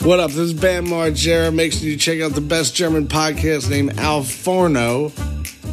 [0.00, 0.28] What up?
[0.30, 1.52] This is Bam Margera.
[1.52, 5.10] Make sure you check out the best German podcast named Al Forno.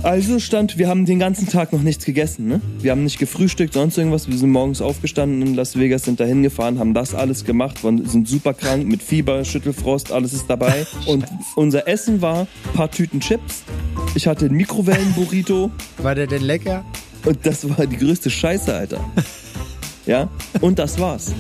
[0.02, 2.60] Also stand, wir haben den ganzen Tag noch nichts gegessen, ne?
[2.80, 4.28] Wir haben nicht gefrühstückt, sonst irgendwas.
[4.28, 8.28] Wir sind morgens aufgestanden in Las Vegas, sind dahin gefahren, haben das alles gemacht, sind
[8.28, 10.88] super krank mit Fieber, Schüttelfrost, alles ist dabei.
[11.06, 13.64] Und unser Essen war ein paar Tüten Chips.
[14.16, 15.70] Ich hatte einen Mikrowellenburrito.
[16.00, 16.84] War der denn lecker?
[17.26, 19.00] Und das war die größte Scheiße, Alter.
[20.08, 20.30] Ja?
[20.62, 21.34] Und das war's.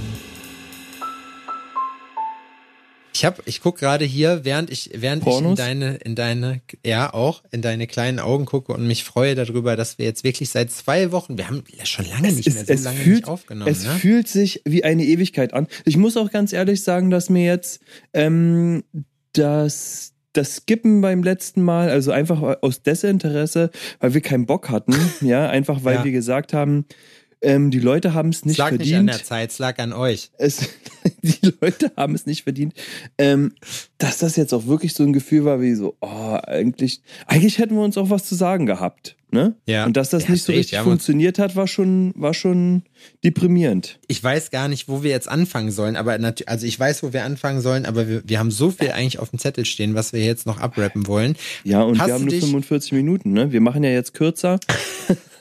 [3.16, 5.58] Ich hab, ich guck gerade hier, während ich, während Pornos?
[5.58, 9.36] ich in deine, in deine, ja auch, in deine kleinen Augen gucke und mich freue
[9.36, 12.84] darüber, dass wir jetzt wirklich seit zwei Wochen, wir haben schon lange nicht mehr so
[12.84, 13.72] lange fühlt, nicht aufgenommen.
[13.72, 13.92] Es ne?
[13.92, 15.68] fühlt sich wie eine Ewigkeit an.
[15.86, 17.80] Ich muss auch ganz ehrlich sagen, dass mir jetzt
[18.14, 18.84] ähm,
[19.32, 24.94] das das Skippen beim letzten Mal, also einfach aus Desinteresse, weil wir keinen Bock hatten,
[25.22, 26.04] ja, einfach weil ja.
[26.04, 26.86] wir gesagt haben,
[27.46, 28.82] ähm, die Leute haben es nicht verdient.
[28.82, 30.32] Es lag nicht an der Zeit, es lag an euch.
[30.38, 30.68] Es,
[31.22, 32.74] die Leute haben es nicht verdient.
[33.18, 33.54] Ähm,
[34.00, 37.76] dass das jetzt auch wirklich so ein Gefühl war, wie so, oh, eigentlich, eigentlich hätten
[37.76, 39.16] wir uns auch was zu sagen gehabt.
[39.32, 39.54] Ne?
[39.66, 39.86] Ja.
[39.86, 42.84] Und dass das ja, nicht so richtig ja, funktioniert hat, war schon, war schon
[43.24, 44.00] deprimierend.
[44.08, 47.26] Ich weiß gar nicht, wo wir jetzt anfangen sollen, aber also ich weiß, wo wir
[47.26, 50.24] anfangen sollen, aber wir, wir haben so viel eigentlich auf dem Zettel stehen, was wir
[50.24, 51.36] jetzt noch abrappen wollen.
[51.64, 53.52] Ja, und Hast wir haben nur 45 Minuten, ne?
[53.52, 54.60] Wir machen ja jetzt kürzer.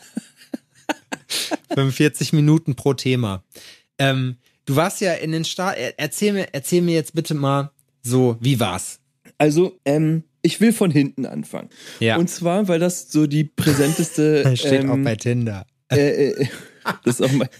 [1.74, 3.44] 45 Minuten pro Thema.
[3.98, 5.76] Ähm, du warst ja in den Start.
[5.96, 7.70] Erzähl mir, erzähl mir jetzt bitte mal
[8.02, 9.00] so, wie war's?
[9.38, 11.70] Also, ähm, ich will von hinten anfangen.
[12.00, 12.16] Ja.
[12.16, 14.42] Und zwar, weil das so die präsenteste.
[14.44, 15.66] Das steht ähm, auch bei Tinder.
[15.90, 16.46] Äh, äh,
[17.04, 17.48] das ist auch mein.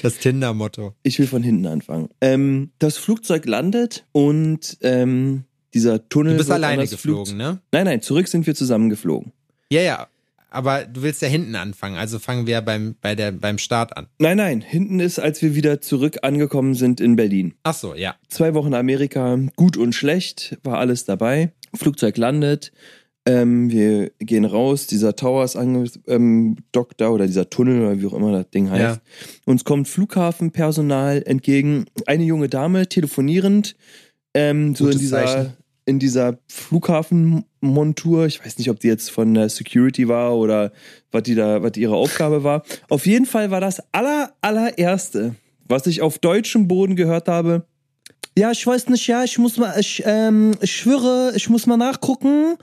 [0.00, 0.94] Das Tinder-Motto.
[1.02, 2.08] Ich will von hinten anfangen.
[2.22, 5.44] Ähm, das Flugzeug landet und ähm,
[5.74, 6.32] dieser Tunnel.
[6.32, 7.60] Du bist alleine geflogen, Flug ne?
[7.70, 9.32] Nein, nein, zurück sind wir zusammen geflogen.
[9.70, 10.08] Ja, ja,
[10.54, 14.06] aber du willst ja hinten anfangen, also fangen wir beim, bei der, beim Start an.
[14.18, 17.54] Nein, nein, hinten ist, als wir wieder zurück angekommen sind in Berlin.
[17.62, 18.14] Ach so, ja.
[18.28, 21.52] Zwei Wochen Amerika, gut und schlecht, war alles dabei.
[21.74, 22.72] Flugzeug landet,
[23.26, 26.56] ähm, wir gehen raus, dieser Tower ist angedockt ähm,
[26.96, 28.96] da oder dieser Tunnel oder wie auch immer das Ding heißt.
[28.96, 29.02] Ja.
[29.46, 33.76] Uns kommt Flughafenpersonal entgegen, eine junge Dame telefonierend,
[34.34, 35.54] ähm, so in dieser.
[35.86, 38.26] In dieser Flughafen Montur.
[38.26, 40.72] Ich weiß nicht, ob die jetzt von der Security war oder
[41.10, 42.62] was die da, was ihre Aufgabe war.
[42.88, 45.34] Auf jeden Fall war das aller, allererste,
[45.68, 47.66] was ich auf deutschem Boden gehört habe.
[48.36, 51.76] Ja, ich weiß nicht, ja, ich muss mal, ich, ähm, ich schwöre, ich muss mal
[51.76, 52.56] nachgucken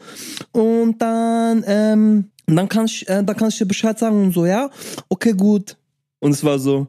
[0.52, 4.46] und dann, ähm, dann kann ich, äh, dann kann ich dir Bescheid sagen und so,
[4.46, 4.70] ja,
[5.08, 5.78] okay, gut.
[6.22, 6.88] Und es war so,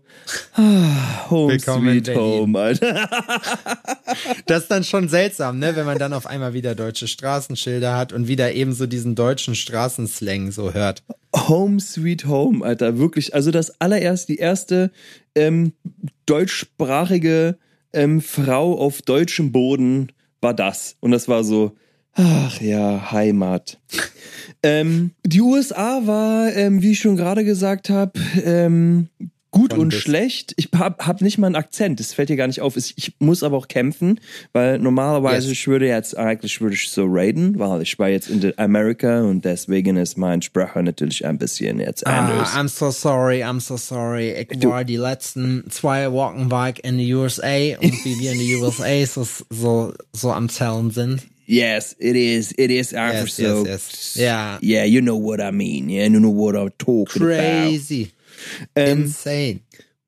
[0.53, 3.09] ah, Home Willkommen Sweet Home, Alter.
[4.47, 8.13] Das ist dann schon seltsam, ne, wenn man dann auf einmal wieder deutsche Straßenschilder hat
[8.13, 11.03] und wieder eben so diesen deutschen Straßenslang so hört.
[11.35, 13.35] Home Sweet Home, Alter, wirklich.
[13.35, 14.91] Also das allererste, die erste
[15.35, 15.73] ähm,
[16.27, 17.57] deutschsprachige
[17.95, 20.13] ähm, Frau auf deutschem Boden
[20.43, 20.97] war das.
[21.01, 21.75] Und das war so,
[22.15, 23.79] ach ja, Heimat.
[24.63, 28.13] Ähm, die USA war, ähm, wie ich schon gerade gesagt habe,
[28.45, 29.09] ähm,
[29.53, 30.55] gut und schlecht.
[30.57, 32.77] Ich hab, hab nicht mal einen Akzent, das fällt dir gar nicht auf.
[32.77, 34.19] Ich muss aber auch kämpfen,
[34.53, 35.59] weil normalerweise yes.
[35.59, 39.45] ich würde jetzt eigentlich würde ich so raiden, weil ich war jetzt in Amerika und
[39.45, 42.55] deswegen ist mein Sprache natürlich ein bisschen jetzt ah, anders.
[42.55, 44.33] Ah, I'm so sorry, I'm so sorry.
[44.33, 48.39] Ich du, war die letzten zwei Wochen weg in die USA und wie wir in
[48.39, 51.23] die USA so, so, so am Zellen sind.
[51.53, 52.55] Yes, it is.
[52.57, 53.67] It is after yes, so.
[53.67, 54.17] Yes, yes.
[54.17, 54.59] Yeah.
[54.63, 55.91] Yeah, you know what I mean.
[55.91, 58.13] Yeah, you know what I'm talking Crazy.
[58.75, 58.91] about.
[58.91, 59.61] Ähm, Insane.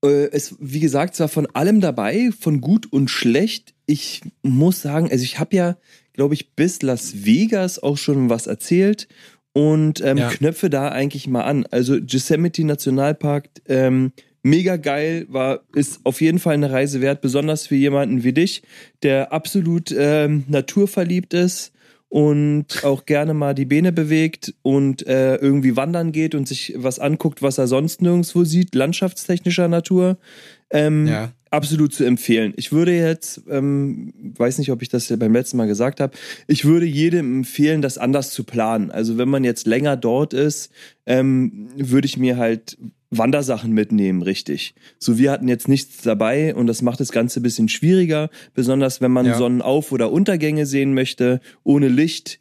[0.03, 3.75] Äh, es, wie gesagt, es war von allem dabei, von gut und schlecht.
[3.85, 5.77] Ich muss sagen, also ich habe ja,
[6.15, 9.07] glaube ich, bis Las Vegas auch schon was erzählt
[9.53, 10.31] und ähm, ja.
[10.31, 11.67] knöpfe da eigentlich mal an.
[11.71, 14.13] Also Yosemite Nationalpark, ähm,
[14.45, 18.63] mega geil, war, ist auf jeden Fall eine Reise wert, besonders für jemanden wie dich,
[19.03, 21.73] der absolut ähm, naturverliebt ist
[22.15, 27.01] und auch gerne mal die Beine bewegt und äh, irgendwie wandern geht und sich was
[27.01, 30.19] anguckt, was er sonst nirgendwo sieht, landschaftstechnischer Natur.
[30.71, 31.33] Ähm, ja.
[31.51, 32.53] Absolut zu empfehlen.
[32.57, 36.17] Ich würde jetzt, ähm, weiß nicht, ob ich das ja beim letzten Mal gesagt habe,
[36.49, 38.91] ich würde jedem empfehlen, das anders zu planen.
[38.91, 40.73] Also wenn man jetzt länger dort ist,
[41.07, 42.77] ähm, würde ich mir halt
[43.19, 44.75] Wandersachen mitnehmen, richtig.
[44.99, 49.01] So, wir hatten jetzt nichts dabei und das macht das Ganze ein bisschen schwieriger, besonders
[49.01, 49.37] wenn man ja.
[49.37, 52.39] Sonnenauf- oder Untergänge sehen möchte, ohne Licht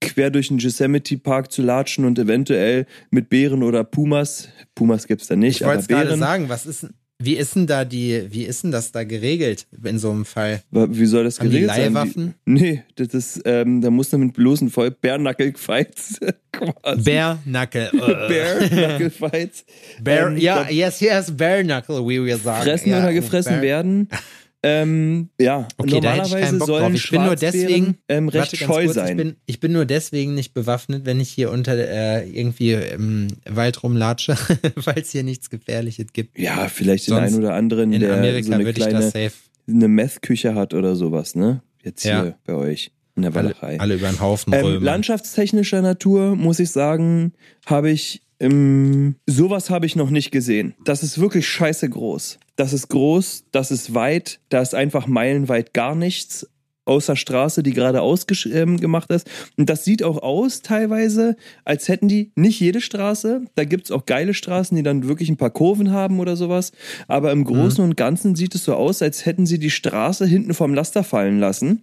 [0.00, 5.26] quer durch den Yosemite Park zu latschen und eventuell mit Bären oder Pumas, Pumas gibt's
[5.26, 6.06] da nicht, ich aber Bären.
[6.06, 9.66] gerade sagen, was ist wie ist denn da die, wie ist denn das da geregelt
[9.82, 10.62] in so einem Fall?
[10.70, 12.22] Wie soll das Haben geregelt die Leihwaffen?
[12.24, 12.34] sein?
[12.44, 16.20] nee, das ist, ähm, da muss man mit bloßen Voll Bärnackel-Fights
[16.52, 17.02] quasi.
[17.02, 17.90] Bärnackel.
[17.92, 19.64] Bärnackel-Fights.
[20.02, 22.64] Bear, ähm, ja, yes, yes, Bärnackel, wie wir sagen.
[22.64, 23.62] Fressen ja, oder gefressen Bär.
[23.62, 24.08] werden.
[24.68, 29.10] Ähm, ja, okay, normalerweise sollen ich bin nur deswegen ähm, recht scheu kurz, sein.
[29.10, 33.28] Ich bin, ich bin, nur deswegen nicht bewaffnet, wenn ich hier unter äh, irgendwie im
[33.48, 34.36] Wald rumlatsche,
[34.74, 36.36] weil es hier nichts Gefährliches gibt.
[36.36, 39.12] Ja, vielleicht Sonst den einen oder anderen, in der Amerika so eine würde kleine, ich
[39.12, 39.32] das safe.
[39.68, 41.62] eine Meth-Küche hat oder sowas, ne?
[41.84, 42.34] Jetzt hier ja.
[42.44, 43.78] bei euch in der Walachei.
[43.78, 47.34] Alle, alle über den Haufen ähm, Landschaftstechnischer Natur, muss ich sagen,
[47.66, 50.74] habe ich ähm, sowas habe ich noch nicht gesehen.
[50.84, 52.38] Das ist wirklich scheiße groß.
[52.56, 56.46] Das ist groß, das ist weit, da ist einfach meilenweit gar nichts
[56.86, 59.28] außer Straße, die gerade ausgemacht ähm, ist.
[59.56, 63.42] Und das sieht auch aus teilweise, als hätten die nicht jede Straße.
[63.56, 66.72] Da gibt es auch geile Straßen, die dann wirklich ein paar Kurven haben oder sowas.
[67.08, 67.90] Aber im Großen mhm.
[67.90, 71.40] und Ganzen sieht es so aus, als hätten sie die Straße hinten vom Laster fallen
[71.40, 71.82] lassen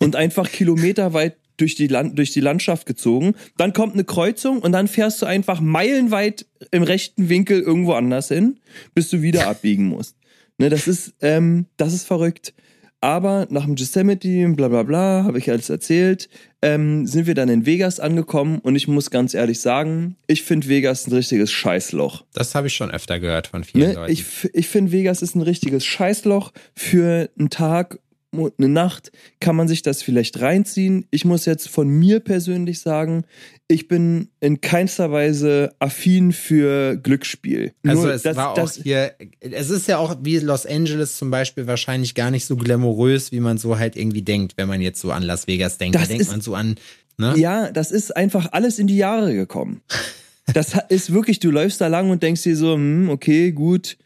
[0.00, 3.34] und einfach kilometerweit durch die, Land durch die Landschaft gezogen.
[3.56, 8.28] Dann kommt eine Kreuzung und dann fährst du einfach meilenweit im rechten Winkel irgendwo anders
[8.28, 8.58] hin,
[8.94, 10.16] bis du wieder abbiegen musst.
[10.58, 12.54] Ne, das ist, ähm, das ist verrückt.
[13.04, 16.30] Aber nach dem Yosemite, bla bla bla, habe ich alles erzählt,
[16.62, 20.68] ähm, sind wir dann in Vegas angekommen und ich muss ganz ehrlich sagen, ich finde
[20.68, 22.24] Vegas ein richtiges Scheißloch.
[22.32, 23.94] Das habe ich schon öfter gehört von vielen ne?
[23.94, 24.10] Leuten.
[24.10, 24.24] Ich,
[24.54, 27.98] ich finde Vegas ist ein richtiges Scheißloch für einen Tag
[28.38, 31.06] eine Nacht kann man sich das vielleicht reinziehen.
[31.10, 33.24] Ich muss jetzt von mir persönlich sagen,
[33.68, 37.72] ich bin in keinster Weise affin für Glücksspiel.
[37.86, 41.30] Also Nur, es das, war auch hier, es ist ja auch wie Los Angeles zum
[41.30, 45.00] Beispiel wahrscheinlich gar nicht so glamourös, wie man so halt irgendwie denkt, wenn man jetzt
[45.00, 45.96] so an Las Vegas denkt.
[45.96, 46.76] Da denkt ist, man so an.
[47.16, 47.34] Ne?
[47.36, 49.82] Ja, das ist einfach alles in die Jahre gekommen.
[50.52, 53.96] das ist wirklich, du läufst da lang und denkst dir so, hm, okay, gut.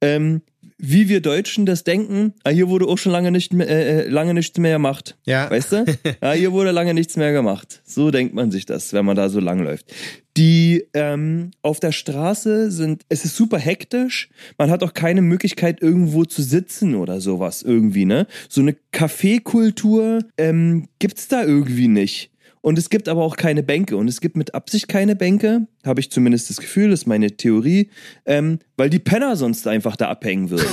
[0.00, 0.42] Ähm,
[0.78, 4.08] wie wir Deutschen das denken, ah, hier wurde auch schon lange, nicht mehr, äh, äh
[4.08, 5.16] lange nichts mehr gemacht.
[5.26, 5.50] Ja.
[5.50, 5.84] Weißt du?
[6.20, 7.82] ah, hier wurde lange nichts mehr gemacht.
[7.84, 9.92] So denkt man sich das, wenn man da so lang läuft.
[10.36, 14.28] Die ähm, auf der Straße sind, es ist super hektisch.
[14.56, 18.28] Man hat auch keine Möglichkeit, irgendwo zu sitzen oder sowas irgendwie, ne?
[18.48, 22.30] So eine Kaffeekultur ähm, gibt's da irgendwie nicht.
[22.68, 23.96] Und es gibt aber auch keine Bänke.
[23.96, 27.30] Und es gibt mit Absicht keine Bänke, habe ich zumindest das Gefühl, das ist meine
[27.30, 27.88] Theorie,
[28.26, 30.68] ähm, weil die Penner sonst einfach da abhängen würden.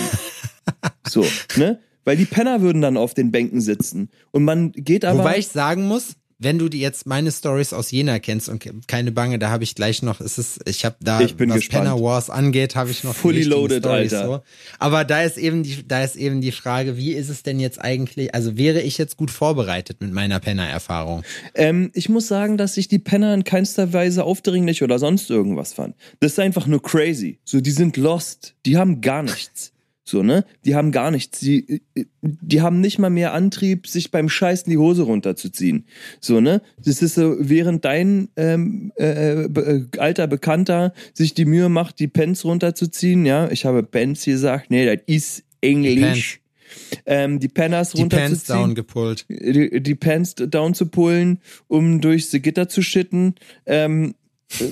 [1.08, 1.26] so,
[1.56, 1.80] ne?
[2.04, 4.10] Weil die Penner würden dann auf den Bänken sitzen.
[4.32, 5.20] Und man geht aber.
[5.20, 9.12] Wobei ich sagen muss, wenn du die jetzt meine Stories aus Jena kennst und keine
[9.12, 11.86] Bange, da habe ich gleich noch, es ist, ich habe da, ich bin was gespannt.
[11.86, 14.28] Penner Wars angeht, habe ich noch fully loaded, Storys, Alter.
[14.28, 14.42] So.
[14.78, 17.82] Aber da ist eben die, da ist eben die Frage, wie ist es denn jetzt
[17.82, 18.36] eigentlich?
[18.36, 21.24] Also wäre ich jetzt gut vorbereitet mit meiner Penner-Erfahrung?
[21.56, 25.74] Ähm, ich muss sagen, dass ich die Penner in keinster Weise aufdringlich oder sonst irgendwas
[25.74, 25.96] fand.
[26.20, 27.40] Das ist einfach nur crazy.
[27.44, 28.54] So, die sind lost.
[28.68, 29.72] Die haben gar nichts.
[30.08, 30.46] So, ne?
[30.64, 31.40] Die haben gar nichts.
[31.40, 31.82] Die,
[32.22, 35.86] die haben nicht mal mehr Antrieb, sich beim Scheißen die Hose runterzuziehen.
[36.22, 36.62] So, ne?
[36.78, 42.08] Das ist so, während dein ähm, äh, äh, alter Bekannter sich die Mühe macht, die
[42.08, 46.40] Pants runterzuziehen, ja, ich habe Pants gesagt, nee, das ist Englisch.
[47.08, 48.30] Ähm, die Penners die runterzuziehen.
[48.30, 49.26] Die Pants down gepullt.
[49.30, 53.36] Die, die Pants down zu pullen, um durchs Gitter zu schitten.
[53.66, 54.14] Ähm,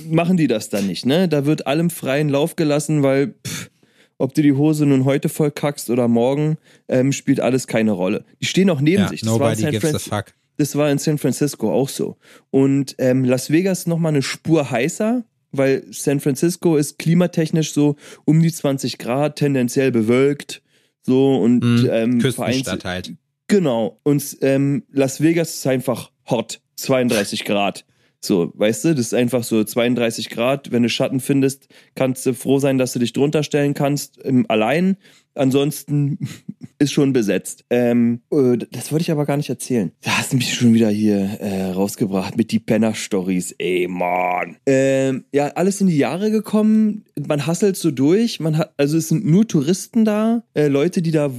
[0.10, 1.28] machen die das dann nicht, ne?
[1.28, 3.72] Da wird allem freien Lauf gelassen, weil pff,
[4.18, 6.58] ob du die Hose nun heute voll kackst oder morgen,
[6.88, 8.26] ähm, spielt alles keine Rolle.
[8.42, 9.22] Die stehen auch neben ja, sich.
[9.22, 10.34] Das nobody gives a fuck.
[10.58, 12.18] Das war in San Francisco auch so.
[12.52, 17.96] Und ähm, Las Vegas noch mal eine Spur heißer, weil San Francisco ist klimatechnisch so
[18.26, 20.62] um die 20 Grad, tendenziell bewölkt.
[21.02, 23.14] So und mm, ähm, Küstenstadt halt.
[23.48, 24.00] Genau.
[24.04, 26.62] Und ähm, Las Vegas ist einfach hot.
[26.76, 27.86] 32 Grad.
[28.26, 30.72] So, weißt du, das ist einfach so 32 Grad.
[30.72, 34.50] Wenn du Schatten findest, kannst du froh sein, dass du dich drunter stellen kannst, im,
[34.50, 34.98] allein.
[35.36, 36.20] Ansonsten
[36.80, 37.66] ist schon besetzt.
[37.70, 39.92] Ähm, äh, das wollte ich aber gar nicht erzählen.
[40.02, 43.56] Da hast du mich schon wieder hier äh, rausgebracht mit die Penner-Stories.
[43.58, 44.58] Ey, Mann.
[44.66, 47.06] Ähm, ja, alles in die Jahre gekommen.
[47.28, 48.40] Man hasselt so durch.
[48.40, 50.44] Man hat, also es sind nur Touristen da.
[50.54, 51.32] Äh, Leute, die da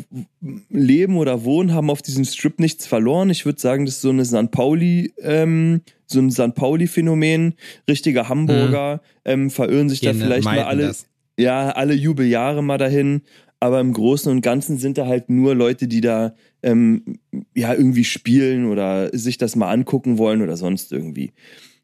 [0.71, 3.31] leben oder wohnen, haben auf diesem Strip nichts verloren.
[3.31, 4.51] Ich würde sagen, das ist so eine St.
[4.51, 6.55] Pauli, ähm, so ein St.
[6.55, 7.55] Pauli-Phänomen.
[7.89, 9.01] Richtige Hamburger mhm.
[9.25, 10.89] ähm, verirren sich Gehen, da vielleicht mal alle.
[10.89, 11.07] Das.
[11.37, 13.23] Ja, alle Jubeljahre mal dahin
[13.65, 17.19] aber im Großen und Ganzen sind da halt nur Leute, die da ähm,
[17.55, 21.33] ja irgendwie spielen oder sich das mal angucken wollen oder sonst irgendwie.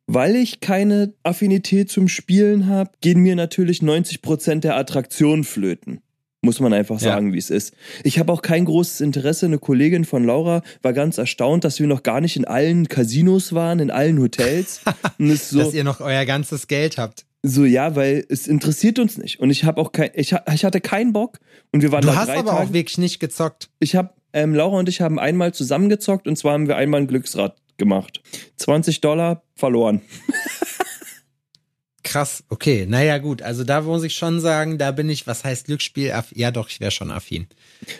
[0.07, 6.03] Weil ich keine Affinität zum Spielen habe, gehen mir natürlich 90% der Attraktionen flöten.
[6.43, 7.33] Muss man einfach sagen, ja.
[7.33, 7.73] wie es ist.
[8.05, 9.47] Ich habe auch kein großes Interesse.
[9.47, 13.55] Eine Kollegin von Laura war ganz erstaunt, dass wir noch gar nicht in allen Casinos
[13.55, 14.83] waren, in allen Hotels.
[15.19, 17.25] so, dass ihr noch euer ganzes Geld habt.
[17.43, 19.41] So, ja, weil es interessiert uns nicht.
[19.41, 21.39] Und ich habe auch kein, ich, ich hatte keinen Bock.
[21.73, 22.69] Und wir waren du da hast drei aber Tage.
[22.69, 23.71] auch wirklich nicht gezockt.
[23.79, 27.07] Ich habe, ähm, Laura und ich haben einmal zusammengezockt und zwar haben wir einmal ein
[27.07, 28.21] Glücksrad gemacht.
[28.57, 30.03] 20 Dollar verloren.
[32.11, 32.43] krass.
[32.49, 33.40] Okay, naja, gut.
[33.40, 36.12] Also da muss ich schon sagen, da bin ich, was heißt Glücksspiel?
[36.35, 37.47] Ja, doch, ich wäre schon affin.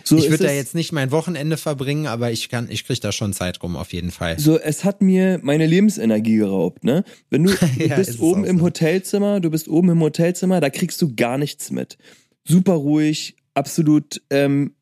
[0.05, 3.13] So ich würde da jetzt nicht mein Wochenende verbringen, aber ich kann, ich kriege da
[3.13, 4.39] schon Zeit rum, auf jeden Fall.
[4.39, 7.05] So, es hat mir meine Lebensenergie geraubt, ne?
[7.31, 8.65] Wenn du, du ja, bist oben im so.
[8.65, 11.97] Hotelzimmer, du bist oben im Hotelzimmer, da kriegst du gar nichts mit.
[12.45, 14.75] Super ruhig, absolut, ähm,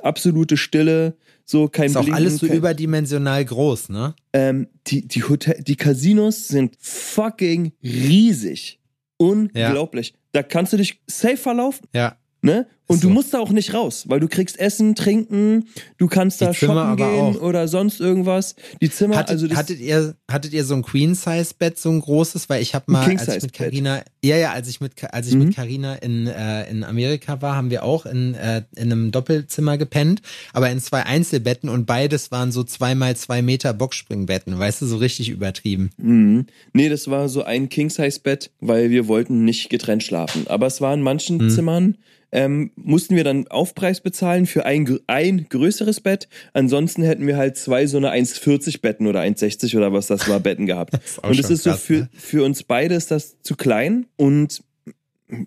[0.00, 4.14] absolute Stille, so kein Ist auch Blinken, alles so kein, überdimensional groß, ne?
[4.32, 8.80] Ähm, die, die Hotel, die Casinos sind fucking riesig.
[9.16, 10.10] Unglaublich.
[10.10, 10.16] Ja.
[10.32, 11.86] Da kannst du dich safe verlaufen.
[11.94, 12.16] Ja.
[12.40, 12.66] Ne?
[12.92, 13.08] Und so.
[13.08, 16.96] du musst da auch nicht raus, weil du kriegst Essen, Trinken, du kannst da shoppen
[16.96, 17.40] gehen auch.
[17.40, 18.54] oder sonst irgendwas.
[18.80, 22.00] Die Zimmer, hattet, also hattet ihr hattet ihr so ein Queen Size Bett, so ein
[22.00, 25.28] großes, weil ich habe mal als ich mit Carina, ja ja, als ich mit als
[25.28, 25.46] ich mhm.
[25.46, 29.78] mit Carina in äh, in Amerika war, haben wir auch in äh, in einem Doppelzimmer
[29.78, 30.20] gepennt,
[30.52, 34.86] aber in zwei Einzelbetten und beides waren so zwei mal zwei Meter Boxspringbetten, weißt du,
[34.86, 35.90] so richtig übertrieben.
[35.96, 36.46] Mhm.
[36.72, 40.66] Nee, das war so ein King Size Bett, weil wir wollten nicht getrennt schlafen, aber
[40.66, 41.50] es war in manchen mhm.
[41.50, 41.96] Zimmern
[42.32, 46.28] ähm, mussten wir dann Aufpreis bezahlen für ein, ein größeres Bett.
[46.52, 50.40] Ansonsten hätten wir halt zwei so eine 1,40 Betten oder 1,60 oder was das war
[50.40, 50.94] Betten gehabt.
[51.22, 52.08] und es ist krass, so für, ne?
[52.12, 54.62] für uns beide ist das zu klein und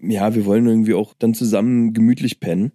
[0.01, 2.71] ja, wir wollen irgendwie auch dann zusammen gemütlich pennen.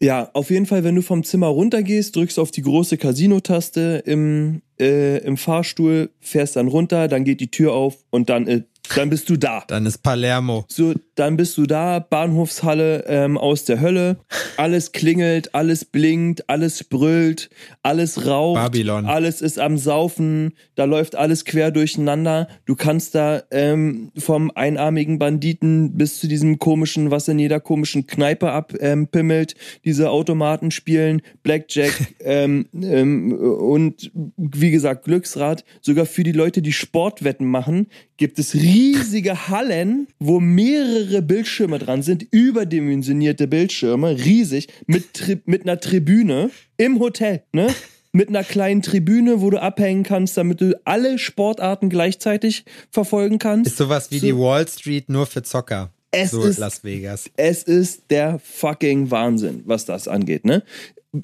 [0.00, 4.62] Ja, auf jeden Fall, wenn du vom Zimmer runtergehst, drückst auf die große Casino-Taste im,
[4.80, 8.62] äh, im Fahrstuhl, fährst dann runter, dann geht die Tür auf und dann äh,
[8.96, 9.64] dann bist du da.
[9.66, 10.64] Dann ist Palermo.
[10.68, 14.16] So, dann bist du da, Bahnhofshalle ähm, aus der Hölle.
[14.56, 17.50] Alles klingelt, alles blinkt, alles brüllt,
[17.82, 18.62] alles raucht.
[18.62, 19.04] Babylon.
[19.04, 22.48] Alles ist am Saufen, da läuft alles quer durcheinander.
[22.64, 28.06] Du kannst da ähm, vom einarmigen Banditen bis zu diesem komischen, was in jeder komischen
[28.06, 35.64] Kneipe abpimmelt, ähm, diese Automaten spielen, Blackjack ähm, ähm, und wie gesagt Glücksrad.
[35.82, 42.02] Sogar für die Leute, die Sportwetten machen, gibt es riesige Hallen, wo mehrere Bildschirme dran
[42.02, 47.68] sind, überdimensionierte Bildschirme, riesig, mit, Tri mit einer Tribüne im Hotel, ne?
[48.14, 53.70] Mit einer kleinen Tribüne, wo du abhängen kannst, damit du alle Sportarten gleichzeitig verfolgen kannst.
[53.70, 54.26] Ist sowas wie so.
[54.26, 55.90] die Wall Street nur für Zocker.
[56.10, 57.30] Es so ist Las Vegas.
[57.36, 60.62] Es ist der fucking Wahnsinn, was das angeht, ne?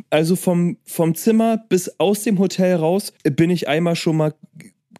[0.08, 4.32] Also vom, vom Zimmer bis aus dem Hotel raus bin ich einmal schon mal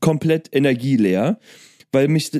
[0.00, 1.38] komplett energieleer
[1.92, 2.30] weil mich,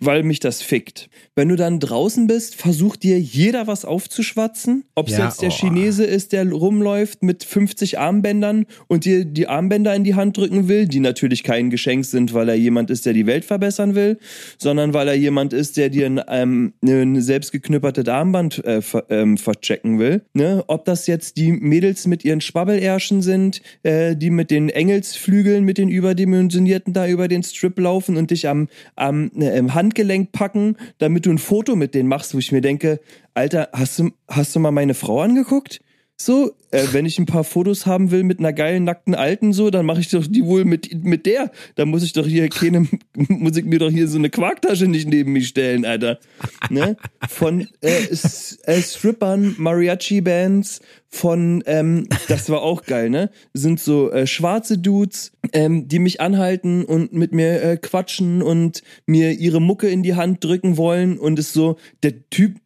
[0.00, 1.10] weil mich das fickt.
[1.36, 4.84] Wenn du dann draußen bist, versucht dir jeder was aufzuschwatzen.
[4.94, 5.54] Ob es ja, jetzt der oh.
[5.54, 10.68] Chinese ist, der rumläuft mit 50 Armbändern und dir die Armbänder in die Hand drücken
[10.68, 14.18] will, die natürlich kein Geschenk sind, weil er jemand ist, der die Welt verbessern will,
[14.58, 19.36] sondern weil er jemand ist, der dir ein, ähm, ein selbstgeknüppertes Armband äh, ver, ähm,
[19.36, 20.22] verchecken will.
[20.32, 20.64] Ne?
[20.66, 25.76] Ob das jetzt die Mädels mit ihren Schwabbelärschen sind, äh, die mit den Engelsflügeln, mit
[25.76, 30.76] den überdimensionierten da über den Strip laufen und dich am, am äh, Hand Handgelenk packen,
[30.98, 33.00] damit du ein Foto mit denen machst, wo ich mir denke,
[33.34, 35.80] Alter, hast du, hast du mal meine Frau angeguckt?
[36.22, 39.70] So, äh, wenn ich ein paar Fotos haben will mit einer geilen nackten Alten, so,
[39.70, 41.50] dann mache ich doch die wohl mit, mit der.
[41.76, 42.80] Da muss ich doch hier keine,
[43.14, 46.20] muss ich mir doch hier so eine Quarktasche nicht neben mich stellen, Alter.
[46.68, 46.98] Ne?
[47.26, 53.30] Von äh, äh, Strippern, Mariachi-Bands, von, ähm, das war auch geil, ne?
[53.54, 58.82] Sind so äh, schwarze Dudes, ähm, die mich anhalten und mit mir äh, quatschen und
[59.06, 62.56] mir ihre Mucke in die Hand drücken wollen und ist so, der Typ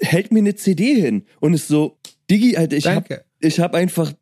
[0.00, 1.96] hält mir eine CD hin und ist so,
[2.30, 3.14] Digi, Alter, ich Danke.
[3.14, 4.12] hab, ich hab einfach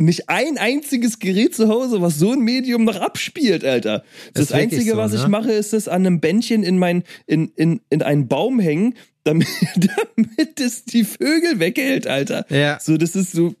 [0.00, 4.04] nicht ein einziges Gerät zu Hause, was so ein Medium noch abspielt, Alter.
[4.32, 5.18] Das, das Einzige, so, was ne?
[5.18, 8.94] ich mache, ist es an einem Bändchen in mein, in, in, in einen Baum hängen,
[9.22, 12.46] damit, damit es die Vögel weghält, Alter.
[12.50, 12.78] Ja.
[12.80, 13.54] So, das ist so,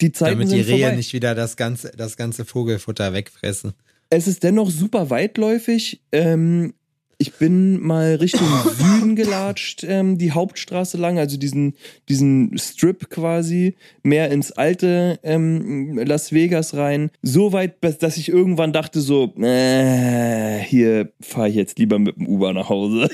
[0.00, 0.96] die Zeiten Damit die Rehe vorbei.
[0.96, 3.72] nicht wieder das ganze, das ganze Vogelfutter wegfressen.
[4.10, 6.02] Es ist dennoch super weitläufig.
[6.12, 6.74] Ähm,
[7.18, 8.46] ich bin mal Richtung
[8.78, 11.74] Süden gelatscht, ähm, die Hauptstraße lang, also diesen,
[12.08, 17.10] diesen Strip quasi, mehr ins alte ähm, Las Vegas rein.
[17.22, 22.26] So weit, dass ich irgendwann dachte so, äh, hier fahre ich jetzt lieber mit dem
[22.26, 23.08] Uber nach Hause.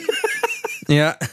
[0.89, 1.17] ja.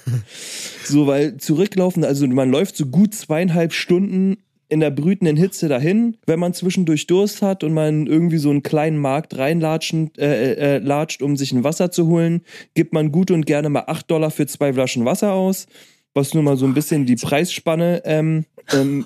[0.83, 4.37] So, weil zurücklaufen, also man läuft so gut zweieinhalb Stunden
[4.69, 6.17] in der brütenden Hitze dahin.
[6.25, 10.75] Wenn man zwischendurch Durst hat und man irgendwie so einen kleinen Markt reinlatschen, äh, äh,
[10.75, 12.41] äh, latscht, um sich ein Wasser zu holen,
[12.73, 15.67] gibt man gut und gerne mal 8 Dollar für zwei Flaschen Wasser aus,
[16.13, 19.05] was nur mal so ein bisschen die Preisspanne ähm, ähm,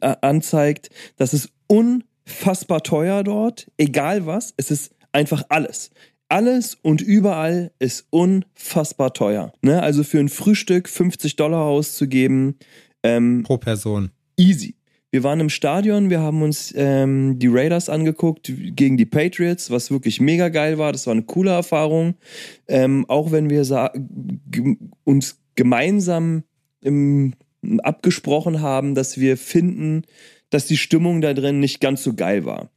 [0.00, 0.90] anzeigt.
[1.16, 4.54] Das ist unfassbar teuer dort, egal was.
[4.56, 5.90] Es ist einfach alles
[6.30, 9.52] alles und überall ist unfassbar teuer.
[9.62, 9.80] Ne?
[9.82, 12.58] Also für ein Frühstück 50 Dollar auszugeben.
[13.04, 14.74] Ähm, Pro Person easy.
[15.10, 19.92] Wir waren im Stadion, wir haben uns ähm, die Raiders angeguckt gegen die Patriots, was
[19.92, 20.90] wirklich mega geil war.
[20.90, 22.14] Das war eine coole Erfahrung.
[22.66, 23.92] Ähm, auch wenn wir
[25.04, 26.42] uns gemeinsam
[26.80, 27.34] im,
[27.84, 30.02] abgesprochen haben, dass wir finden,
[30.50, 32.70] dass die Stimmung da drin nicht ganz so geil war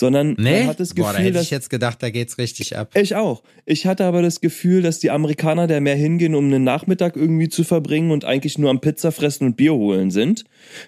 [0.00, 0.60] sondern nee?
[0.60, 2.96] man hat das Gefühl, Boah, da hätte dass, ich jetzt gedacht, da geht's richtig ab.
[2.96, 3.42] Ich auch.
[3.66, 7.48] Ich hatte aber das Gefühl, dass die Amerikaner da mehr hingehen, um einen Nachmittag irgendwie
[7.48, 10.44] zu verbringen und eigentlich nur am Pizza fressen und Bier holen sind.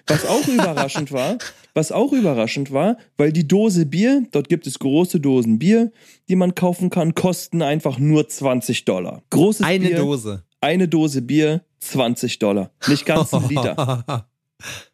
[0.07, 1.37] Was auch überraschend war,
[1.73, 5.91] was auch überraschend war, weil die Dose Bier, dort gibt es große Dosen Bier,
[6.27, 9.23] die man kaufen kann, kosten einfach nur 20 Dollar.
[9.29, 9.97] Großes eine Bier.
[9.97, 10.43] Dose.
[10.59, 12.71] Eine Dose Bier, 20 Dollar.
[12.87, 14.27] Nicht ganz ein Liter.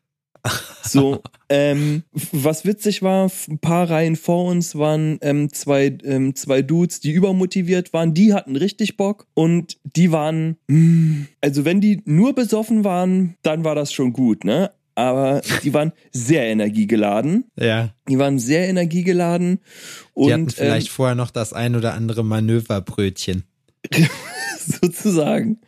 [0.83, 6.61] So, ähm, was witzig war, ein paar Reihen vor uns waren ähm, zwei, ähm, zwei
[6.61, 12.01] Dudes, die übermotiviert waren, die hatten richtig Bock und die waren, mm, also wenn die
[12.05, 14.71] nur besoffen waren, dann war das schon gut, ne?
[14.95, 17.45] Aber die waren sehr energiegeladen.
[17.55, 17.93] Ja.
[18.09, 19.59] Die waren sehr energiegeladen.
[20.13, 23.43] Und, die hatten vielleicht ähm, vorher noch das ein oder andere Manöverbrötchen.
[24.81, 25.59] sozusagen.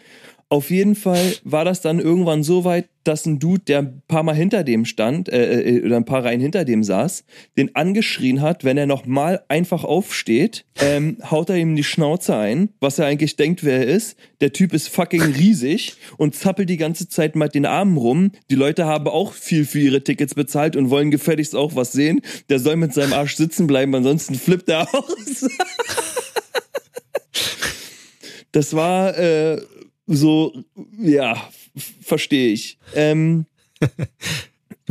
[0.51, 4.23] Auf jeden Fall war das dann irgendwann so weit, dass ein Dude, der ein paar
[4.23, 7.23] Mal hinter dem stand, äh, äh, oder ein paar Reihen hinter dem saß,
[7.57, 12.67] den angeschrien hat, wenn er nochmal einfach aufsteht, ähm, haut er ihm die Schnauze ein,
[12.81, 14.17] was er eigentlich denkt, wer er ist.
[14.41, 18.33] Der Typ ist fucking riesig und zappelt die ganze Zeit mit den Armen rum.
[18.49, 22.19] Die Leute haben auch viel für ihre Tickets bezahlt und wollen gefälligst auch was sehen.
[22.49, 25.47] Der soll mit seinem Arsch sitzen bleiben, ansonsten flippt er aus.
[28.51, 29.61] das war äh,
[30.11, 30.53] so,
[30.99, 31.35] ja,
[32.01, 32.77] verstehe ich.
[32.95, 33.45] Ähm,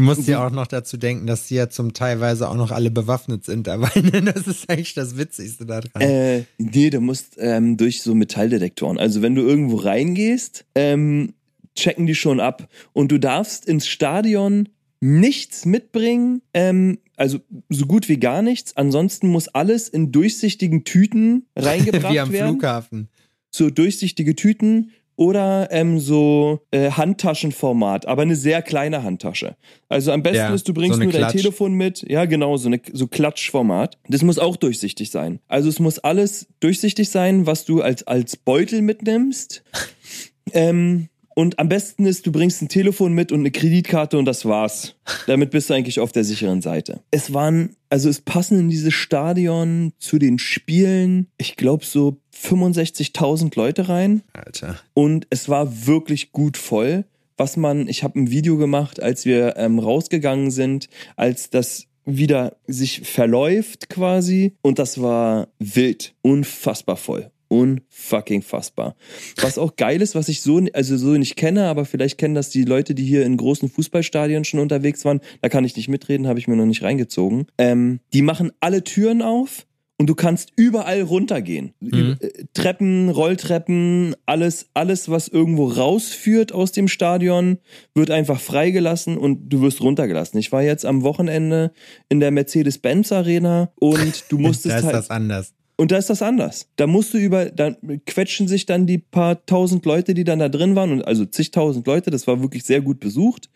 [0.00, 2.90] Du musst ja auch noch dazu denken, dass die ja zum teilweise auch noch alle
[2.90, 3.90] bewaffnet sind dabei.
[4.24, 6.00] Das ist eigentlich das Witzigste daran.
[6.00, 8.96] Äh, nee, du musst ähm, durch so Metalldetektoren.
[8.98, 11.34] Also wenn du irgendwo reingehst, ähm,
[11.74, 12.68] checken die schon ab.
[12.94, 18.76] Und du darfst ins Stadion nichts mitbringen, ähm, also so gut wie gar nichts.
[18.76, 22.14] Ansonsten muss alles in durchsichtigen Tüten reingebracht werden.
[22.14, 22.50] wie am werden.
[22.52, 23.08] Flughafen.
[23.50, 29.54] So durchsichtige Tüten oder ähm, so äh, Handtaschenformat, aber eine sehr kleine Handtasche.
[29.90, 31.34] Also am besten ja, ist, du bringst so nur Klatsch.
[31.34, 32.08] dein Telefon mit.
[32.08, 33.98] Ja, genau, so eine so Klatschformat.
[34.08, 35.40] Das muss auch durchsichtig sein.
[35.46, 39.62] Also es muss alles durchsichtig sein, was du als als Beutel mitnimmst.
[40.54, 44.47] ähm, und am besten ist, du bringst ein Telefon mit und eine Kreditkarte und das
[44.47, 44.97] war's.
[45.26, 47.02] Damit bist du eigentlich auf der sicheren Seite.
[47.10, 53.56] Es waren, also es passen in dieses Stadion zu den Spielen, ich glaube so 65.000
[53.56, 54.23] Leute rein.
[54.32, 54.78] Alter.
[54.95, 57.04] Und es war wirklich gut voll.
[57.36, 62.56] Was man, ich habe ein Video gemacht, als wir ähm, rausgegangen sind, als das wieder
[62.66, 64.54] sich verläuft quasi.
[64.62, 68.95] Und das war wild, unfassbar voll unfucking fassbar.
[69.43, 72.50] Was auch geil ist, was ich so, also so nicht kenne, aber vielleicht kennen das
[72.50, 75.21] die Leute, die hier in großen Fußballstadien schon unterwegs waren.
[75.43, 77.49] Da kann ich nicht mitreden, habe ich mir noch nicht reingezogen.
[77.58, 79.66] Ähm, die machen alle Türen auf
[80.00, 81.75] und du kannst überall runtergehen.
[81.80, 82.17] Mhm.
[82.21, 87.58] Äh, Treppen, Rolltreppen, alles, alles, was irgendwo rausführt aus dem Stadion,
[87.95, 90.41] wird einfach freigelassen und du wirst runtergelassen.
[90.41, 91.73] Ich war jetzt am Wochenende
[92.08, 94.95] in der Mercedes-Benz Arena und du musstest da ist halt.
[94.95, 95.52] das anders.
[95.76, 96.71] Und da ist das anders.
[96.76, 100.49] Da musst du über, da quetschen sich dann die paar tausend Leute, die dann da
[100.49, 103.50] drin waren, und also zigtausend Leute, das war wirklich sehr gut besucht,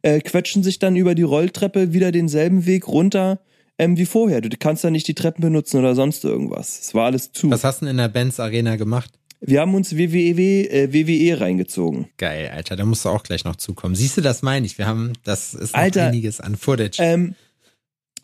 [0.00, 3.40] äh, quetschen sich dann über die Rolltreppe wieder denselben Weg runter
[3.80, 4.40] ähm, wie vorher.
[4.40, 6.80] Du kannst da nicht die Treppen benutzen oder sonst irgendwas.
[6.80, 7.50] Es war alles zu.
[7.50, 9.10] Was hast du denn in der Benz Arena gemacht?
[9.40, 12.08] Wir haben uns WWE, äh, WWE reingezogen.
[12.18, 13.94] Geil, Alter, da musst du auch gleich noch zukommen.
[13.94, 14.76] Siehst du, das meine ich.
[14.76, 16.98] Wir haben, das ist Alter, einiges an Footage.
[17.00, 17.34] Ähm,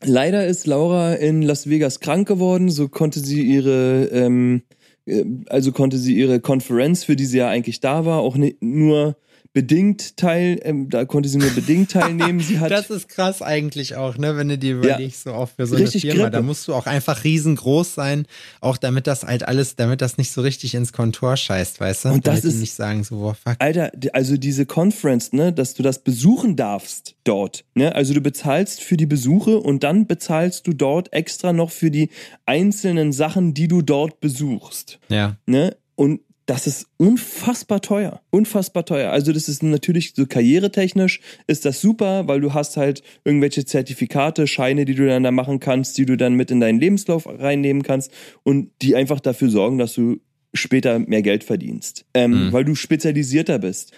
[0.05, 4.63] Leider ist Laura in Las Vegas krank geworden, so konnte sie ihre, ähm,
[5.07, 9.17] äh, also konnte sie ihre Konferenz, für die sie ja eigentlich da war, auch nur
[9.57, 12.41] bedingt teil, ähm, da konnte sie nur bedingt teilnehmen.
[12.41, 15.49] Sie hat das ist krass eigentlich auch, ne, wenn du dir überlegst, ja, so auch
[15.49, 16.31] für so eine Firma, Grippe.
[16.31, 18.27] da musst du auch einfach riesengroß sein,
[18.61, 22.09] auch damit das halt alles, damit das nicht so richtig ins Kontor scheißt, weißt du?
[22.11, 23.57] Und das ist nicht sagen so, boah, fuck.
[23.59, 27.95] Alter, also diese Conference, ne, dass du das besuchen darfst dort, ne?
[27.95, 32.11] Also du bezahlst für die Besuche und dann bezahlst du dort extra noch für die
[32.45, 34.99] einzelnen Sachen, die du dort besuchst.
[35.09, 35.39] Ja.
[35.47, 35.79] Ne?
[35.95, 38.21] Und das ist unfassbar teuer.
[38.31, 39.11] Unfassbar teuer.
[39.11, 44.47] Also das ist natürlich so karrieretechnisch ist das super, weil du hast halt irgendwelche Zertifikate,
[44.47, 47.83] Scheine, die du dann da machen kannst, die du dann mit in deinen Lebenslauf reinnehmen
[47.83, 48.13] kannst
[48.45, 50.21] und die einfach dafür sorgen, dass du
[50.55, 52.53] später mehr Geld verdienst, ähm, mhm.
[52.53, 53.93] weil du spezialisierter bist.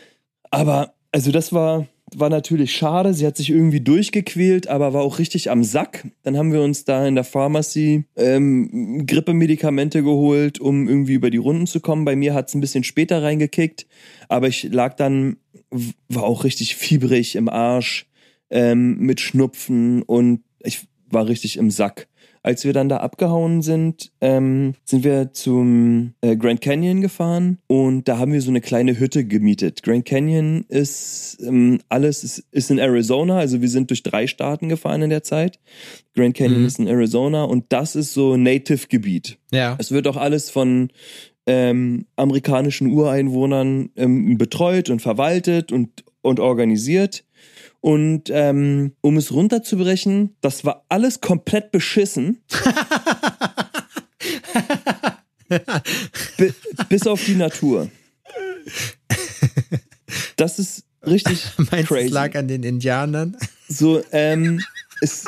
[0.50, 3.14] Aber also das war war natürlich schade.
[3.14, 6.06] Sie hat sich irgendwie durchgequält, aber war auch richtig am Sack.
[6.22, 11.36] Dann haben wir uns da in der Pharmacy ähm, Grippemedikamente geholt, um irgendwie über die
[11.38, 12.04] Runden zu kommen.
[12.04, 13.86] Bei mir hat es ein bisschen später reingekickt,
[14.28, 15.36] aber ich lag dann,
[16.08, 18.08] war auch richtig fiebrig im Arsch.
[18.50, 22.08] ähm, mit Schnupfen und ich war richtig im Sack.
[22.42, 28.08] Als wir dann da abgehauen sind, ähm, sind wir zum äh, Grand Canyon gefahren und
[28.08, 29.82] da haben wir so eine kleine Hütte gemietet.
[29.82, 34.68] Grand Canyon ist ähm, alles ist, ist in Arizona, also wir sind durch drei Staaten
[34.68, 35.58] gefahren in der Zeit.
[36.14, 36.66] Grand Canyon mhm.
[36.66, 39.38] ist in Arizona und das ist so Native-Gebiet.
[39.52, 39.76] Ja.
[39.78, 40.90] Es wird auch alles von
[41.48, 47.24] ähm, amerikanischen Ureinwohnern ähm, betreut und verwaltet und, und organisiert.
[47.80, 52.42] Und ähm, um es runterzubrechen, das war alles komplett beschissen.
[56.88, 57.90] bis auf die Natur.
[60.36, 62.06] Das ist richtig Meinst crazy.
[62.06, 63.36] Es lag an den Indianern?
[63.68, 64.60] So, ähm,
[65.00, 65.24] es,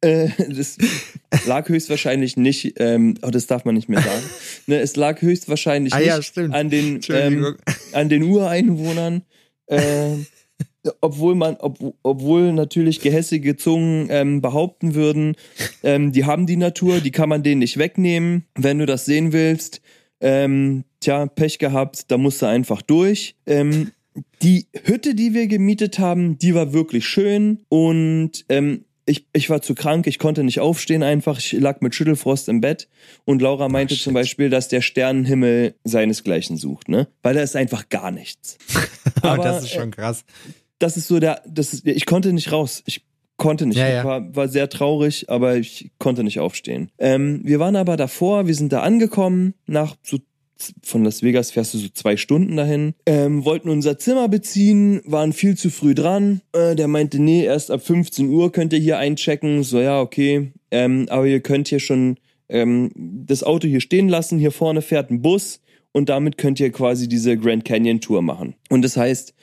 [0.00, 0.78] äh, das
[1.46, 4.22] lag höchstwahrscheinlich nicht, ähm, oh, das darf man nicht mehr sagen.
[4.66, 7.56] Ne, es lag höchstwahrscheinlich ah, ja, nicht an den, ähm,
[7.92, 9.22] an den Ureinwohnern.
[9.66, 10.16] Äh,
[11.00, 15.34] obwohl man, ob, obwohl natürlich gehässige Zungen ähm, behaupten würden,
[15.82, 18.44] ähm, die haben die Natur, die kann man denen nicht wegnehmen.
[18.54, 19.80] Wenn du das sehen willst,
[20.20, 23.36] ähm, tja, Pech gehabt, da musst du einfach durch.
[23.46, 23.92] Ähm,
[24.42, 29.62] die Hütte, die wir gemietet haben, die war wirklich schön und ähm, ich, ich war
[29.62, 32.88] zu krank, ich konnte nicht aufstehen einfach, ich lag mit Schüttelfrost im Bett
[33.24, 37.08] und Laura meinte oh, zum Beispiel, dass der Sternenhimmel seinesgleichen sucht, ne?
[37.22, 38.58] Weil da ist einfach gar nichts.
[39.22, 40.24] Aber das ist schon krass
[40.78, 42.82] das ist so der, das ist, ich konnte nicht raus.
[42.86, 43.04] Ich
[43.36, 43.78] konnte nicht.
[43.78, 44.04] Ja, ja.
[44.04, 46.90] War, war sehr traurig, aber ich konnte nicht aufstehen.
[46.98, 50.18] Ähm, wir waren aber davor, wir sind da angekommen, nach so
[50.82, 52.94] von Las Vegas fährst du so zwei Stunden dahin.
[53.06, 56.40] Ähm, wollten unser Zimmer beziehen, waren viel zu früh dran.
[56.52, 59.62] Äh, der meinte, nee, erst ab 15 Uhr könnt ihr hier einchecken.
[59.62, 60.52] So, ja, okay.
[60.72, 62.16] Ähm, aber ihr könnt hier schon
[62.48, 64.38] ähm, das Auto hier stehen lassen.
[64.38, 65.60] Hier vorne fährt ein Bus
[65.92, 68.54] und damit könnt ihr quasi diese Grand Canyon Tour machen.
[68.68, 69.34] Und das heißt,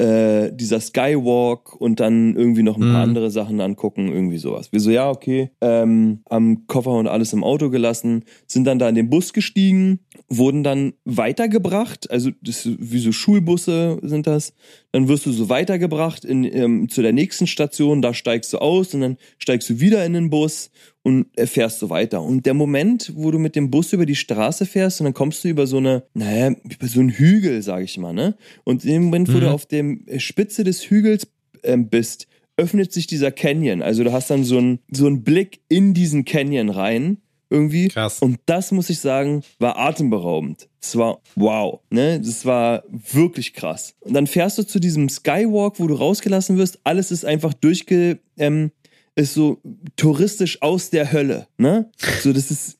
[0.00, 3.10] äh, dieser Skywalk und dann irgendwie noch ein paar mhm.
[3.10, 4.72] andere Sachen angucken, irgendwie sowas.
[4.72, 8.88] Wir so, ja, okay, ähm, am Koffer und alles im Auto gelassen, sind dann da
[8.88, 14.54] in den Bus gestiegen, wurden dann weitergebracht, also das, wie so Schulbusse sind das,
[14.92, 18.94] dann wirst du so weitergebracht in, ähm, zu der nächsten Station, da steigst du aus
[18.94, 20.70] und dann steigst du wieder in den Bus
[21.02, 22.22] und fährst so weiter.
[22.22, 25.44] Und der Moment, wo du mit dem Bus über die Straße fährst und dann kommst
[25.44, 28.36] du über so eine, naja, über so einen Hügel, sag ich mal, ne?
[28.64, 29.40] Und in dem Moment, wo mhm.
[29.40, 31.26] du auf dem Spitze des Hügels
[31.62, 33.80] äh, bist, öffnet sich dieser Canyon.
[33.80, 37.88] Also du hast dann so einen, so einen Blick in diesen Canyon rein irgendwie.
[37.88, 38.20] Krass.
[38.20, 40.68] Und das muss ich sagen, war atemberaubend.
[40.80, 42.20] Das war wow, ne?
[42.20, 43.94] Das war wirklich krass.
[44.00, 46.78] Und dann fährst du zu diesem Skywalk, wo du rausgelassen wirst.
[46.84, 48.70] Alles ist einfach durchge, ähm,
[49.14, 49.60] ist so
[49.96, 51.90] touristisch aus der Hölle, ne?
[52.22, 52.78] So, das ist.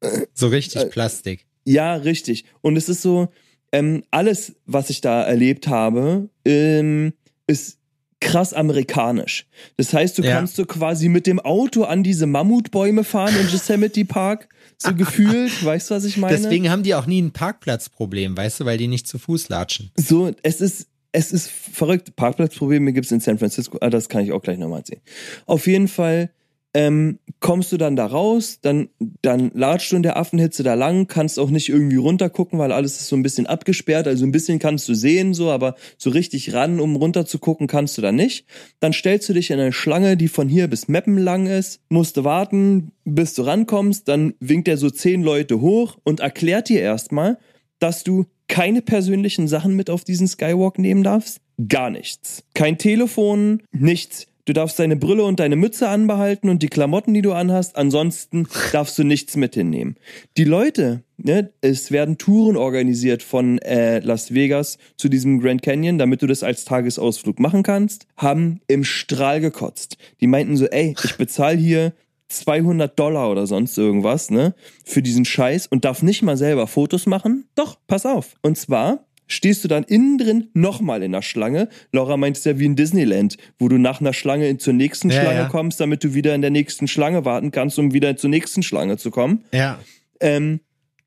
[0.00, 1.46] Äh, so richtig äh, Plastik.
[1.64, 2.44] Ja, richtig.
[2.62, 3.28] Und es ist so,
[3.72, 7.12] ähm, alles, was ich da erlebt habe, ähm,
[7.46, 7.78] ist
[8.20, 9.46] krass amerikanisch.
[9.76, 10.32] Das heißt, du ja.
[10.32, 15.64] kannst so quasi mit dem Auto an diese Mammutbäume fahren in Yosemite Park, so gefühlt,
[15.64, 16.36] weißt du, was ich meine?
[16.36, 19.90] Deswegen haben die auch nie ein Parkplatzproblem, weißt du, weil die nicht zu Fuß latschen.
[19.96, 22.16] So, es ist, es ist verrückt.
[22.16, 25.00] Parkplatzprobleme gibt es in San Francisco, ah, das kann ich auch gleich nochmal sehen.
[25.46, 26.30] Auf jeden Fall
[26.72, 28.90] ähm, kommst du dann da raus, dann,
[29.22, 33.00] dann latschst du in der Affenhitze da lang, kannst auch nicht irgendwie runtergucken, weil alles
[33.00, 36.52] ist so ein bisschen abgesperrt, also ein bisschen kannst du sehen, so, aber so richtig
[36.52, 38.46] ran, um runter zu gucken, kannst du da nicht.
[38.78, 42.16] Dann stellst du dich in eine Schlange, die von hier bis Meppen lang ist, musst
[42.16, 46.80] du warten, bis du rankommst, dann winkt er so zehn Leute hoch und erklärt dir
[46.80, 47.38] erstmal,
[47.80, 51.40] dass du keine persönlichen Sachen mit auf diesen Skywalk nehmen darfst.
[51.68, 52.42] Gar nichts.
[52.52, 54.26] Kein Telefon, nichts.
[54.44, 57.76] Du darfst deine Brille und deine Mütze anbehalten und die Klamotten, die du anhast.
[57.76, 59.96] Ansonsten darfst du nichts mit hinnehmen.
[60.36, 65.98] Die Leute, ne, es werden Touren organisiert von äh, Las Vegas zu diesem Grand Canyon,
[65.98, 69.96] damit du das als Tagesausflug machen kannst, haben im Strahl gekotzt.
[70.20, 71.92] Die meinten so, ey, ich bezahle hier
[72.30, 77.06] 200 Dollar oder sonst irgendwas, ne, für diesen Scheiß und darf nicht mal selber Fotos
[77.06, 77.48] machen?
[77.54, 78.36] Doch, pass auf.
[78.42, 81.68] Und zwar stehst du dann innen drin nochmal in der Schlange.
[81.92, 85.20] Laura meint es ja wie in Disneyland, wo du nach einer Schlange zur nächsten ja,
[85.20, 85.48] Schlange ja.
[85.48, 88.96] kommst, damit du wieder in der nächsten Schlange warten kannst, um wieder zur nächsten Schlange
[88.96, 89.44] zu kommen.
[89.52, 89.78] Ja.
[90.20, 90.60] Ähm,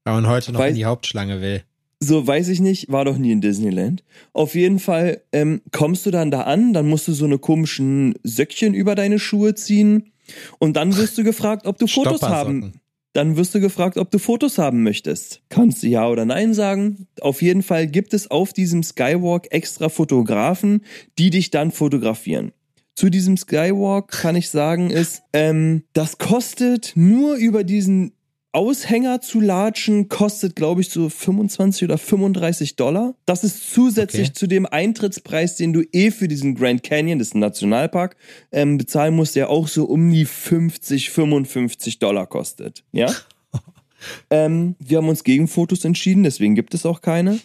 [0.04, 1.64] Weil man heute noch weiß, in die Hauptschlange will.
[2.00, 4.04] So, weiß ich nicht, war doch nie in Disneyland.
[4.34, 8.16] Auf jeden Fall ähm, kommst du dann da an, dann musst du so eine komischen
[8.24, 10.13] Söckchen über deine Schuhe ziehen
[10.60, 12.74] und dann wirst du gefragt, ob du Fotos haben
[13.14, 15.42] dann wirst du gefragt, ob du Fotos haben möchtest.
[15.50, 17.08] Kannst du ja oder nein sagen.
[17.22, 20.84] Auf jeden Fall gibt es auf diesem Skywalk extra Fotografen,
[21.20, 22.52] die dich dann fotografieren.
[22.96, 28.14] Zu diesem Skywalk kann ich sagen, ist, ähm, das kostet nur über diesen
[28.54, 33.16] Aushänger zu latschen kostet, glaube ich, so 25 oder 35 Dollar.
[33.26, 34.34] Das ist zusätzlich okay.
[34.34, 38.16] zu dem Eintrittspreis, den du eh für diesen Grand Canyon, das ist ein Nationalpark,
[38.52, 42.84] ähm, bezahlen musst, der auch so um die 50, 55 Dollar kostet.
[42.92, 43.12] Ja.
[44.30, 47.40] ähm, wir haben uns gegen Fotos entschieden, deswegen gibt es auch keine.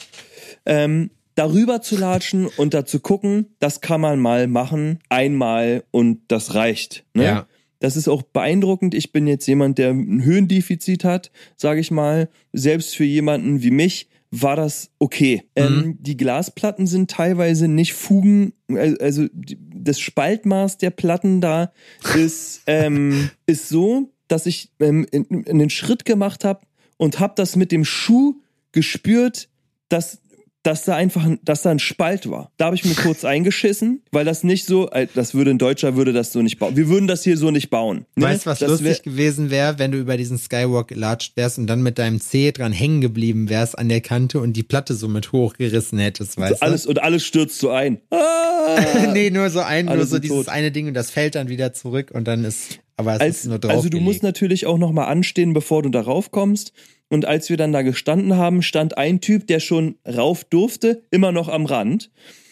[0.66, 6.21] Ähm, darüber zu latschen und da zu gucken, das kann man mal machen, einmal und
[6.29, 7.05] das reicht.
[7.14, 7.25] Ne?
[7.25, 7.47] Ja.
[7.81, 8.95] Das ist auch beeindruckend.
[8.95, 12.29] Ich bin jetzt jemand, der ein Höhendefizit hat, sage ich mal.
[12.53, 15.43] Selbst für jemanden wie mich war das okay.
[15.57, 15.62] Mhm.
[15.62, 21.73] Ähm, die Glasplatten sind teilweise nicht Fugen, also das Spaltmaß der Platten da
[22.14, 26.61] ist, ähm, ist so, dass ich ähm, einen Schritt gemacht habe
[26.99, 28.41] und habe das mit dem Schuh
[28.73, 29.49] gespürt,
[29.88, 30.21] dass
[30.62, 32.53] dass da einfach, dass da ein Spalt war.
[32.57, 35.97] Da habe ich mir kurz eingeschissen, weil das nicht so, äh, das würde ein Deutscher
[35.97, 36.77] würde das so nicht bauen.
[36.77, 38.07] Wir würden das hier so nicht bauen.
[38.16, 38.27] Ne?
[38.27, 41.59] Weißt du, was das lustig wär, gewesen wäre, wenn du über diesen Skywalk gelatscht wärst
[41.59, 44.94] und dann mit deinem Zeh dran hängen geblieben wärst an der Kante und die Platte
[44.94, 46.66] so mit hochgerissen hättest, weißt du?
[46.66, 48.01] Alles, und alles stürzt so ein.
[48.11, 49.09] Ah!
[49.12, 50.49] nee, nur so ein, nur so dieses tot.
[50.49, 53.47] eine Ding und das fällt dann wieder zurück und dann ist, aber es Als, ist
[53.47, 53.71] nur drauf.
[53.71, 56.73] Also du musst natürlich auch nochmal anstehen, bevor du darauf kommst.
[57.09, 61.33] Und als wir dann da gestanden haben, stand ein Typ, der schon rauf durfte, immer
[61.33, 62.11] noch am Rand.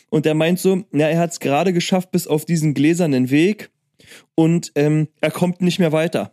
[0.08, 3.70] Und der meint so, ja, er hat es gerade geschafft bis auf diesen gläsernen Weg
[4.36, 6.32] und ähm, er kommt nicht mehr weiter.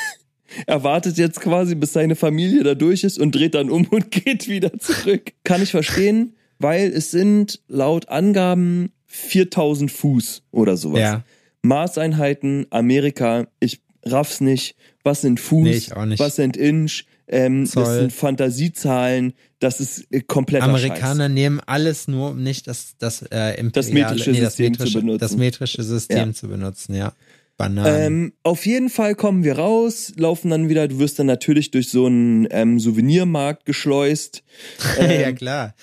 [0.66, 4.10] er wartet jetzt quasi, bis seine Familie da durch ist und dreht dann um und
[4.12, 5.32] geht wieder zurück.
[5.42, 11.00] Kann ich verstehen, weil es sind laut Angaben 4000 Fuß oder sowas.
[11.00, 11.24] Ja.
[11.62, 14.76] Maßeinheiten, Amerika, ich raff's nicht.
[15.02, 15.90] Was sind Fuß?
[15.96, 16.18] Nee.
[16.18, 17.04] Was sind Inch?
[17.30, 21.34] Ähm, das sind Fantasiezahlen, das ist äh, komplett Amerikaner Scheiß.
[21.34, 25.00] nehmen alles nur, um nicht das, das, äh, das metrische nee, das System metrische, zu
[25.00, 25.18] benutzen.
[25.18, 26.32] Das metrische System ja.
[26.32, 27.12] zu benutzen, ja.
[27.60, 31.88] Ähm, auf jeden Fall kommen wir raus, laufen dann wieder, du wirst dann natürlich durch
[31.88, 34.42] so einen ähm, Souvenirmarkt geschleust.
[34.98, 35.74] Ähm, ja, klar.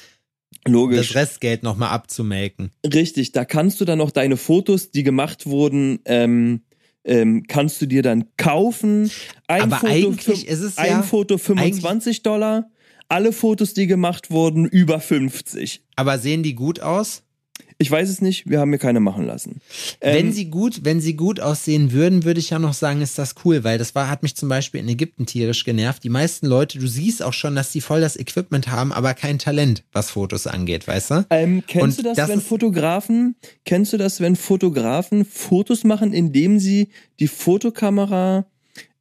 [0.68, 1.10] Logisch.
[1.10, 2.72] Das Restgeld nochmal abzumelken.
[2.86, 6.62] Richtig, da kannst du dann noch deine Fotos, die gemacht wurden, ähm,
[7.04, 9.12] ähm, kannst du dir dann kaufen.
[9.48, 12.70] Ein Aber Foto eigentlich ist es ein ja, Foto 25 Dollar,
[13.10, 15.84] alle Fotos, die gemacht wurden, über 50.
[15.96, 17.25] Aber sehen die gut aus?
[17.78, 19.62] Ich weiß es nicht, wir haben mir keine machen lassen.
[20.00, 23.18] wenn ähm, sie gut, wenn sie gut aussehen würden, würde ich ja noch sagen, ist
[23.18, 26.04] das cool, weil das war, hat mich zum Beispiel in Ägypten tierisch genervt.
[26.04, 29.40] Die meisten Leute, du siehst auch schon, dass sie voll das Equipment haben, aber kein
[29.40, 31.26] Talent, was Fotos angeht, weißt du?
[31.30, 33.36] Ähm, kennst Und du das, das wenn Fotografen,
[33.66, 38.46] kennst du das, wenn Fotografen Fotos machen, indem sie die Fotokamera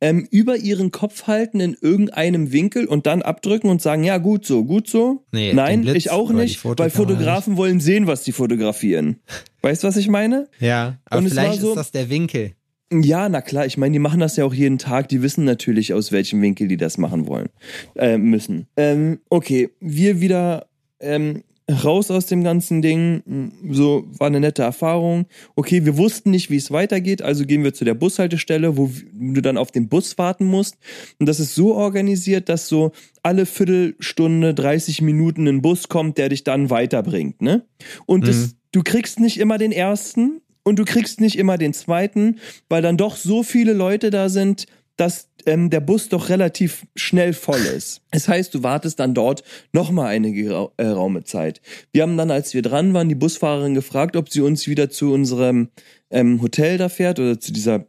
[0.00, 4.44] ähm, über ihren Kopf halten in irgendeinem Winkel und dann abdrücken und sagen, ja, gut
[4.44, 5.24] so, gut so.
[5.32, 9.20] Nee, Nein, ich auch nicht, weil Fotografen wollen sehen, was die fotografieren.
[9.62, 10.48] Weißt du, was ich meine?
[10.60, 12.52] Ja, aber und vielleicht so, ist das der Winkel.
[12.92, 15.94] Ja, na klar, ich meine, die machen das ja auch jeden Tag, die wissen natürlich,
[15.94, 17.48] aus welchem Winkel die das machen wollen,
[17.96, 18.66] äh, müssen.
[18.76, 20.66] Ähm, okay, wir wieder
[21.00, 23.52] ähm, raus aus dem ganzen Ding.
[23.70, 25.26] So war eine nette Erfahrung.
[25.56, 29.40] Okay, wir wussten nicht, wie es weitergeht, also gehen wir zu der Bushaltestelle, wo du
[29.40, 30.76] dann auf den Bus warten musst.
[31.18, 36.28] Und das ist so organisiert, dass so alle Viertelstunde, 30 Minuten ein Bus kommt, der
[36.28, 37.64] dich dann weiterbringt, ne?
[38.06, 38.52] Und das, mhm.
[38.72, 42.98] du kriegst nicht immer den ersten und du kriegst nicht immer den zweiten, weil dann
[42.98, 48.02] doch so viele Leute da sind, dass ähm, der Bus doch relativ schnell voll ist.
[48.10, 51.60] Das heißt, du wartest dann dort nochmal eine geraume äh, Zeit.
[51.92, 55.12] Wir haben dann, als wir dran waren, die Busfahrerin gefragt, ob sie uns wieder zu
[55.12, 55.68] unserem
[56.10, 57.86] ähm, Hotel da fährt oder zu dieser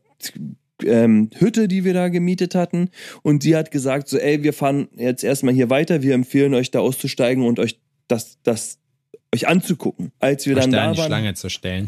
[0.83, 2.89] ähm, Hütte, die wir da gemietet hatten.
[3.21, 6.71] Und sie hat gesagt, so, ey, wir fahren jetzt erstmal hier weiter, wir empfehlen euch
[6.71, 8.79] da auszusteigen und euch das, das
[9.33, 10.11] euch anzugucken.
[10.19, 11.35] Als wir dann da waren,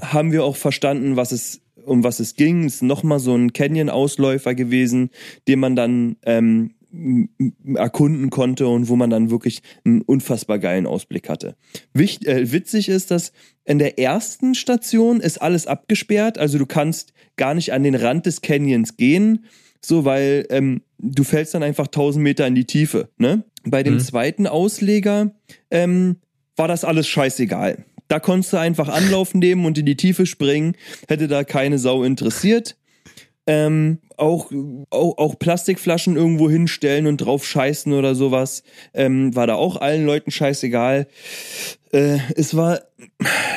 [0.02, 2.66] haben wir auch verstanden, was es um was es ging.
[2.66, 5.10] Es ist nochmal so ein Canyon-Ausläufer gewesen,
[5.48, 6.72] den man dann ähm,
[7.76, 11.56] erkunden konnte und wo man dann wirklich einen unfassbar geilen Ausblick hatte.
[11.94, 13.34] Wicht, äh, witzig ist, dass
[13.66, 18.26] in der ersten Station ist alles abgesperrt, also du kannst gar nicht an den Rand
[18.26, 19.46] des Canyons gehen,
[19.82, 23.10] so weil ähm, du fällst dann einfach 1000 Meter in die Tiefe.
[23.18, 23.44] Ne?
[23.66, 24.00] Bei dem mhm.
[24.00, 25.36] zweiten Ausleger
[25.70, 26.18] ähm,
[26.56, 27.86] war das alles scheißegal.
[28.08, 30.76] Da konntest du einfach Anlauf nehmen und in die Tiefe springen.
[31.08, 32.78] Hätte da keine Sau interessiert.
[33.46, 34.52] Ähm, auch,
[34.90, 38.64] auch, auch Plastikflaschen irgendwo hinstellen und drauf scheißen oder sowas.
[38.94, 41.08] Ähm, war da auch allen Leuten scheißegal.
[41.92, 42.82] Äh, es war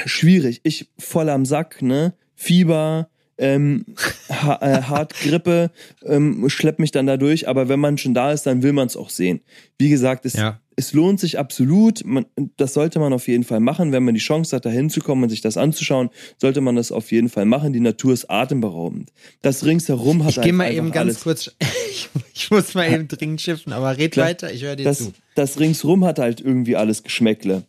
[0.07, 0.61] schwierig.
[0.63, 2.15] Ich voll am Sack, ne?
[2.37, 3.09] Fieber,
[3.41, 3.87] ähm,
[4.29, 5.71] ha äh, hart Grippe,
[6.05, 7.49] ähm, schleppt mich dann da durch.
[7.49, 9.41] Aber wenn man schon da ist, dann will man es auch sehen.
[9.79, 10.61] Wie gesagt, es, ja.
[10.77, 12.05] es lohnt sich absolut.
[12.05, 12.27] Man,
[12.57, 13.93] das sollte man auf jeden Fall machen.
[13.93, 17.11] Wenn man die Chance hat, da hinzukommen und sich das anzuschauen, sollte man das auf
[17.11, 17.73] jeden Fall machen.
[17.73, 19.11] Die Natur ist atemberaubend.
[19.41, 21.23] Das ringsherum hat Ich gehe mal eben ganz alles.
[21.23, 21.57] kurz.
[22.35, 25.13] ich, muss mal eben dringend schiffen, aber red Klar, weiter, ich höre dir das, zu.
[25.35, 27.65] Das ringsrum hat halt irgendwie alles Geschmäckle.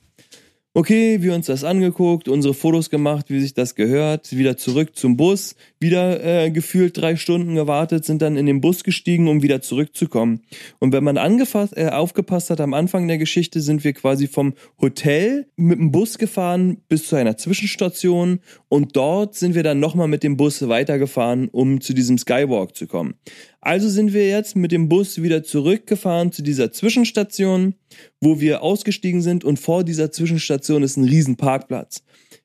[0.73, 5.17] Okay, wir uns das angeguckt, unsere Fotos gemacht, wie sich das gehört, wieder zurück zum
[5.17, 9.61] Bus, wieder äh, gefühlt drei Stunden gewartet, sind dann in den Bus gestiegen, um wieder
[9.61, 10.41] zurückzukommen.
[10.79, 14.53] Und wenn man angefasst, äh, aufgepasst hat am Anfang der Geschichte, sind wir quasi vom
[14.79, 18.39] Hotel mit dem Bus gefahren bis zu einer Zwischenstation
[18.69, 22.87] und dort sind wir dann nochmal mit dem Bus weitergefahren, um zu diesem Skywalk zu
[22.87, 23.15] kommen.
[23.59, 27.75] Also sind wir jetzt mit dem Bus wieder zurückgefahren zu dieser Zwischenstation,
[28.19, 32.03] wo wir ausgestiegen sind und vor dieser Zwischenstation ist ein riesen Parkplatz.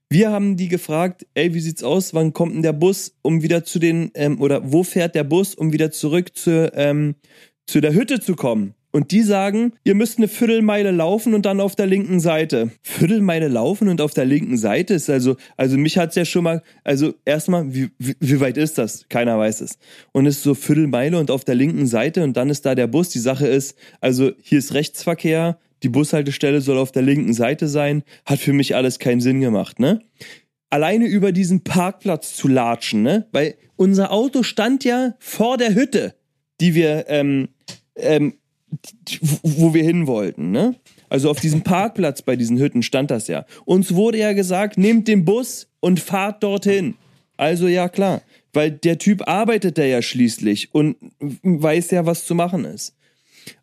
[0.09, 2.15] Wir haben die gefragt, ey, wie sieht's aus?
[2.15, 5.57] Wann kommt denn der Bus, um wieder zu den, ähm, oder wo fährt der Bus,
[5.57, 7.17] um wieder zurück zu, ähm,
[7.67, 8.75] zu der Hütte zu kommen?
[8.93, 12.71] Und die sagen, ihr müsst eine Viertelmeile laufen und dann auf der linken Seite.
[12.83, 16.63] Viertelmeile laufen und auf der linken Seite ist also, also mich hat's ja schon mal,
[16.83, 19.07] also erstmal, wie, wie, wie weit ist das?
[19.11, 19.79] Keiner weiß es.
[20.13, 22.87] Und es ist so Viertelmeile und auf der linken Seite und dann ist da der
[22.87, 23.09] Bus.
[23.11, 28.03] Die Sache ist, also hier ist Rechtsverkehr, die Bushaltestelle soll auf der linken Seite sein,
[28.25, 30.01] hat für mich alles keinen Sinn gemacht, ne?
[30.71, 33.27] Alleine über diesen Parkplatz zu latschen, ne?
[33.33, 36.15] Weil unser Auto stand ja vor der Hütte,
[36.61, 37.49] die wir ähm,
[37.97, 38.35] ähm,
[39.43, 40.75] wo wir hin wollten, ne?
[41.09, 43.47] Also auf diesem Parkplatz bei diesen Hütten stand das ja.
[43.65, 46.97] Uns wurde ja gesagt, nehmt den Bus und fahrt dorthin.
[47.37, 50.97] Also ja klar, weil der Typ arbeitet da ja schließlich und
[51.43, 52.97] weiß ja, was zu machen ist.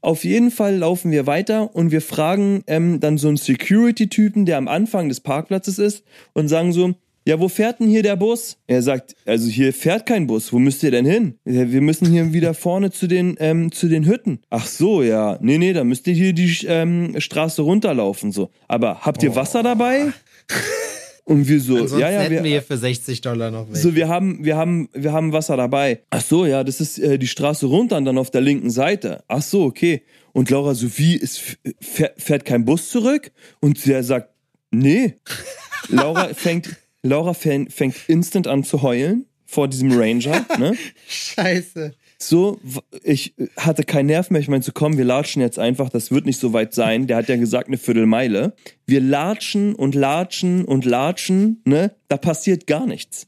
[0.01, 4.57] Auf jeden Fall laufen wir weiter und wir fragen ähm, dann so einen Security-Typen, der
[4.57, 6.93] am Anfang des Parkplatzes ist und sagen so,
[7.25, 8.57] ja, wo fährt denn hier der Bus?
[8.67, 10.51] Er sagt, also hier fährt kein Bus.
[10.51, 11.35] Wo müsst ihr denn hin?
[11.45, 14.39] Wir müssen hier wieder vorne zu den, ähm, zu den Hütten.
[14.49, 15.37] Ach so, ja.
[15.39, 18.49] Nee, nee, da müsst ihr hier die ähm, Straße runterlaufen, so.
[18.67, 19.35] Aber habt ihr oh.
[19.35, 20.11] Wasser dabei?
[21.25, 23.77] Und wir so, Ansonsten ja, ja, wir, wir hier für 60 Dollar noch weg.
[23.77, 26.01] So, wir haben, wir haben, wir haben Wasser dabei.
[26.09, 29.23] Ach so, ja, das ist äh, die Straße runter und dann auf der linken Seite.
[29.27, 30.03] Ach so, okay.
[30.33, 33.31] Und Laura Sophie ist, fährt, fährt kein Bus zurück?
[33.61, 34.29] Und der sagt,
[34.71, 35.15] nee.
[35.87, 40.45] Laura fängt, Laura fängt instant an zu heulen vor diesem Ranger.
[40.57, 40.75] Ne?
[41.07, 41.93] Scheiße.
[42.27, 42.59] So,
[43.03, 44.41] ich hatte keinen Nerv mehr.
[44.41, 45.89] Ich meinte so, komm, wir latschen jetzt einfach.
[45.89, 47.07] Das wird nicht so weit sein.
[47.07, 48.53] Der hat ja gesagt, eine Viertelmeile.
[48.85, 51.61] Wir latschen und latschen und latschen.
[51.65, 51.95] Ne?
[52.07, 53.27] Da passiert gar nichts.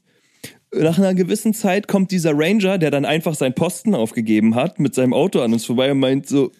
[0.74, 4.94] Nach einer gewissen Zeit kommt dieser Ranger, der dann einfach seinen Posten aufgegeben hat, mit
[4.94, 6.52] seinem Auto an uns vorbei und meint so,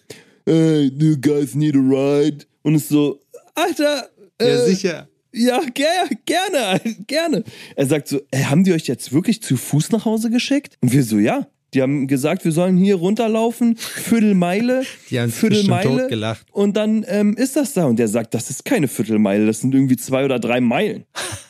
[0.45, 2.45] hey, you guys need a ride?
[2.63, 3.19] Und ist so,
[3.55, 4.09] Alter.
[4.39, 7.43] Äh, ja, sicher ja, ger gerne, gerne.
[7.75, 10.77] Er sagt so, ey, haben die euch jetzt wirklich zu Fuß nach Hause geschickt?
[10.81, 11.47] Und wir so, ja.
[11.73, 16.45] Die haben gesagt, wir sollen hier runterlaufen, Viertelmeile, die haben Viertelmeile gelacht.
[16.51, 17.85] und dann ähm, ist das da.
[17.85, 21.03] Und der sagt, das ist keine Viertelmeile, das sind irgendwie zwei oder drei Meilen.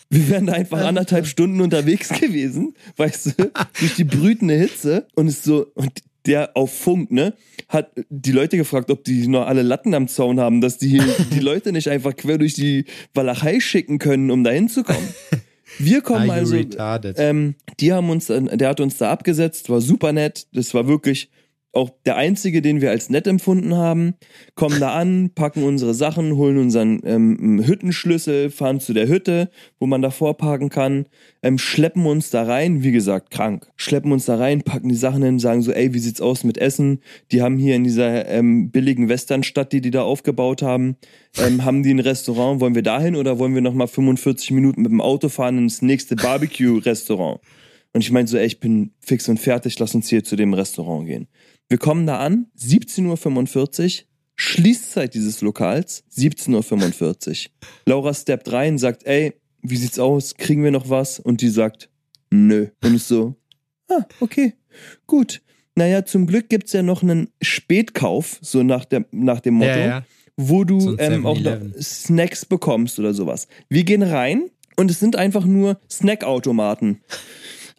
[0.09, 3.31] Wir wären da einfach anderthalb Stunden unterwegs gewesen, weißt du,
[3.79, 5.91] durch die brütende Hitze und ist so und
[6.25, 7.33] der auf Funk, ne,
[7.69, 11.01] hat die Leute gefragt, ob die noch alle Latten am Zaun haben, dass die
[11.31, 15.07] die Leute nicht einfach quer durch die Walachei schicken können, um da hinzukommen.
[15.77, 16.55] Wir kommen also,
[17.17, 21.29] ähm, die haben uns, der hat uns da abgesetzt, war super nett, das war wirklich
[21.73, 24.15] auch der einzige, den wir als nett empfunden haben,
[24.55, 29.49] kommen da an, packen unsere Sachen, holen unseren ähm, Hüttenschlüssel, fahren zu der Hütte,
[29.79, 31.05] wo man davor parken kann,
[31.43, 35.23] ähm, schleppen uns da rein, wie gesagt, krank, schleppen uns da rein, packen die Sachen
[35.23, 36.99] hin, sagen so, ey, wie sieht's aus mit Essen?
[37.31, 40.95] Die haben hier in dieser ähm, billigen Westernstadt, die die da aufgebaut haben,
[41.37, 44.91] ähm, haben die ein Restaurant, wollen wir dahin oder wollen wir nochmal 45 Minuten mit
[44.91, 47.39] dem Auto fahren ins nächste Barbecue-Restaurant?
[47.93, 50.53] Und ich meinte so, ey, ich bin fix und fertig, lass uns hier zu dem
[50.53, 51.27] Restaurant gehen.
[51.69, 57.51] Wir kommen da an, 17.45 Uhr, Schließzeit dieses Lokals, 17.45 Uhr.
[57.85, 60.35] Laura steppt rein, sagt, ey, wie sieht's aus?
[60.35, 61.19] Kriegen wir noch was?
[61.19, 61.89] Und die sagt,
[62.29, 62.67] nö.
[62.83, 63.35] Und ich so,
[63.89, 64.53] ah, okay,
[65.07, 65.41] gut.
[65.75, 69.85] Naja, zum Glück gibt's ja noch einen Spätkauf, so nach, der, nach dem Motto, ja,
[69.85, 70.05] ja.
[70.37, 73.47] wo du so ähm, auch noch Snacks bekommst oder sowas.
[73.67, 77.01] Wir gehen rein und es sind einfach nur Snackautomaten.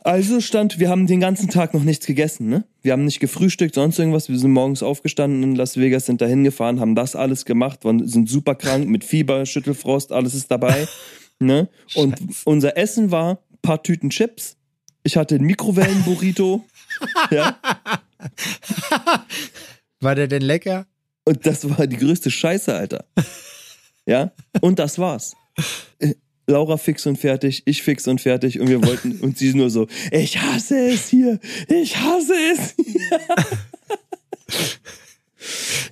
[0.00, 2.64] Also stand, wir haben den ganzen Tag noch nichts gegessen, ne?
[2.82, 4.28] Wir haben nicht gefrühstückt, sonst irgendwas.
[4.28, 8.28] Wir sind morgens aufgestanden in Las Vegas, sind dahin gefahren, haben das alles gemacht, sind
[8.28, 10.86] super krank mit Fieber, Schüttelfrost, alles ist dabei,
[11.40, 11.68] ne?
[11.94, 12.42] Und Scheiße.
[12.44, 14.56] unser Essen war paar Tüten Chips.
[15.02, 16.64] Ich hatte ein Mikrowellenburrito.
[17.30, 17.58] ja.
[20.00, 20.86] War der denn lecker?
[21.24, 23.04] Und das war die größte Scheiße, Alter.
[24.06, 24.32] Ja?
[24.60, 25.36] Und das war's.
[26.48, 29.86] Laura fix und fertig, ich fix und fertig und wir wollten und sie nur so,
[30.10, 31.38] ich hasse es hier,
[31.68, 33.20] ich hasse es hier.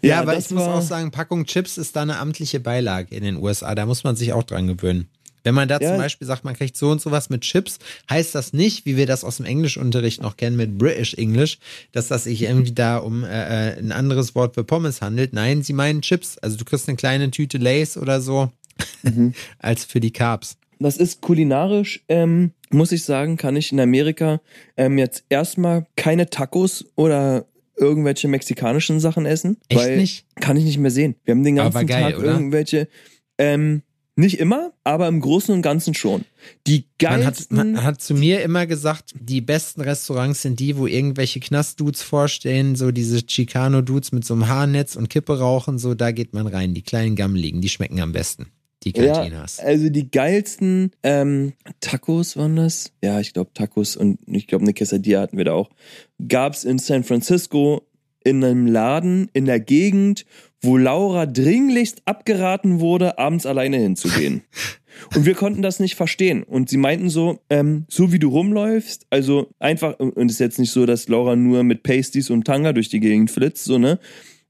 [0.02, 3.22] ja, ja, aber ich muss auch sagen, Packung Chips ist da eine amtliche Beilage in
[3.22, 3.74] den USA.
[3.74, 5.08] Da muss man sich auch dran gewöhnen.
[5.44, 5.90] Wenn man da ja.
[5.90, 7.78] zum Beispiel sagt, man kriegt so und sowas mit Chips,
[8.10, 11.58] heißt das nicht, wie wir das aus dem Englischunterricht noch kennen mit British English,
[11.92, 13.28] dass das sich irgendwie da um äh,
[13.74, 15.34] äh, ein anderes Wort für Pommes handelt.
[15.34, 16.36] Nein, sie meinen Chips.
[16.38, 18.50] Also du kriegst eine kleine Tüte Lace oder so
[19.02, 19.34] mhm.
[19.58, 20.56] als für die Carbs.
[20.78, 24.40] Das ist kulinarisch, ähm, muss ich sagen, kann ich in Amerika
[24.76, 27.46] ähm, jetzt erstmal keine Tacos oder
[27.76, 29.58] irgendwelche mexikanischen Sachen essen.
[29.68, 30.26] Echt weil nicht?
[30.40, 31.14] Kann ich nicht mehr sehen.
[31.24, 32.32] Wir haben den ganzen geil, Tag oder?
[32.32, 32.88] irgendwelche
[33.38, 33.82] ähm,
[34.18, 36.24] nicht immer, aber im Großen und Ganzen schon.
[36.66, 37.56] Die geilsten.
[37.56, 41.38] Man hat, man hat zu mir immer gesagt, die besten Restaurants sind die, wo irgendwelche
[41.38, 46.32] Knastdudes vorstehen, so diese Chicano-Dudes mit so einem Haarnetz und Kippe rauchen, so da geht
[46.32, 46.72] man rein.
[46.72, 48.46] Die kleinen Gammeligen, die schmecken am besten.
[48.86, 49.58] Die Cantinas.
[49.58, 52.92] Ja, also die geilsten ähm, Tacos waren das.
[53.02, 55.70] Ja, ich glaube Tacos und ich glaube eine Quesadilla hatten wir da auch.
[56.26, 57.82] Gab's in San Francisco
[58.22, 60.24] in einem Laden in der Gegend,
[60.60, 64.42] wo Laura dringlichst abgeraten wurde, abends alleine hinzugehen.
[65.14, 66.42] Und wir konnten das nicht verstehen.
[66.42, 70.58] Und sie meinten so, ähm, so wie du rumläufst, also einfach, und es ist jetzt
[70.58, 73.98] nicht so, dass Laura nur mit Pasties und Tanga durch die Gegend flitzt, so, ne?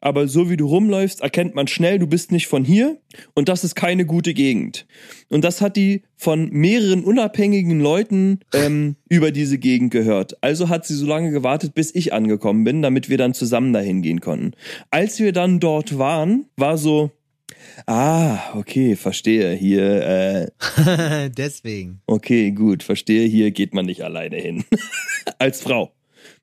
[0.00, 2.98] Aber so wie du rumläufst, erkennt man schnell, du bist nicht von hier
[3.34, 4.86] und das ist keine gute Gegend.
[5.28, 10.36] Und das hat die von mehreren unabhängigen Leuten ähm, über diese Gegend gehört.
[10.42, 14.02] Also hat sie so lange gewartet, bis ich angekommen bin, damit wir dann zusammen dahin
[14.02, 14.52] gehen konnten.
[14.90, 17.10] Als wir dann dort waren, war so,
[17.86, 19.52] Ah, okay, verstehe.
[19.52, 20.02] Hier.
[20.02, 22.00] Äh, Deswegen.
[22.06, 23.26] Okay, gut, verstehe.
[23.28, 24.64] Hier geht man nicht alleine hin.
[25.38, 25.92] Als Frau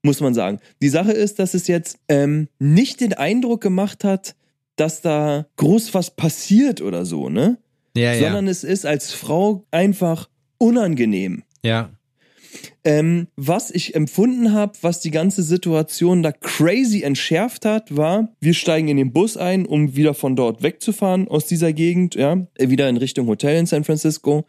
[0.03, 0.59] muss man sagen.
[0.81, 4.35] Die Sache ist, dass es jetzt ähm, nicht den Eindruck gemacht hat,
[4.75, 7.57] dass da groß was passiert oder so, ne?
[7.95, 8.51] Ja, Sondern ja.
[8.51, 11.43] es ist als Frau einfach unangenehm.
[11.63, 11.91] Ja.
[12.83, 18.53] Ähm, was ich empfunden habe, was die ganze Situation da crazy entschärft hat, war, wir
[18.53, 22.89] steigen in den Bus ein, um wieder von dort wegzufahren aus dieser Gegend, ja, wieder
[22.89, 24.45] in Richtung Hotel in San Francisco.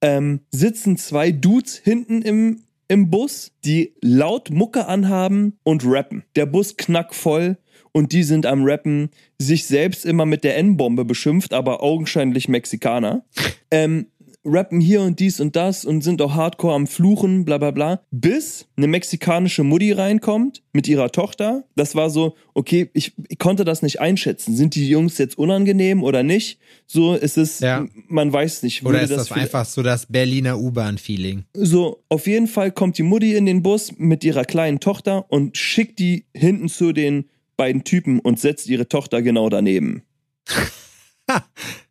[0.00, 6.22] Ähm, sitzen zwei Dudes hinten im im Bus, die laut Mucke anhaben und rappen.
[6.36, 7.58] Der Bus knackvoll
[7.90, 13.24] und die sind am Rappen, sich selbst immer mit der N-Bombe beschimpft, aber augenscheinlich Mexikaner.
[13.72, 14.06] Ähm,
[14.44, 18.00] rappen hier und dies und das und sind auch hardcore am Fluchen, bla bla bla,
[18.10, 21.64] bis eine mexikanische Mutti reinkommt mit ihrer Tochter.
[21.76, 24.54] Das war so, okay, ich, ich konnte das nicht einschätzen.
[24.56, 26.58] Sind die Jungs jetzt unangenehm oder nicht?
[26.86, 27.86] So, ist es ja.
[28.08, 28.84] man weiß nicht.
[28.84, 31.44] Oder ist das, das einfach so das Berliner U-Bahn-Feeling?
[31.54, 35.56] So, auf jeden Fall kommt die Mutti in den Bus mit ihrer kleinen Tochter und
[35.56, 37.24] schickt die hinten zu den
[37.56, 40.02] beiden Typen und setzt ihre Tochter genau daneben.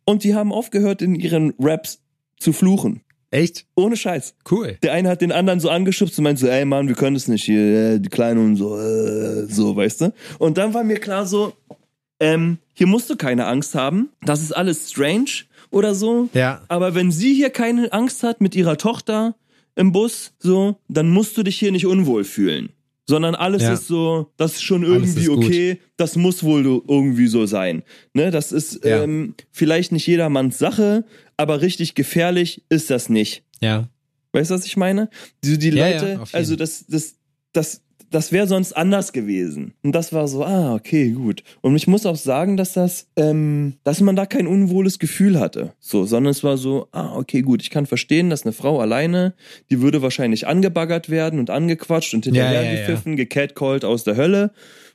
[0.04, 2.03] und die haben aufgehört in ihren Raps
[2.44, 3.00] zu fluchen.
[3.30, 3.66] Echt?
[3.74, 4.36] Ohne Scheiß.
[4.48, 4.78] Cool.
[4.84, 7.26] Der eine hat den anderen so angeschubst und meint so, ey Mann, wir können das
[7.26, 10.12] nicht hier, äh, die Kleine und so, äh, so, weißt du?
[10.38, 11.54] Und dann war mir klar so,
[12.20, 14.10] ähm, hier musst du keine Angst haben.
[14.22, 16.28] Das ist alles strange oder so.
[16.32, 16.62] Ja.
[16.68, 19.34] Aber wenn sie hier keine Angst hat mit ihrer Tochter
[19.74, 22.73] im Bus, so, dann musst du dich hier nicht unwohl fühlen
[23.06, 23.74] sondern alles ja.
[23.74, 27.82] ist so, das ist schon irgendwie ist okay, das muss wohl irgendwie so sein.
[28.14, 29.02] Ne, das ist ja.
[29.02, 31.04] ähm, vielleicht nicht jedermanns Sache,
[31.36, 33.44] aber richtig gefährlich ist das nicht.
[33.60, 33.88] Ja.
[34.32, 35.10] Weißt du, was ich meine?
[35.44, 37.16] Die, die Leute, also das, das,
[37.52, 37.82] das,
[38.14, 39.74] das wäre sonst anders gewesen.
[39.82, 41.42] Und das war so, ah, okay, gut.
[41.62, 45.72] Und ich muss auch sagen, dass das, ähm, dass man da kein unwohles Gefühl hatte.
[45.80, 49.34] So, sondern es war so, ah, okay, gut, ich kann verstehen, dass eine Frau alleine,
[49.70, 53.24] die würde wahrscheinlich angebaggert werden und angequatscht und hinterhergepfiffen, ja, ja, ja.
[53.24, 54.52] gecatcalled aus der Hölle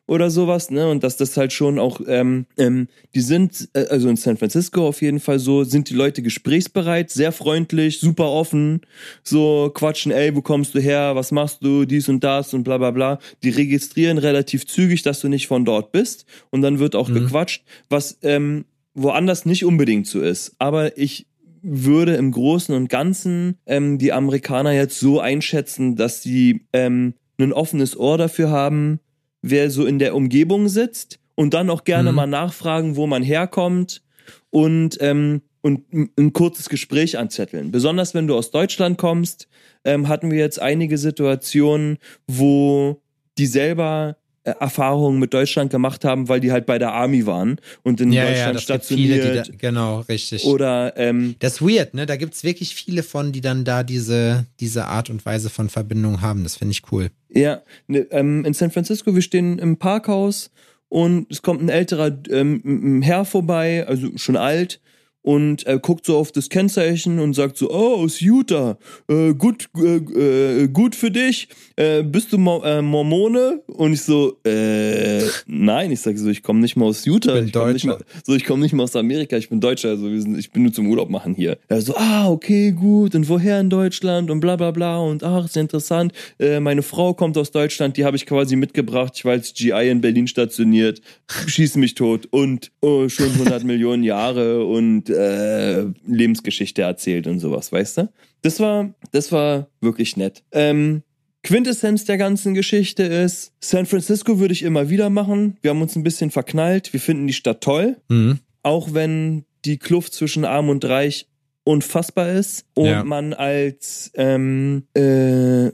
[0.10, 0.90] oder sowas, ne?
[0.90, 4.88] Und dass das halt schon auch, ähm, ähm, die sind, äh, also in San Francisco
[4.88, 8.82] auf jeden Fall so, sind die Leute gesprächsbereit, sehr freundlich, super offen,
[9.24, 12.78] so quatschen, ey, wo kommst du her, was machst du, dies und das und bla
[12.78, 13.20] bla bla.
[13.44, 17.14] Die registrieren relativ zügig, dass du nicht von dort bist und dann wird auch mhm.
[17.14, 20.56] gequatscht, was ähm, woanders nicht unbedingt so ist.
[20.58, 21.28] Aber ich
[21.62, 27.54] würde im Großen und Ganzen ähm, die Amerikaner jetzt so einschätzen, dass sie ähm, ein
[27.54, 29.00] offenes Ohr dafür haben,
[29.42, 32.16] wer so in der Umgebung sitzt und dann auch gerne mhm.
[32.16, 34.02] mal nachfragen, wo man herkommt
[34.50, 35.86] und, ähm, und
[36.18, 37.72] ein kurzes Gespräch anzetteln.
[37.72, 39.48] Besonders wenn du aus Deutschland kommst,
[39.84, 43.02] ähm, hatten wir jetzt einige Situationen, wo
[43.38, 44.18] die selber
[44.60, 48.26] Erfahrungen mit Deutschland gemacht haben, weil die halt bei der Army waren und in ja,
[48.26, 49.22] Deutschland ja, stationiert.
[49.22, 50.46] Viele, da, genau, richtig.
[50.46, 52.06] Oder ähm, das ist weird, ne?
[52.06, 56.22] Da gibt's wirklich viele von, die dann da diese diese Art und Weise von Verbindung
[56.22, 56.44] haben.
[56.44, 57.10] Das finde ich cool.
[57.30, 60.52] Ja, ne, ähm, in San Francisco, wir stehen im Parkhaus
[60.88, 64.80] und es kommt ein älterer ähm, Herr vorbei, also schon alt
[65.22, 68.78] und er guckt so auf das Kennzeichen und sagt so, oh, aus Utah,
[69.10, 73.62] äh, gut, äh, äh, gut für dich, äh, bist du Mo äh, Mormone?
[73.68, 77.52] Und ich so, äh, nein, ich sage so, ich komme nicht mal aus Utah, ich,
[77.52, 80.38] bin ich mal, so, ich komme nicht mal aus Amerika, ich bin Deutscher, also sind,
[80.38, 81.58] ich bin nur zum Urlaub machen hier.
[81.68, 85.46] Er so, ah, okay, gut, und woher in Deutschland und bla bla bla und ach,
[85.46, 89.34] ist interessant, äh, meine Frau kommt aus Deutschland, die habe ich quasi mitgebracht, ich war
[89.34, 91.02] als GI in Berlin stationiert,
[91.48, 97.72] schieß mich tot und oh, schon 100 Millionen Jahre und äh, Lebensgeschichte erzählt und sowas,
[97.72, 98.10] weißt du?
[98.42, 100.44] Das war, das war wirklich nett.
[100.52, 101.04] Ähm,
[101.44, 105.58] Quintessenz der ganzen Geschichte ist, San Francisco würde ich immer wieder machen.
[105.62, 106.94] Wir haben uns ein bisschen verknallt.
[106.94, 107.98] Wir finden die Stadt toll.
[108.10, 108.40] Mhm.
[108.64, 111.28] Auch wenn die Kluft zwischen Arm und Reich
[111.64, 113.04] unfassbar ist und ja.
[113.04, 115.72] man als ähm, äh,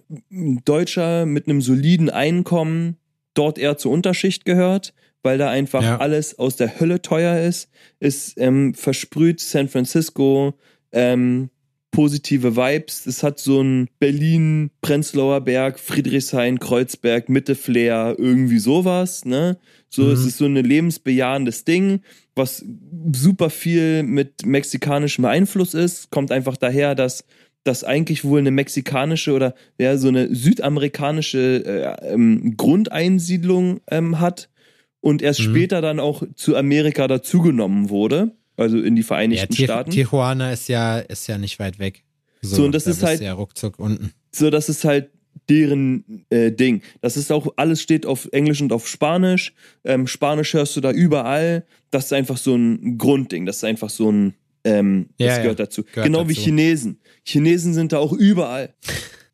[0.65, 2.97] Deutscher mit einem soliden Einkommen
[3.33, 4.93] dort eher zur Unterschicht gehört
[5.25, 5.97] weil da einfach ja.
[5.97, 7.69] alles aus der Hölle teuer ist.
[7.99, 10.53] Es ähm, versprüht San Francisco
[10.91, 11.49] ähm,
[11.89, 13.07] positive Vibes.
[13.07, 19.57] Es hat so ein Berlin, Prenzlauer Berg, Friedrichshain, Kreuzberg, Mitte Flair, irgendwie sowas, ne?
[19.89, 20.11] So, mhm.
[20.11, 22.01] es ist so ein lebensbejahendes Ding,
[22.35, 22.63] was
[23.13, 26.11] super viel mit mexikanischem Einfluss ist.
[26.11, 27.23] Kommt einfach daher, dass
[27.63, 34.49] das eigentlich wohl eine mexikanische oder ja so eine südamerikanische äh, ähm, Grundeinsiedlung ähm, hat
[35.05, 35.51] und erst mhm.
[35.51, 39.91] später dann auch zu Amerika dazugenommen wurde, also in die Vereinigten ja, Staaten.
[39.91, 42.03] Tijuana ist ja, ist ja nicht weit weg.
[42.41, 44.13] So, so und das da ist halt ja ruckzuck unten.
[44.31, 45.11] So, das ist halt
[45.47, 46.81] deren äh, Ding.
[47.01, 49.53] Das ist auch, alles steht auf Englisch und auf Spanisch.
[49.83, 51.67] Ähm, Spanisch hörst du da überall.
[51.91, 53.45] Das ist einfach so ein Grundding.
[53.45, 54.33] Das ist einfach so ein,
[54.63, 55.83] ähm, ja, das gehört ja, dazu.
[55.83, 56.29] Gehört genau dazu.
[56.31, 56.99] wie Chinesen.
[57.23, 58.73] Chinesen sind da auch überall.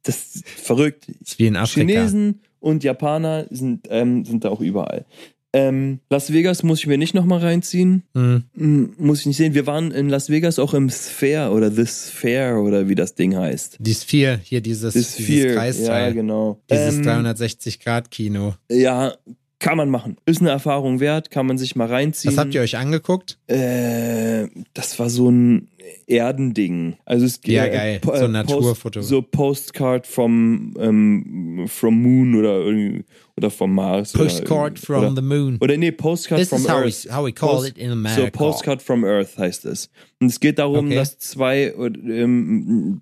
[0.03, 1.05] Das ist verrückt.
[1.07, 1.87] Das ist wie in Afrika.
[1.87, 5.05] Chinesen und Japaner sind, ähm, sind da auch überall.
[5.53, 8.03] Ähm, Las Vegas muss ich mir nicht nochmal reinziehen.
[8.13, 8.93] Mhm.
[8.97, 9.53] Muss ich nicht sehen.
[9.53, 13.35] Wir waren in Las Vegas auch im Sphere oder The Sphere oder wie das Ding
[13.35, 13.77] heißt.
[13.79, 16.07] Die Sphere, hier dieses, dieses Kreisteil.
[16.07, 16.61] Ja, genau.
[16.71, 18.55] Dieses ähm, 360-Grad-Kino.
[18.69, 19.13] Ja,
[19.61, 20.17] kann man machen.
[20.25, 22.35] Ist eine Erfahrung wert, kann man sich mal reinziehen.
[22.35, 23.37] Was habt ihr euch angeguckt?
[23.47, 25.69] Äh, das war so ein
[26.07, 26.97] Erdending.
[27.05, 28.01] Also es ja, geil.
[28.03, 29.01] Äh, so ein Naturfoto.
[29.01, 33.05] so Postcard from, ähm, from Moon oder irgendwie
[33.37, 34.13] oder vom Mars.
[34.13, 35.57] Postcard from oder, the Moon.
[35.61, 37.07] Oder nee, Postcard This from is Earth.
[37.11, 38.21] How we, how we call Post, it in America.
[38.21, 39.91] So Postcard from Earth heißt es.
[40.19, 40.95] Und es geht darum, okay.
[40.95, 43.01] dass zwei ähm,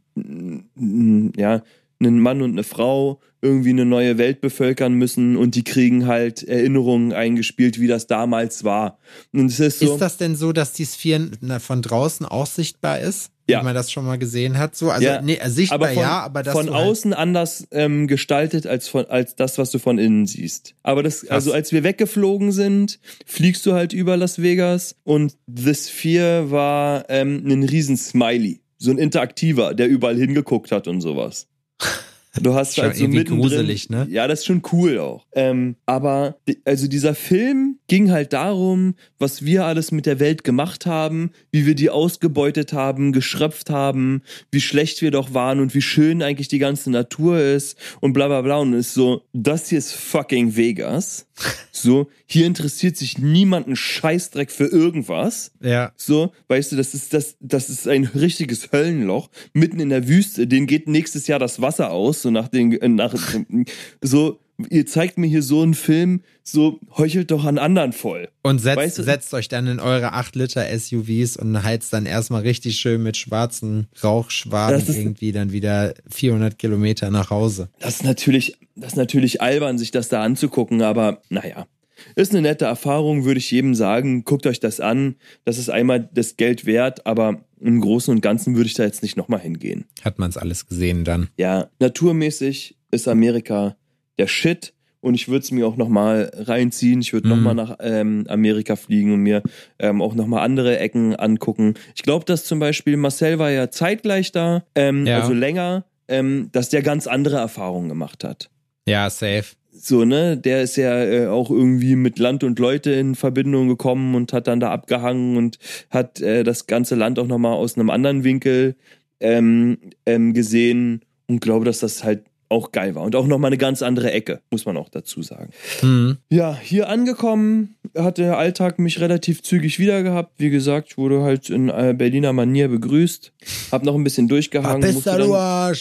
[1.37, 1.63] ja,
[2.01, 6.43] ein Mann und eine Frau irgendwie eine neue Welt bevölkern müssen und die kriegen halt
[6.43, 8.99] Erinnerungen eingespielt, wie das damals war.
[9.31, 11.29] Und es ist, so, ist das denn so, dass die Sphäre
[11.59, 13.31] von draußen auch sichtbar ist?
[13.47, 13.61] Ja.
[13.61, 14.75] Wie man das schon mal gesehen hat?
[14.75, 15.21] So, also ja.
[15.21, 19.05] nee, sichtbar aber von, ja, aber das von außen halt anders ähm, gestaltet als von
[19.05, 20.75] als das, was du von innen siehst.
[20.83, 21.31] Aber das, Krass.
[21.31, 27.09] also als wir weggeflogen sind, fliegst du halt über Las Vegas und The Sphere war
[27.09, 31.47] ähm, ein riesen Smiley, so ein interaktiver, der überall hingeguckt hat und sowas.
[32.41, 34.07] Du hast halt so mittendrin, gruselig, ne?
[34.09, 35.25] Ja, das ist schon cool auch.
[35.33, 40.85] Ähm, aber also dieser Film ging halt darum, was wir alles mit der Welt gemacht
[40.85, 44.21] haben, wie wir die ausgebeutet haben, geschröpft haben,
[44.51, 48.27] wie schlecht wir doch waren und wie schön eigentlich die ganze Natur ist und bla
[48.27, 48.57] bla bla.
[48.57, 51.25] Und ist so, das hier ist fucking Vegas.
[51.71, 55.51] So, hier interessiert sich niemand ein Scheißdreck für irgendwas.
[55.61, 55.93] Ja.
[55.95, 60.47] So, weißt du, das ist das, das ist ein richtiges Höllenloch mitten in der Wüste.
[60.47, 63.15] Den geht nächstes Jahr das Wasser aus, so nach den, nach,
[64.01, 64.39] so,
[64.69, 68.29] ihr zeigt mir hier so einen Film, so heuchelt doch an anderen voll.
[68.43, 69.03] Und setzt, weißt du?
[69.03, 73.17] setzt euch dann in eure 8 Liter SUVs und heizt dann erstmal richtig schön mit
[73.17, 77.69] schwarzen Rauchschwaden irgendwie dann wieder 400 Kilometer nach Hause.
[77.79, 81.67] Das ist natürlich, das ist natürlich albern, sich das da anzugucken, aber naja.
[82.15, 84.23] Ist eine nette Erfahrung, würde ich jedem sagen.
[84.23, 85.15] Guckt euch das an.
[85.43, 89.03] Das ist einmal das Geld wert, aber im Großen und Ganzen würde ich da jetzt
[89.03, 89.85] nicht nochmal hingehen.
[90.01, 91.29] Hat man es alles gesehen dann?
[91.37, 93.75] Ja, naturmäßig ist Amerika
[94.19, 96.99] der Shit und ich würde es mir auch nochmal reinziehen.
[97.01, 97.35] Ich würde mhm.
[97.35, 99.41] nochmal nach ähm, Amerika fliegen und mir
[99.79, 101.75] ähm, auch nochmal andere Ecken angucken.
[101.95, 105.21] Ich glaube, dass zum Beispiel Marcel war ja zeitgleich da, ähm, ja.
[105.21, 108.49] also länger, ähm, dass der ganz andere Erfahrungen gemacht hat.
[108.87, 109.45] Ja, safe.
[109.71, 114.15] So, ne, der ist ja äh, auch irgendwie mit Land und Leute in Verbindung gekommen
[114.15, 115.59] und hat dann da abgehangen und
[115.89, 118.75] hat äh, das ganze Land auch nochmal aus einem anderen Winkel
[119.21, 123.03] ähm, ähm, gesehen und glaube, dass das halt auch geil war.
[123.03, 125.51] Und auch nochmal eine ganz andere Ecke, muss man auch dazu sagen.
[125.81, 126.17] Mhm.
[126.29, 130.33] Ja, hier angekommen hat der Alltag mich relativ zügig wieder gehabt.
[130.37, 133.33] Wie gesagt, ich wurde halt in Berliner Manier begrüßt.
[133.71, 134.83] Hab noch ein bisschen durchgehangen.
[134.83, 135.75] Ach, musste, dann,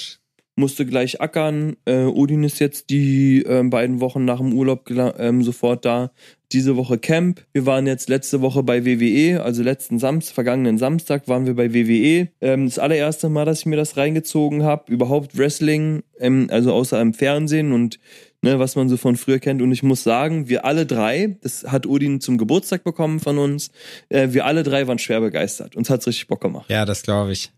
[0.58, 1.76] musste gleich ackern.
[1.86, 6.10] Äh, Odin ist jetzt die äh, beiden Wochen nach dem Urlaub ähm, sofort da.
[6.52, 7.44] Diese Woche Camp.
[7.52, 11.74] Wir waren jetzt letzte Woche bei WWE, also letzten Samstag, vergangenen Samstag waren wir bei
[11.74, 12.28] WWE.
[12.40, 17.00] Ähm, das allererste Mal, dass ich mir das reingezogen habe, überhaupt Wrestling, ähm, also außer
[17.00, 17.98] im Fernsehen und
[18.42, 19.62] ne, was man so von früher kennt.
[19.62, 23.70] Und ich muss sagen, wir alle drei, das hat Odin zum Geburtstag bekommen von uns,
[24.08, 25.76] äh, wir alle drei waren schwer begeistert.
[25.76, 26.70] Uns hat's richtig Bock gemacht.
[26.70, 27.50] Ja, das glaube ich.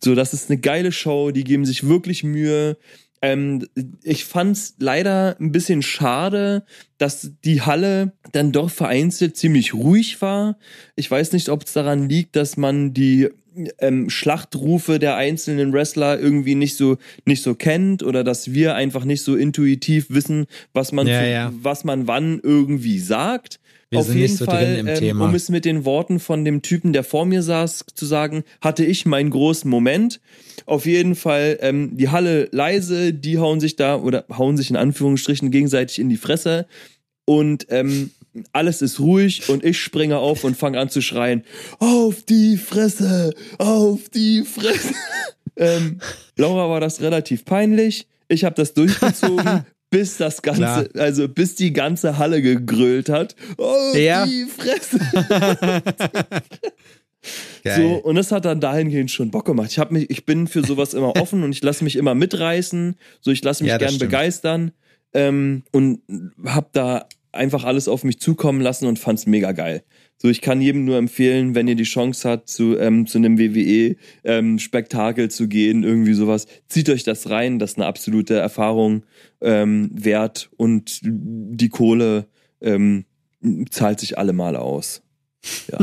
[0.00, 2.76] So, das ist eine geile Show, die geben sich wirklich Mühe.
[3.22, 3.68] Ähm,
[4.02, 6.64] ich fand's leider ein bisschen schade,
[6.98, 10.58] dass die Halle dann doch vereinzelt ziemlich ruhig war.
[10.96, 13.28] Ich weiß nicht, ob es daran liegt, dass man die
[13.78, 19.04] ähm, Schlachtrufe der einzelnen Wrestler irgendwie nicht so nicht so kennt oder dass wir einfach
[19.04, 21.52] nicht so intuitiv wissen, was man ja, zu, ja.
[21.54, 23.60] was man wann irgendwie sagt.
[23.92, 25.24] Wir Auf sind jeden nicht so Fall, drin im ähm, Thema.
[25.26, 28.86] um es mit den Worten von dem Typen, der vor mir saß, zu sagen, hatte
[28.86, 30.22] ich meinen großen Moment.
[30.64, 34.76] Auf jeden Fall ähm, die Halle leise, die hauen sich da oder hauen sich in
[34.76, 36.66] Anführungsstrichen gegenseitig in die Fresse
[37.26, 38.12] und ähm,
[38.54, 41.44] alles ist ruhig und ich springe auf und fange an zu schreien,
[41.78, 44.94] auf die Fresse, auf die Fresse.
[45.56, 46.00] ähm,
[46.38, 48.06] Laura war das relativ peinlich.
[48.28, 50.86] Ich habe das durchgezogen, bis das ganze, Klar.
[50.96, 53.36] also bis die ganze Halle gegrölt hat.
[53.58, 54.26] Auf Ja.
[54.26, 54.98] die Fresse.
[57.64, 59.70] So, und es hat dann dahingehend schon Bock gemacht.
[59.70, 62.96] Ich, hab mich, ich bin für sowas immer offen und ich lasse mich immer mitreißen.
[63.20, 64.72] So, ich lasse mich Ja, gern begeistern.
[65.14, 66.00] Ähm, und
[66.44, 69.84] hab da einfach alles auf mich zukommen lassen und fand's mega geil.
[70.22, 73.40] So, ich kann jedem nur empfehlen, wenn ihr die Chance habt, zu, ähm, zu einem
[73.40, 79.02] WWE-Spektakel zu gehen, irgendwie sowas, zieht euch das rein, das ist eine absolute Erfahrung
[79.40, 82.28] ähm, wert und die Kohle
[82.60, 83.04] ähm,
[83.70, 85.02] zahlt sich allemal aus.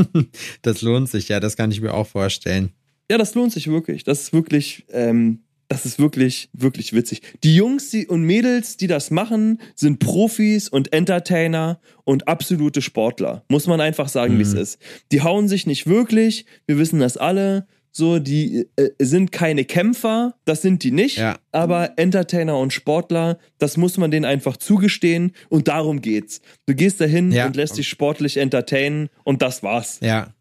[0.62, 2.70] Das lohnt sich, ja, das kann ich mir auch vorstellen.
[3.10, 4.04] Ja, das lohnt sich wirklich.
[4.04, 7.22] Das ist wirklich, ähm, das ist wirklich, wirklich witzig.
[7.44, 13.44] Die Jungs die, und Mädels, die das machen, sind Profis und Entertainer und absolute Sportler.
[13.48, 14.78] Muss man einfach sagen, wie es ist.
[15.12, 16.44] Die hauen sich nicht wirklich.
[16.66, 17.66] Wir wissen das alle.
[17.92, 21.38] So, die äh, sind keine Kämpfer, das sind die nicht, Ja.
[21.50, 26.40] aber Entertainer und Sportler, das muss man denen einfach zugestehen und darum geht's.
[26.66, 27.46] Du gehst dahin Ja.
[27.46, 29.98] und lässt dich sportlich entertainen und das war's.
[30.02, 30.32] Ja.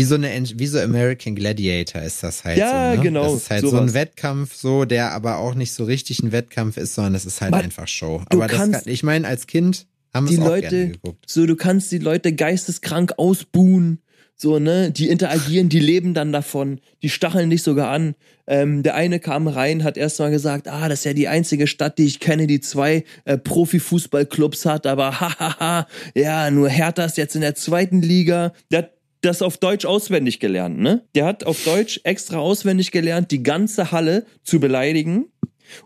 [0.00, 2.96] Wie so, eine, wie so American Gladiator ist das halt Ja, so.
[2.96, 3.02] Ne?
[3.02, 3.82] genau, Das ist halt so sowas.
[3.82, 7.40] ein Wettkampf, so, der aber auch nicht so richtig ein Wettkampf ist, sondern das ist
[7.40, 8.22] halt Man- einfach Show.
[8.30, 11.24] Aber das kannst- kann, ich meine, als Kind haben wir es auch Leute, gerne geguckt.
[11.28, 14.00] so du kannst die Leute geisteskrank ausbuhen,
[14.36, 18.14] so ne, die interagieren, die leben dann davon, die stacheln dich sogar an.
[18.46, 21.66] Ähm, der eine kam rein, hat erst mal gesagt, ah, das ist ja die einzige
[21.66, 27.16] Stadt, die ich kenne, die zwei äh, Profifußballclubs hat, aber hahaha, ja, nur Hertha ist
[27.16, 28.52] jetzt in der zweiten Liga.
[28.70, 28.90] Der hat
[29.20, 31.04] das auf Deutsch auswendig gelernt, ne?
[31.14, 35.26] Der hat auf Deutsch extra auswendig gelernt, die ganze Halle zu beleidigen.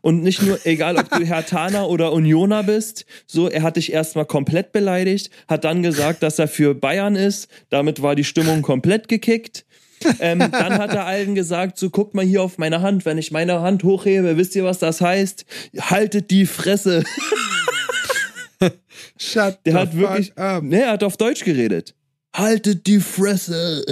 [0.00, 4.24] Und nicht nur, egal ob du Hertaner oder Unioner bist, so, er hat dich erstmal
[4.24, 9.08] komplett beleidigt, hat dann gesagt, dass er für Bayern ist, damit war die Stimmung komplett
[9.08, 9.66] gekickt.
[10.20, 13.30] Ähm, dann hat er allen gesagt, so guckt mal hier auf meine Hand, wenn ich
[13.30, 15.46] meine Hand hochhebe, wisst ihr, was das heißt?
[15.78, 17.04] Haltet die Fresse.
[19.18, 21.94] Shut Der hat wirklich, ne, er hat auf Deutsch geredet.
[22.34, 23.84] Haltet die Fresse.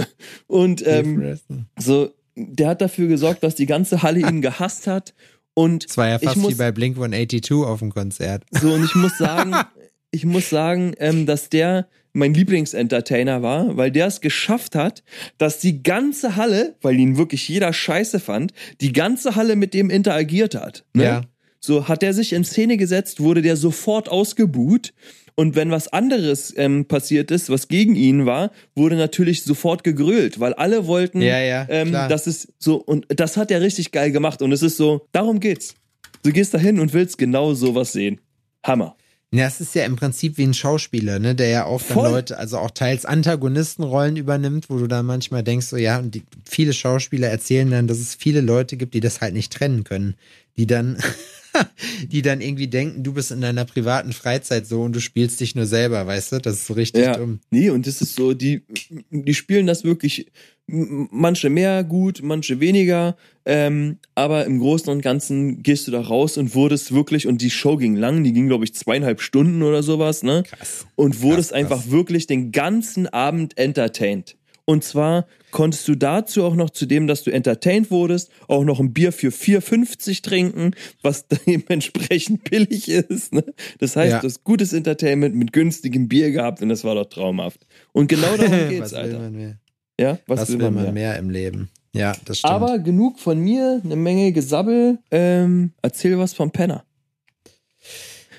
[0.47, 1.39] Und ähm,
[1.79, 5.15] so, der hat dafür gesorgt, dass die ganze Halle ihn gehasst hat.
[5.55, 8.45] Und das war ja fast muss- wie bei Blink 182 auf dem Konzert.
[8.51, 9.55] So, und ich muss sagen,
[10.11, 15.03] ich muss sagen, ähm, dass der mein Lieblingsentertainer war, weil der es geschafft hat,
[15.39, 19.89] dass die ganze Halle, weil ihn wirklich jeder scheiße fand, die ganze Halle mit dem
[19.89, 20.85] interagiert hat.
[20.93, 21.05] Ne?
[21.05, 21.21] Ja.
[21.59, 24.93] So hat er sich in Szene gesetzt, wurde der sofort ausgebuht.
[25.35, 30.41] Und wenn was anderes ähm, passiert ist, was gegen ihn war, wurde natürlich sofort gegrölt,
[30.41, 32.09] weil alle wollten, Ja, ja, ähm, klar.
[32.09, 34.43] das ist so, und das hat er richtig geil gemacht.
[34.43, 35.75] Und es ist so, darum geht's.
[36.23, 38.21] Du gehst dahin und willst genau sowas sehen.
[38.65, 38.97] Hammer.
[39.35, 42.11] Ja, es ist ja im Prinzip wie ein Schauspieler, ne, der ja auch dann.
[42.13, 46.23] Leute, also auch teils Antagonistenrollen übernimmt, wo du dann manchmal denkst, so ja, und die,
[46.45, 50.17] viele Schauspieler erzählen dann, dass es viele Leute gibt, die das halt nicht trennen können,
[50.59, 50.99] die dann,
[52.09, 55.55] die dann irgendwie denken, du bist in deiner privaten Freizeit so und du spielst dich
[55.55, 56.39] nur selber, weißt du?
[56.39, 57.41] Das ist so richtig Ja, dumm.
[57.51, 58.63] nee, und das ist so, die,
[59.11, 60.31] die spielen das wirklich,
[60.67, 66.39] manche mehr gut, manche weniger, ähm, aber im Großen und Ganzen gehst du da raus
[66.39, 69.83] und wurdest wirklich, und die Show ging lang, die ging, glaube ich, zweieinhalb Stunden oder
[69.83, 70.45] sowas, ne?
[70.47, 70.87] Krass.
[70.95, 71.73] Und wurdest Krass, krass.
[71.73, 74.37] einfach wirklich den ganzen Abend entertained.
[74.65, 78.79] Und zwar konntest du dazu auch noch zu dem, dass du entertained wurdest, auch noch
[78.81, 80.71] ein Bier für 4,50 trinken,
[81.03, 83.33] was dementsprechend billig ist.
[83.35, 83.45] Ne?
[83.79, 84.21] Das heißt, Ja.
[84.21, 87.67] du hast gutes Entertainment mit günstigem Bier gehabt und das war doch traumhaft.
[87.93, 89.19] Und genau darum geht's, Was will Alter.
[89.19, 89.57] man mehr?
[90.01, 91.17] Ja, Was, will man mehr?
[91.19, 91.69] im Leben?
[91.95, 92.53] Ja, das stimmt.
[92.55, 94.99] Aber genug von mir, eine Menge Gesabbel.
[95.11, 96.85] Ähm, erzähl was vom Penner.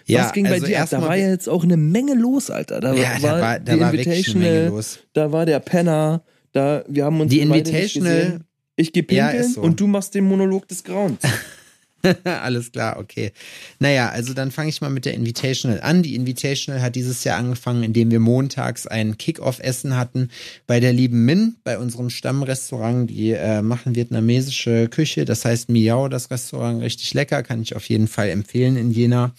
[0.05, 0.89] Ja, was ging also bei dir ab?
[0.89, 2.79] Da war ja jetzt auch eine Menge los, Alter.
[2.79, 4.99] Da ja, war, da war, da war Invitational, los.
[5.13, 8.41] da war der Penner, da wir haben uns die Invitational.
[8.75, 9.61] Ich gehe pinkeln ja, so.
[9.61, 11.19] und du machst den Monolog des Grauens.
[12.23, 13.31] Alles klar, okay.
[13.79, 16.03] Naja, also dann fange ich mal mit der Invitational an.
[16.03, 20.29] Die Invitational hat dieses Jahr angefangen, indem wir montags ein Kick-Off-Essen hatten
[20.67, 23.09] bei der lieben Min, bei unserem Stammrestaurant.
[23.09, 27.87] Die äh, machen vietnamesische Küche, das heißt Miao, das Restaurant, richtig lecker, kann ich auf
[27.87, 29.33] jeden Fall empfehlen in Jena.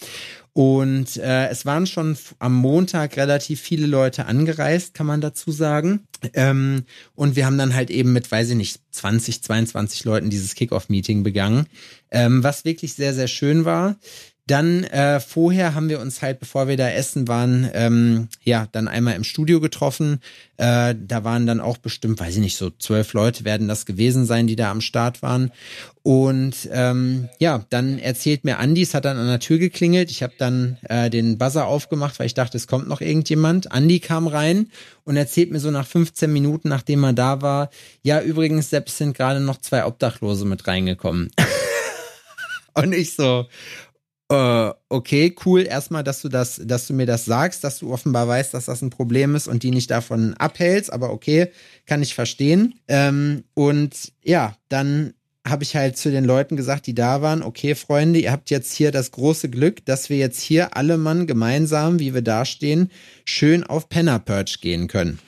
[0.57, 6.07] Und äh, es waren schon am Montag relativ viele Leute angereist, kann man dazu sagen.
[6.33, 10.55] Ähm, und wir haben dann halt eben mit, weiß ich nicht, 20, 22 Leuten dieses
[10.55, 11.65] Kickoff-Meeting begangen,
[12.09, 13.97] ähm, was wirklich sehr, sehr schön war.
[14.47, 18.87] Dann äh, vorher haben wir uns halt, bevor wir da essen waren, ähm, ja, dann
[18.87, 20.19] einmal im Studio getroffen.
[20.57, 24.25] Äh, da waren dann auch bestimmt, weiß ich nicht, so zwölf Leute werden das gewesen
[24.25, 25.51] sein, die da am Start waren.
[26.03, 30.11] Und ähm, ja, dann erzählt mir Andi, es hat dann an der Tür geklingelt.
[30.11, 33.71] Ich habe dann äh, den Buzzer aufgemacht, weil ich dachte, es kommt noch irgendjemand.
[33.71, 34.69] Andi kam rein
[35.05, 37.71] und erzählt mir so nach 15 Minuten, nachdem er da war,
[38.03, 41.31] ja, übrigens, selbst sind gerade noch zwei Obdachlose mit reingekommen.
[42.75, 43.47] und ich so,
[44.29, 48.27] äh, okay, cool, erstmal, dass du das, dass du mir das sagst, dass du offenbar
[48.27, 51.51] weißt, dass das ein Problem ist und die nicht davon abhältst, aber okay,
[51.85, 52.75] kann ich verstehen.
[52.87, 55.13] Ähm, und ja, dann
[55.47, 58.73] habe ich halt zu den Leuten gesagt, die da waren, okay, Freunde, ihr habt jetzt
[58.73, 62.89] hier das große Glück, dass wir jetzt hier alle Mann gemeinsam, wie wir da stehen,
[63.25, 65.19] schön auf Penner Perch gehen können.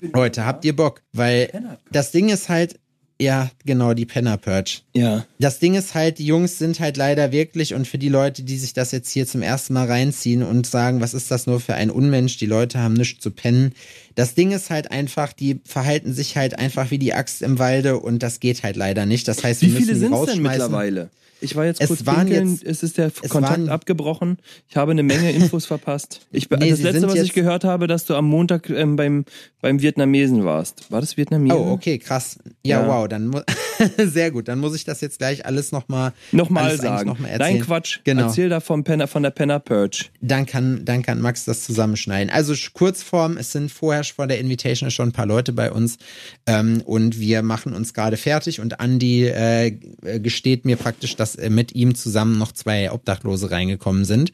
[0.00, 1.02] Leute, habt ihr Bock?
[1.12, 2.78] Weil das Ding ist halt,
[3.22, 4.84] ja, genau, die Penner Perch.
[4.94, 5.24] Ja.
[5.38, 8.58] Das Ding ist halt, die Jungs sind halt leider wirklich und für die Leute, die
[8.58, 11.74] sich das jetzt hier zum ersten Mal reinziehen und sagen, was ist das nur für
[11.74, 13.74] ein Unmensch, die Leute haben nichts zu pennen.
[14.16, 17.98] Das Ding ist halt einfach, die verhalten sich halt einfach wie die Axt im Walde
[17.98, 19.28] und das geht halt leider nicht.
[19.28, 21.10] Das heißt, wir wie viele sind es denn mittlerweile?
[21.42, 24.38] Ich war jetzt es kurz waren pinkeln, jetzt, es ist der es Kontakt waren, abgebrochen.
[24.68, 26.26] Ich habe eine Menge Infos verpasst.
[26.30, 29.24] Ich, nee, das letzte, was ich gehört habe, dass du am Montag ähm, beim,
[29.60, 30.90] beim Vietnamesen warst.
[30.90, 31.58] War das Vietnamesen?
[31.58, 32.38] Oh, okay, krass.
[32.64, 32.88] Ja, ja.
[32.88, 33.32] wow, dann
[33.98, 34.48] sehr gut.
[34.48, 37.08] Dann muss ich das jetzt gleich alles nochmal nochmal sagen.
[37.08, 38.00] Noch mal Dein Quatsch.
[38.04, 38.22] Genau.
[38.22, 40.06] Erzähl da vom Penner, von der Penner Purge.
[40.20, 42.32] Dann kann, dann kann Max das zusammenschneiden.
[42.32, 45.98] Also Kurzform, es sind vorher vor der Invitation schon ein paar Leute bei uns
[46.46, 49.72] ähm, und wir machen uns gerade fertig und Andy äh,
[50.20, 54.32] gesteht mir praktisch, dass äh, mit ihm zusammen noch zwei Obdachlose reingekommen sind,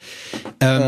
[0.61, 0.83] ähm,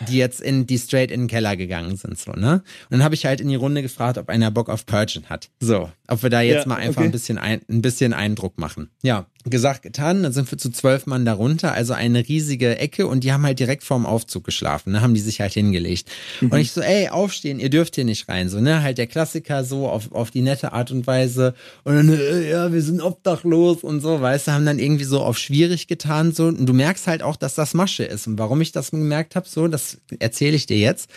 [0.00, 0.04] äh.
[0.08, 2.18] die jetzt in die straight in den Keller gegangen sind.
[2.18, 2.54] So, ne?
[2.54, 5.50] Und dann habe ich halt in die Runde gefragt, ob einer Bock auf Purgen hat.
[5.60, 7.08] So, ob wir da jetzt ja, mal einfach okay.
[7.08, 8.90] ein bisschen ein, ein bisschen Eindruck machen.
[9.02, 10.22] Ja, gesagt, getan.
[10.22, 13.58] Dann sind wir zu zwölf Mann darunter, also eine riesige Ecke und die haben halt
[13.58, 16.08] direkt vorm Aufzug geschlafen, ne, haben die sich halt hingelegt.
[16.40, 16.50] Mhm.
[16.50, 19.64] Und ich so, ey, aufstehen, ihr dürft hier nicht rein, so, ne, halt der Klassiker
[19.64, 23.82] so auf, auf die nette Art und Weise und dann, äh, ja, wir sind obdachlos
[23.82, 27.06] und so, weißt du, haben dann irgendwie so auf schwierig getan, so, und du merkst
[27.06, 30.56] halt auch, dass das Masche ist und warum ich das gemerkt habe, so, das erzähle
[30.56, 31.10] ich dir jetzt.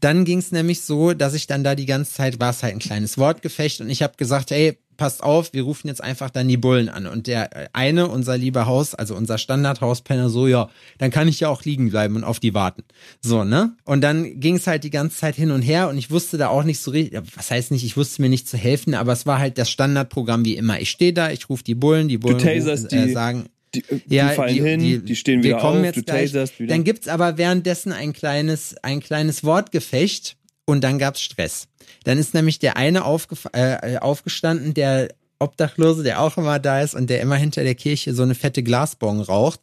[0.00, 2.74] Dann ging es nämlich so, dass ich dann da die ganze Zeit, war es halt
[2.74, 6.48] ein kleines Wortgefecht und ich habe gesagt, ey, passt auf, wir rufen jetzt einfach dann
[6.48, 7.06] die Bullen an.
[7.06, 10.68] Und der eine, unser lieber Haus, also unser Standardhauspenner, so, ja,
[10.98, 12.84] dann kann ich ja auch liegen bleiben und auf die warten.
[13.20, 13.76] So, ne?
[13.84, 16.48] Und dann ging es halt die ganze Zeit hin und her und ich wusste da
[16.48, 19.26] auch nicht so richtig, was heißt nicht, ich wusste mir nicht zu helfen, aber es
[19.26, 20.80] war halt das Standardprogramm wie immer.
[20.80, 24.14] Ich stehe da, ich rufe die Bullen, die Bullen rufen, äh, die, sagen, die, die
[24.14, 26.32] ja, fallen die, hin, die, die stehen wieder wir kommen auf, jetzt du gleich.
[26.32, 26.46] wieder.
[26.66, 31.68] Dann gibt's aber währenddessen ein kleines, ein kleines Wortgefecht und dann gab's Stress.
[32.04, 35.08] Dann ist nämlich der eine äh, aufgestanden, der
[35.38, 38.62] Obdachlose, der auch immer da ist und der immer hinter der Kirche so eine fette
[38.62, 39.60] Glasbong raucht.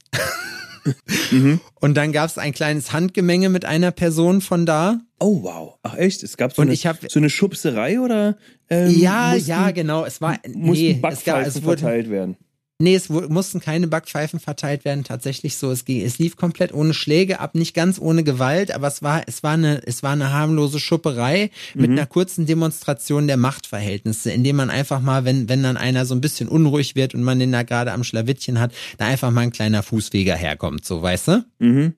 [1.32, 1.60] mhm.
[1.76, 5.00] Und dann gab es ein kleines Handgemenge mit einer Person von da.
[5.20, 5.78] Oh wow.
[5.84, 6.24] Ach echt?
[6.24, 8.38] Es gab so, und eine, ich hab, so eine Schubserei oder?
[8.70, 10.06] Ähm, ja, mussten, ja, genau.
[10.06, 12.38] Es war nee, es, gab, es wurde, verteilt werden.
[12.82, 15.70] Nee, es mussten keine Backpfeifen verteilt werden, tatsächlich so.
[15.70, 19.24] Es, ging, es lief komplett ohne Schläge ab, nicht ganz ohne Gewalt, aber es war,
[19.28, 21.82] es war eine, es war eine harmlose Schupperei mhm.
[21.82, 26.16] mit einer kurzen Demonstration der Machtverhältnisse, indem man einfach mal, wenn, wenn dann einer so
[26.16, 29.42] ein bisschen unruhig wird und man den da gerade am Schlawittchen hat, da einfach mal
[29.42, 31.46] ein kleiner Fußweger herkommt, so, weißt du?
[31.60, 31.96] Mhm.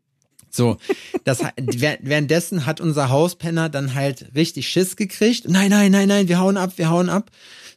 [0.50, 0.78] So,
[1.24, 5.48] das währenddessen hat unser Hauspenner dann halt richtig Schiss gekriegt.
[5.48, 7.30] Nein, nein, nein, nein, wir hauen ab, wir hauen ab.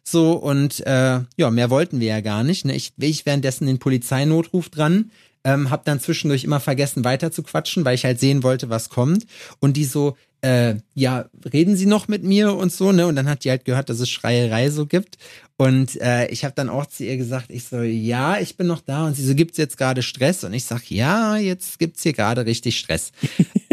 [0.04, 2.66] So, und äh, ja, mehr wollten wir ja gar nicht.
[2.66, 2.76] Ne?
[2.76, 5.10] Ich, ich währenddessen den Polizeinotruf dran,
[5.44, 8.90] ähm, hab dann zwischendurch immer vergessen weiter zu quatschen, weil ich halt sehen wollte, was
[8.90, 9.26] kommt.
[9.60, 13.06] Und die so, äh, ja, reden Sie noch mit mir und so, ne?
[13.06, 15.16] Und dann hat die halt gehört, dass es Schreierei so gibt.
[15.56, 18.82] Und äh, ich habe dann auch zu ihr gesagt, ich so, ja, ich bin noch
[18.82, 19.06] da.
[19.06, 20.44] Und sie so, gibt's jetzt gerade Stress?
[20.44, 23.12] Und ich sag, ja, jetzt gibt's hier gerade richtig Stress.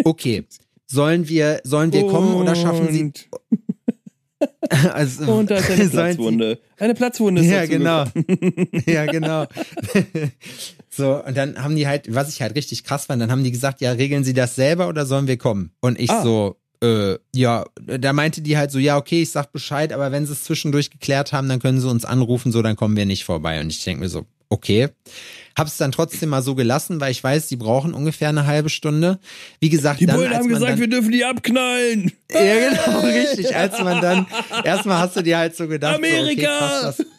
[0.04, 0.46] Okay,
[0.88, 3.12] sollen wir, sollen wir kommen oder schaffen Sie?
[4.94, 6.60] Also, und da ist eine Platzwunde.
[6.78, 8.06] Eine Platzwunde ist Ja, genau.
[8.86, 9.46] ja, genau.
[10.90, 13.52] so, und dann haben die halt, was ich halt richtig krass fand, dann haben die
[13.52, 15.72] gesagt, ja, regeln Sie das selber oder sollen wir kommen?
[15.82, 16.24] Und ich ah.
[16.24, 20.26] so, äh, ja, da meinte die halt so, ja, okay, ich sag Bescheid, aber wenn
[20.26, 23.24] sie es zwischendurch geklärt haben, dann können sie uns anrufen, so, dann kommen wir nicht
[23.24, 23.60] vorbei.
[23.62, 24.90] Und ich denke mir so, okay.
[25.58, 29.20] Hab's dann trotzdem mal so gelassen, weil ich weiß, die brauchen ungefähr eine halbe Stunde.
[29.60, 32.12] Wie gesagt, die Bullen haben gesagt, dann, wir dürfen die abknallen.
[32.32, 33.56] Ja, genau, richtig.
[33.56, 34.28] Als man dann,
[34.64, 36.94] erstmal hast du dir halt so gedacht, Amerika!
[36.94, 37.12] So, okay,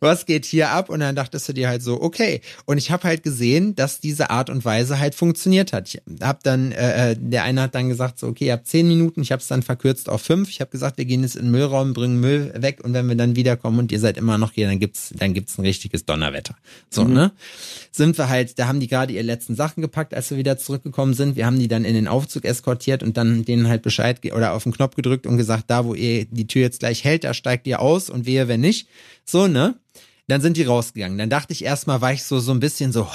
[0.00, 0.90] was geht hier ab?
[0.90, 2.40] Und dann dachtest du dir halt so, okay.
[2.66, 5.88] Und ich habe halt gesehen, dass diese Art und Weise halt funktioniert hat.
[5.88, 8.86] Ich hab dann, äh, äh, der eine hat dann gesagt, so, okay, ihr habt zehn
[8.86, 10.50] Minuten, ich habe es dann verkürzt auf fünf.
[10.50, 13.16] Ich habe gesagt, wir gehen jetzt in den Müllraum, bringen Müll weg und wenn wir
[13.16, 16.54] dann wiederkommen und ihr seid immer noch hier, dann gibt's, dann gibt's ein richtiges Donnerwetter.
[16.90, 17.14] So, mhm.
[17.14, 17.32] ne?
[17.90, 21.14] Sind wir halt, da haben die gerade ihre letzten Sachen gepackt, als wir wieder zurückgekommen
[21.14, 21.36] sind.
[21.36, 24.62] Wir haben die dann in den Aufzug eskortiert und dann denen halt Bescheid oder auf
[24.62, 27.66] den Knopf gedrückt und gesagt, da wo ihr die Tür jetzt gleich hält, da steigt
[27.66, 28.88] ihr aus und wehe, wenn nicht.
[29.28, 29.74] So, ne?
[30.26, 31.16] Dann sind die rausgegangen.
[31.16, 33.08] Dann dachte ich erstmal, war ich so, so ein bisschen so,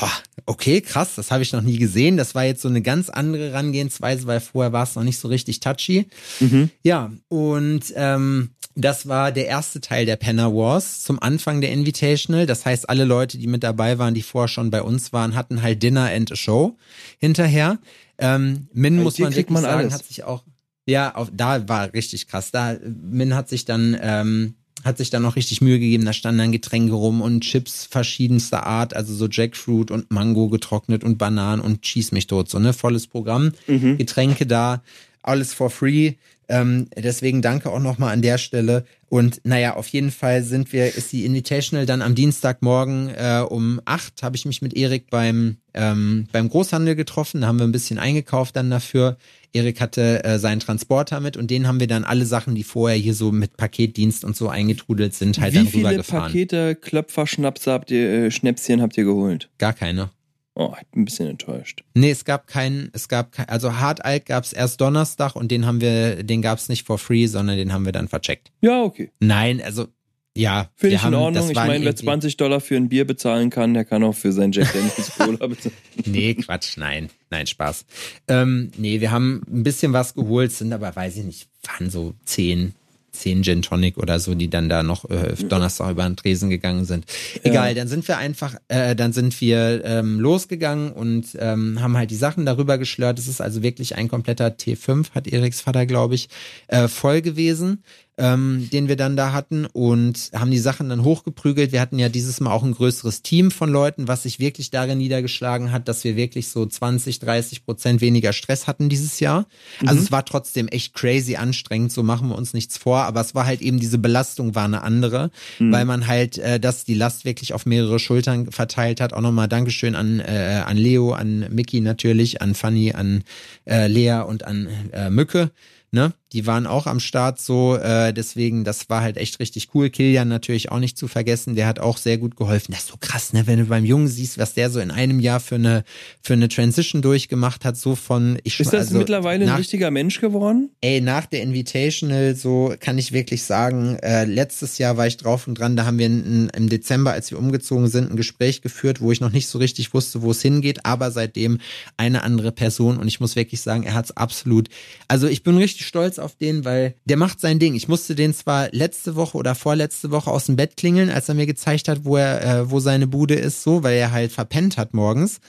[0.48, 2.18] okay, krass, das habe ich noch nie gesehen.
[2.18, 5.28] Das war jetzt so eine ganz andere Herangehensweise, weil vorher war es noch nicht so
[5.28, 6.08] richtig touchy.
[6.40, 6.72] Mhm.
[6.84, 12.48] Ja, und ähm, das war der erste Teil der Penner Wars zum Anfang der Invitational.
[12.48, 15.62] Das heißt, alle Leute, die mit dabei waren, die vorher schon bei uns waren, hatten
[15.62, 16.78] halt Dinner and a Show
[17.20, 17.80] hinterher.
[18.18, 19.94] Ähm, Min muss man wirklich man sagen, alles.
[19.94, 20.44] hat sich auch
[20.86, 22.52] ja, auf, da war richtig krass.
[22.52, 26.06] Da Min hat sich dann ähm, hat sich dann noch richtig Mühe gegeben.
[26.06, 31.04] Da standen dann Getränke rum und Chips verschiedenster Art, also so Jackfruit und Mango getrocknet
[31.04, 33.54] und Bananen und Cheese mich tot, so ne volles Programm.
[33.68, 33.98] Mhm.
[33.98, 34.84] Getränke da,
[35.22, 36.14] alles for free.
[36.50, 38.86] Ähm, deswegen danke auch nochmal an der Stelle.
[39.14, 43.80] Und naja, auf jeden Fall sind wir, ist die Invitational dann am Dienstagmorgen äh, um
[43.86, 47.42] acht, habe ich mich mit Erik beim, ähm, beim Großhandel getroffen.
[47.42, 49.18] Da haben wir ein bisschen eingekauft dann dafür.
[49.54, 52.98] Erik hatte äh, seinen Transporter mit und den haben wir dann alle Sachen, die vorher
[52.98, 56.34] hier so mit Paketdienst und so eingetrudelt sind, halt Wie dann rübergefahren.
[56.34, 59.48] Wie viele Pakete, Klöpfer, Schnapse habt ihr, äh, Schnäpschen habt ihr geholt?
[59.60, 60.10] Gar keine.
[60.56, 61.84] Oh, ich bin ein bisschen enttäuscht.
[61.96, 65.50] Nee, es gab keinen, es gab kein, also Hard Alt gab es erst Donnerstag und
[65.50, 68.52] den haben wir, den gab es nicht for free, sondern den haben wir dann vercheckt.
[68.62, 69.12] Ja, okay.
[69.20, 69.88] Nein, also
[70.36, 71.50] ja, finde ich in Ordnung.
[71.50, 74.52] Ich meine, wer 20 Dollar für ein Bier bezahlen kann, der kann auch für sein
[74.52, 75.76] Jack Daniels Cola bezahlen.
[76.06, 77.86] nee, Quatsch, nein, nein, Spaß.
[78.28, 82.16] Ähm, nee, wir haben ein bisschen was geholt, sind aber, weiß ich nicht, waren so
[82.26, 82.74] 10,
[83.14, 86.86] zehn Gin Tonic oder so, die dann da noch äh, Donnerstag über den Tresen gegangen
[86.86, 87.06] sind.
[87.44, 87.74] Egal, ja.
[87.76, 92.16] dann sind wir einfach, äh, dann sind wir ähm, losgegangen und ähm, haben halt die
[92.16, 93.20] Sachen darüber geschlört.
[93.20, 96.28] Es ist also wirklich ein kompletter T5, hat Eriks Vater, glaube ich,
[96.68, 97.84] äh, voll gewesen
[98.18, 101.72] ähm, den wir dann da hatten und haben die Sachen dann hochgeprügelt.
[101.72, 105.00] Wir hatten ja dieses Mal auch ein größeres Team von Leuten, was sich wirklich darin
[105.00, 109.48] niedergeschlagen hat, dass wir wirklich so 20, 30 Prozent weniger Stress hatten dieses Jahr.
[109.82, 109.88] Mhm.
[109.88, 113.34] Also es war trotzdem echt crazy anstrengend, so machen wir uns nichts vor, aber es
[113.34, 115.72] war halt eben diese Belastung war eine andere, mhm.
[115.72, 119.14] weil man halt äh, dass die Last wirklich auf mehrere Schultern verteilt hat.
[119.14, 123.24] Auch nochmal Dankeschön an, äh, an Leo, an Mickey natürlich, an Fanny, an
[123.66, 125.52] äh, Lea und an äh, Mücke.
[125.92, 126.14] Ne?
[126.34, 129.92] Die waren auch am Start so, äh, deswegen, das war halt echt richtig cool.
[129.92, 132.72] Kilian natürlich auch nicht zu vergessen, der hat auch sehr gut geholfen.
[132.72, 135.20] Das ist so krass, ne, wenn du beim Jungen siehst, was der so in einem
[135.20, 135.84] Jahr für eine,
[136.24, 139.92] für eine Transition durchgemacht hat, so von, ich Ist das also, mittlerweile nach, ein richtiger
[139.92, 140.72] Mensch geworden?
[140.82, 145.48] Ey, nach der Invitational, so kann ich wirklich sagen, äh, letztes Jahr war ich drauf
[145.48, 149.02] und dran, da haben wir in, im Dezember, als wir umgezogen sind, ein Gespräch geführt,
[149.02, 151.60] wo ich noch nicht so richtig wusste, wo es hingeht, aber seitdem
[151.96, 154.70] eine andere Person und ich muss wirklich sagen, er hat es absolut,
[155.08, 157.76] also ich bin richtig stolz auf den, weil der macht sein Ding.
[157.76, 161.36] Ich musste den zwar letzte Woche oder vorletzte Woche aus dem Bett klingeln, als er
[161.36, 164.78] mir gezeigt hat, wo er, äh, wo seine Bude ist, so, weil er halt verpennt
[164.78, 165.40] hat morgens.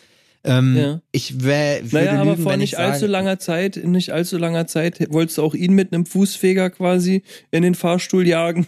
[0.47, 1.01] Ähm, ja.
[1.11, 4.99] Ich wäre naja, aber vor nicht allzu sage, langer Zeit, in nicht allzu langer Zeit
[5.11, 8.67] wolltest du auch ihn mit einem Fußfeger quasi in den Fahrstuhl jagen.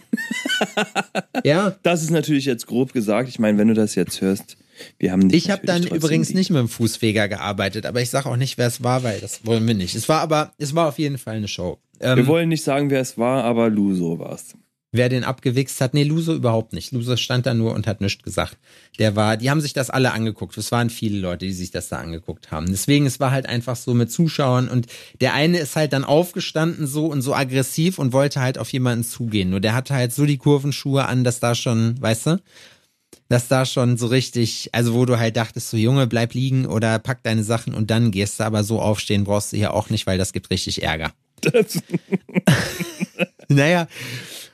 [1.43, 1.75] ja.
[1.83, 3.29] Das ist natürlich jetzt grob gesagt.
[3.29, 4.57] Ich meine, wenn du das jetzt hörst,
[4.97, 8.35] wir haben ich habe dann übrigens nicht mit dem Fußfeger gearbeitet, aber ich sage auch
[8.35, 9.95] nicht, wer es war, weil das wollen wir nicht.
[9.95, 11.79] Es war aber, es war auf jeden Fall eine Show.
[11.99, 14.55] Ähm, wir wollen nicht sagen, wer es war, aber Luso war es.
[14.93, 16.93] Wer den abgewichst hat, nee, Luso überhaupt nicht.
[16.93, 18.57] Luso stand da nur und hat nichts gesagt.
[18.99, 20.57] Der war, die haben sich das alle angeguckt.
[20.57, 22.67] Es waren viele Leute, die sich das da angeguckt haben.
[22.67, 24.87] Deswegen, es war halt einfach so mit Zuschauern und
[25.19, 29.03] der eine ist halt dann aufgestanden so und so aggressiv und wollte halt auf jemanden
[29.03, 29.49] zugehen.
[29.49, 32.41] Nur der hatte halt so die Kurvenschuhe an, dass da schon, weißt du,
[33.27, 36.97] dass da schon so richtig, also wo du halt dachtest, so Junge, bleib liegen oder
[36.97, 40.07] pack deine Sachen und dann gehst du, aber so aufstehen brauchst du hier auch nicht,
[40.07, 41.11] weil das gibt richtig Ärger.
[41.41, 41.81] Das.
[43.49, 43.87] naja.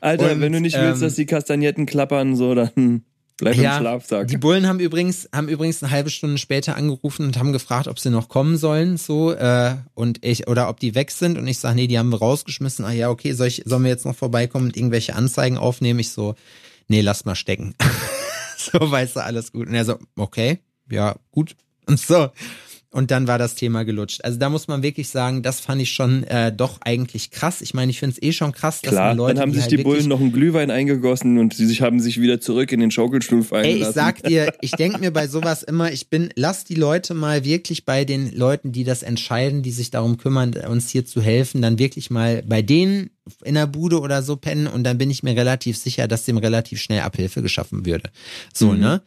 [0.01, 3.03] Alter, und, wenn du nicht willst, ähm, dass die Kastagnetten klappern, so dann.
[3.38, 4.27] Bleib ja, im Schlafsack.
[4.27, 7.99] Die Bullen haben übrigens, haben übrigens eine halbe Stunde später angerufen und haben gefragt, ob
[7.99, 11.38] sie noch kommen sollen, so, äh, und ich, oder ob die weg sind.
[11.38, 12.86] Und ich sage, nee, die haben wir rausgeschmissen.
[12.86, 15.99] Ah ja, okay, soll ich, sollen wir jetzt noch vorbeikommen und irgendwelche Anzeigen aufnehmen?
[15.99, 16.36] Ich so,
[16.88, 17.73] nee, lass mal stecken.
[18.57, 19.67] so, weißt du, alles gut.
[19.67, 20.59] Und er so, okay,
[20.89, 21.55] ja, gut.
[21.88, 22.29] Und so.
[22.94, 24.24] Und dann war das Thema gelutscht.
[24.24, 27.62] Also da muss man wirklich sagen, das fand ich schon äh, doch eigentlich krass.
[27.62, 29.34] Ich meine, ich finde es eh schon krass, dass Klar, Leute.
[29.34, 32.00] Dann haben die sich halt die Bullen noch einen Glühwein eingegossen und sie sich haben
[32.00, 35.28] sich wieder zurück in den Schaukelstuhl fallen Ey, ich sag dir, ich denke mir bei
[35.28, 39.64] sowas immer, ich bin, lass die Leute mal wirklich bei den Leuten, die das entscheiden,
[39.64, 43.10] die sich darum kümmern, uns hier zu helfen, dann wirklich mal bei denen
[43.44, 46.38] in der Bude oder so pennen und dann bin ich mir relativ sicher, dass dem
[46.38, 48.12] relativ schnell Abhilfe geschaffen würde.
[48.54, 48.80] So, mhm.
[48.80, 49.02] ne?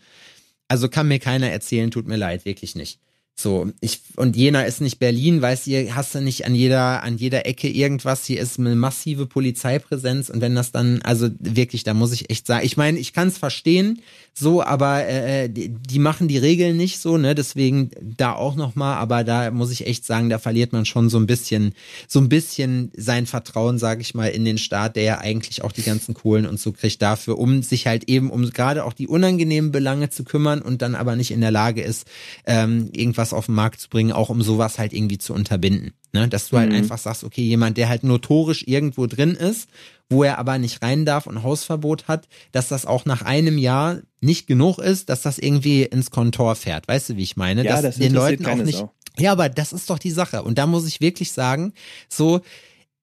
[0.67, 2.99] Also kann mir keiner erzählen, tut mir leid, wirklich nicht.
[3.39, 7.19] So, ich, und Jena ist nicht Berlin, weißt du, hast du nicht an jeder, an
[7.19, 11.93] jeder Ecke irgendwas, hier ist eine massive Polizeipräsenz und wenn das dann, also wirklich, da
[11.93, 14.01] muss ich echt sagen, ich meine, ich kann es verstehen,
[14.33, 18.97] so, aber äh, die, die, machen die Regeln nicht so, ne, deswegen da auch nochmal,
[18.97, 21.75] aber da muss ich echt sagen, da verliert man schon so ein bisschen,
[22.07, 25.73] so ein bisschen sein Vertrauen, sage ich mal, in den Staat, der ja eigentlich auch
[25.73, 29.09] die ganzen Kohlen und so kriegt dafür, um sich halt eben um gerade auch die
[29.09, 32.07] unangenehmen Belange zu kümmern und dann aber nicht in der Lage ist,
[32.47, 35.93] ähm, irgendwas was auf den Markt zu bringen, auch um sowas halt irgendwie zu unterbinden.
[36.13, 36.29] Ne?
[36.29, 36.77] Dass du halt mhm.
[36.77, 39.69] einfach sagst, okay, jemand, der halt notorisch irgendwo drin ist,
[40.09, 43.99] wo er aber nicht rein darf und Hausverbot hat, dass das auch nach einem Jahr
[44.21, 46.87] nicht genug ist, dass das irgendwie ins Kontor fährt.
[46.87, 47.65] Weißt du, wie ich meine?
[47.65, 48.79] Ja, dass das den Leuten auch nicht.
[48.79, 48.93] Sau.
[49.19, 50.43] Ja, aber das ist doch die Sache.
[50.43, 51.73] Und da muss ich wirklich sagen,
[52.09, 52.43] so,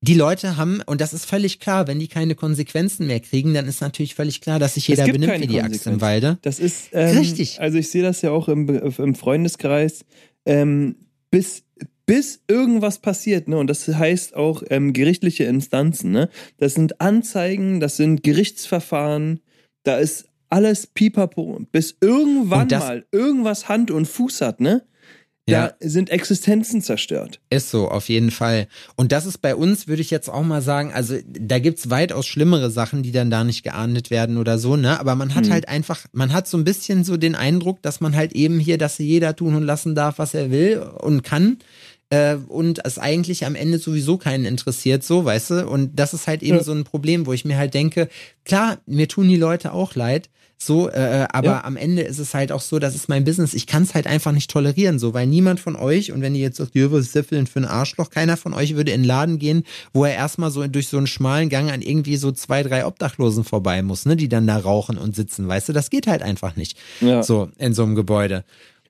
[0.04, 3.68] die Leute haben, und das ist völlig klar, wenn die keine Konsequenzen mehr kriegen, dann
[3.68, 6.38] ist natürlich völlig klar, dass sich jeder benimmt wie die Axt im Walde.
[6.42, 7.62] Das ist ähm, richtig.
[7.62, 10.04] Also ich sehe das ja auch im, im Freundeskreis,
[10.46, 10.96] ähm,
[11.32, 11.64] bis
[12.06, 13.58] bis irgendwas passiert, ne?
[13.58, 16.30] Und das heißt auch ähm, gerichtliche Instanzen, ne?
[16.58, 19.40] Das sind Anzeigen, das sind Gerichtsverfahren,
[19.84, 24.84] da ist alles pipapo, bis irgendwann mal irgendwas Hand und Fuß hat, ne?
[25.48, 25.68] Ja.
[25.68, 27.40] da sind Existenzen zerstört.
[27.50, 28.68] Ist so, auf jeden Fall.
[28.96, 32.26] Und das ist bei uns, würde ich jetzt auch mal sagen, also da gibt's weitaus
[32.26, 35.00] schlimmere Sachen, die dann da nicht geahndet werden oder so, ne?
[35.00, 35.52] Aber man hat hm.
[35.52, 38.78] halt einfach, man hat so ein bisschen so den Eindruck, dass man halt eben hier,
[38.78, 41.58] dass jeder tun und lassen darf, was er will und kann
[42.14, 45.68] äh, und es eigentlich am Ende sowieso keinen interessiert, so, weißt du?
[45.68, 46.64] Und das ist halt eben ja.
[46.64, 48.08] so ein Problem, wo ich mir halt denke,
[48.46, 50.30] klar, mir tun die Leute auch leid,
[50.66, 51.64] so, äh, äh, aber ja.
[51.64, 53.54] am Ende ist es halt auch so, das ist mein Business.
[53.54, 56.42] Ich kann es halt einfach nicht tolerieren, so, weil niemand von euch, und wenn ihr
[56.42, 59.64] jetzt sagt, ist das für ein Arschloch, keiner von euch würde in den Laden gehen,
[59.94, 63.44] wo er erstmal so durch so einen schmalen Gang an irgendwie so zwei, drei Obdachlosen
[63.44, 66.56] vorbei muss, ne, die dann da rauchen und sitzen, weißt du, das geht halt einfach
[66.56, 66.78] nicht.
[67.02, 67.24] Ja.
[67.24, 68.44] So, in so einem Gebäude.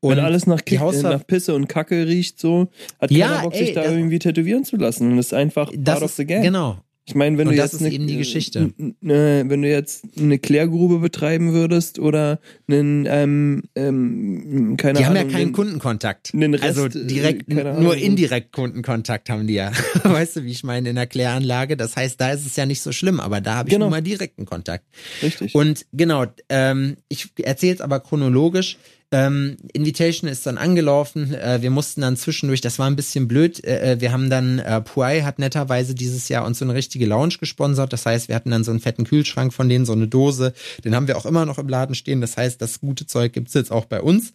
[0.03, 2.67] Und Wenn alles nach, Kick, nach Pisse und Kacke riecht, so,
[2.99, 5.11] hat ja, keiner Bock, ey, sich da irgendwie tätowieren zu lassen.
[5.11, 6.41] Und das ist einfach das part of the game.
[6.41, 6.77] Genau.
[7.05, 8.73] Ich meine, wenn und du das jetzt ist eine, eben die Geschichte.
[8.77, 12.39] Ne, wenn du jetzt eine Klärgrube betreiben würdest oder
[12.69, 15.15] einen, ähm, ähm, keine die Ahnung.
[15.15, 16.31] Die haben ja keinen den, Kundenkontakt.
[16.33, 19.73] Rest, also direkt, äh, nur indirekt Kundenkontakt haben die ja.
[20.03, 21.75] weißt du, wie ich meine, in der Kläranlage.
[21.75, 23.85] Das heißt, da ist es ja nicht so schlimm, aber da habe ich genau.
[23.85, 24.85] nur mal direkten Kontakt.
[25.21, 25.53] Richtig.
[25.55, 28.77] Und genau, ähm, ich erzähle es aber chronologisch.
[29.13, 31.33] Ähm, Invitation ist dann angelaufen.
[31.33, 33.63] Äh, wir mussten dann zwischendurch, das war ein bisschen blöd.
[33.63, 37.05] Äh, äh wir haben dann, äh, Puai hat netterweise dieses Jahr uns so eine richtige
[37.05, 37.93] Lounge gesponsert.
[37.93, 40.53] Das heißt, wir hatten dann so einen fetten Kühlschrank von denen, so eine Dose.
[40.83, 42.21] Den haben wir auch immer noch im Laden stehen.
[42.21, 44.33] Das heißt, das gute Zeug gibt's jetzt auch bei uns.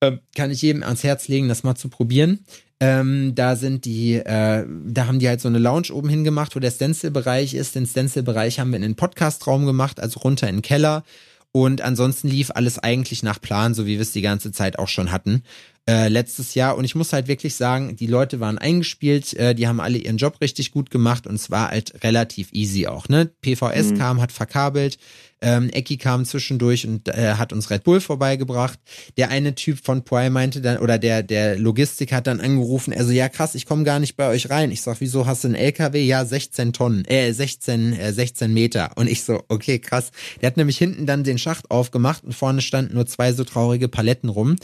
[0.00, 2.40] Äh, kann ich jedem ans Herz legen, das mal zu probieren.
[2.78, 6.60] Ähm, da sind die, äh, da haben die halt so eine Lounge oben hingemacht, wo
[6.60, 7.74] der Stencil-Bereich ist.
[7.74, 11.04] Den Stencil-Bereich haben wir in den Podcast-Raum gemacht, also runter in den Keller.
[11.52, 14.88] Und ansonsten lief alles eigentlich nach Plan, so wie wir es die ganze Zeit auch
[14.88, 15.42] schon hatten.
[15.88, 16.76] Äh, letztes Jahr.
[16.76, 20.18] Und ich muss halt wirklich sagen, die Leute waren eingespielt, äh, die haben alle ihren
[20.18, 23.08] Job richtig gut gemacht und es war halt relativ easy auch.
[23.08, 23.30] Ne?
[23.40, 23.98] PVS mhm.
[23.98, 24.98] kam, hat verkabelt,
[25.42, 28.78] ähm, Eki kam zwischendurch und äh, hat uns Red Bull vorbeigebracht.
[29.16, 33.10] Der eine Typ von Poi meinte dann, oder der, der Logistik hat dann angerufen, also
[33.10, 34.70] ja krass, ich komme gar nicht bei euch rein.
[34.70, 36.02] Ich sag, wieso hast du einen LKW?
[36.04, 38.90] Ja, 16 Tonnen, äh, 16, äh, 16 Meter.
[38.96, 40.10] Und ich so, okay, krass.
[40.40, 43.88] Der hat nämlich hinten dann den Schacht aufgemacht und vorne standen nur zwei so traurige
[43.88, 44.56] Paletten rum.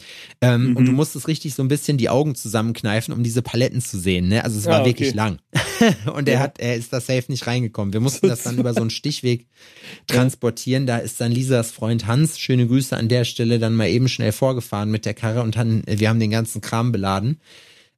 [0.42, 0.76] Ähm, mhm.
[0.76, 4.28] Und du musstest richtig so ein bisschen die Augen zusammenkneifen, um diese Paletten zu sehen.
[4.28, 4.44] Ne?
[4.44, 4.88] Also es war ja, okay.
[4.90, 5.38] wirklich lang.
[6.14, 7.92] und er hat, er ist da safe nicht reingekommen.
[7.92, 9.46] Wir mussten das dann über so einen Stichweg
[10.08, 10.86] transportieren.
[10.86, 14.32] Da ist dann Lisas Freund Hans, schöne Grüße an der Stelle, dann mal eben schnell
[14.32, 17.40] vorgefahren mit der Karre und dann, wir haben den ganzen Kram beladen.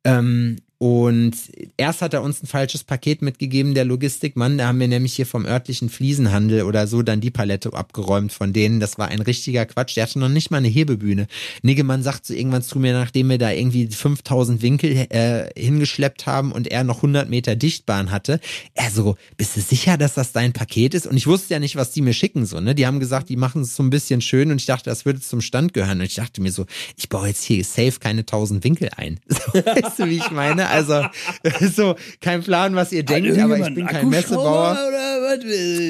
[0.04, 1.32] Ähm, und
[1.76, 4.58] erst hat er uns ein falsches Paket mitgegeben, der Logistikmann.
[4.58, 8.52] Da haben wir nämlich hier vom örtlichen Fliesenhandel oder so dann die Palette abgeräumt von
[8.52, 8.78] denen.
[8.78, 9.96] Das war ein richtiger Quatsch.
[9.96, 11.26] Der hatte noch nicht mal eine Hebebühne.
[11.62, 16.52] Niggemann sagt so irgendwann zu mir, nachdem wir da irgendwie 5000 Winkel äh, hingeschleppt haben
[16.52, 18.38] und er noch 100 Meter Dichtbahn hatte,
[18.74, 21.08] er so, bist du sicher, dass das dein Paket ist?
[21.08, 22.60] Und ich wusste ja nicht, was die mir schicken so.
[22.60, 22.76] Ne?
[22.76, 25.20] Die haben gesagt, die machen es so ein bisschen schön und ich dachte, das würde
[25.20, 25.98] zum Stand gehören.
[25.98, 26.66] Und ich dachte mir so,
[26.96, 29.18] ich baue jetzt hier safe keine 1000 Winkel ein.
[29.48, 30.67] So, weißt du, wie ich meine?
[30.68, 31.04] Also
[31.74, 34.78] so kein Plan, was ihr denkt, aber ich bin kein Messebauer.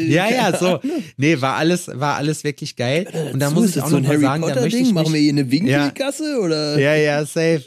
[0.09, 0.81] Ja, ja, so.
[1.17, 3.07] Nee, war alles, war alles wirklich geil.
[3.33, 5.51] Und da muss ich auch noch mal sagen, da möchte ich machen wir hier eine
[5.51, 6.39] Winkelgasse ja.
[6.39, 6.79] oder?
[6.79, 7.65] Ja, ja, safe.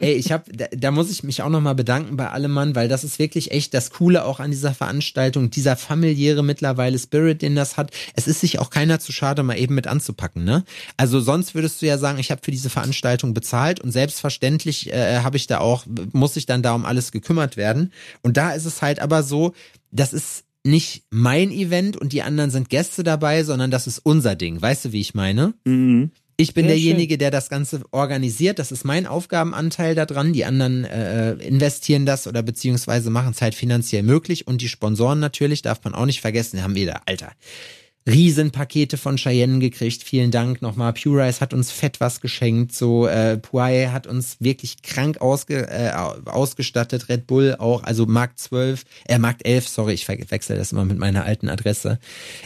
[0.00, 2.74] Ey, ich habe, da, da, muss ich mich auch noch mal bedanken bei allem Mann,
[2.74, 7.42] weil das ist wirklich echt das Coole auch an dieser Veranstaltung, dieser familiäre mittlerweile Spirit,
[7.42, 7.90] den das hat.
[8.14, 10.64] Es ist sich auch keiner zu schade, mal eben mit anzupacken, ne?
[10.96, 15.18] Also sonst würdest du ja sagen, ich habe für diese Veranstaltung bezahlt und selbstverständlich äh,
[15.18, 17.92] habe ich da auch, muss ich dann da um alles gekümmert werden.
[18.22, 19.52] Und da ist es halt aber so,
[19.90, 24.34] das ist nicht mein Event und die anderen sind Gäste dabei, sondern das ist unser
[24.34, 24.60] Ding.
[24.60, 25.54] Weißt du, wie ich meine?
[25.64, 26.10] Mhm.
[26.38, 27.18] Ich bin Sehr derjenige, schön.
[27.20, 28.58] der das Ganze organisiert.
[28.58, 30.34] Das ist mein Aufgabenanteil daran.
[30.34, 34.46] Die anderen äh, investieren das oder beziehungsweise machen es halt finanziell möglich.
[34.46, 37.32] Und die Sponsoren natürlich, darf man auch nicht vergessen, haben wir da, Alter.
[38.06, 40.04] Riesenpakete von Cheyenne gekriegt.
[40.04, 40.92] Vielen Dank nochmal.
[40.92, 42.72] Pure Rice hat uns fett was geschenkt.
[42.72, 45.90] So, äh, Puaye hat uns wirklich krank ausge, äh,
[46.26, 47.08] ausgestattet.
[47.08, 50.98] Red Bull auch, also Mark 12, äh, Mark 11, sorry, ich verwechsel das immer mit
[50.98, 51.98] meiner alten Adresse.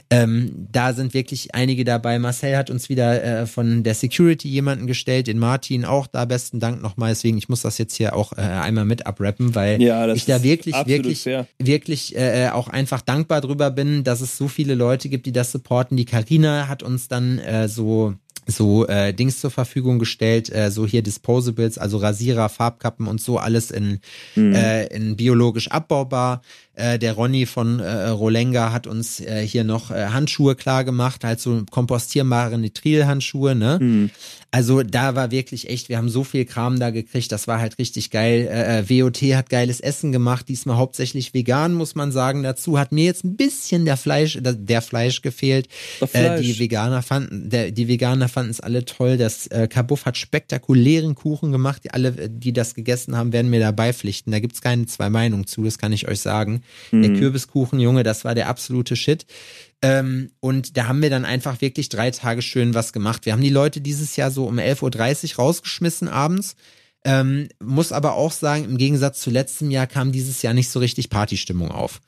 [0.08, 2.18] Ähm, da sind wirklich einige dabei.
[2.18, 6.24] Marcel hat uns wieder äh, von der Security jemanden gestellt, den Martin auch da.
[6.24, 7.10] Besten Dank nochmal.
[7.10, 10.42] Deswegen, ich muss das jetzt hier auch äh, einmal mit abrappen, weil ja, ich da
[10.42, 11.46] wirklich, wirklich, fair.
[11.58, 15.49] wirklich äh, auch einfach dankbar drüber bin, dass es so viele Leute gibt, die das
[15.52, 15.96] supporten.
[15.96, 18.14] Die Karina hat uns dann äh, so
[18.46, 23.38] so äh, Dings zur Verfügung gestellt, äh, so hier Disposables, also Rasierer, Farbkappen und so
[23.38, 24.00] alles in,
[24.34, 24.54] mhm.
[24.54, 26.42] äh, in biologisch abbaubar.
[26.74, 31.24] Äh, der Ronny von äh, Rolenga hat uns äh, hier noch äh, Handschuhe klar gemacht,
[31.24, 33.78] halt so kompostierbare Nitrilhandschuhe, ne?
[33.80, 34.10] Mhm.
[34.52, 37.78] Also da war wirklich echt, wir haben so viel Kram da gekriegt, das war halt
[37.78, 38.48] richtig geil.
[38.50, 42.42] Äh, äh WOT hat geiles Essen gemacht, diesmal hauptsächlich vegan, muss man sagen.
[42.42, 45.68] Dazu hat mir jetzt ein bisschen der Fleisch, der Fleisch gefehlt.
[45.98, 46.14] Fleisch.
[46.14, 49.18] Äh, die Veganer fanden, der, die Veganer fanden es alle toll.
[49.18, 51.84] Das äh, Kabuff hat spektakulären Kuchen gemacht.
[51.84, 54.32] Die, alle, die das gegessen haben, werden mir dabei pflichten.
[54.32, 56.59] Da gibt's keine zwei Meinungen zu, das kann ich euch sagen.
[56.90, 57.02] Mhm.
[57.02, 59.26] Der Kürbiskuchen, Junge, das war der absolute Shit.
[59.82, 63.24] Ähm, und da haben wir dann einfach wirklich drei Tage schön was gemacht.
[63.24, 66.56] Wir haben die Leute dieses Jahr so um 11.30 Uhr rausgeschmissen abends.
[67.04, 70.80] Ähm, muss aber auch sagen, im Gegensatz zu letztem Jahr kam dieses Jahr nicht so
[70.80, 72.00] richtig Partystimmung auf.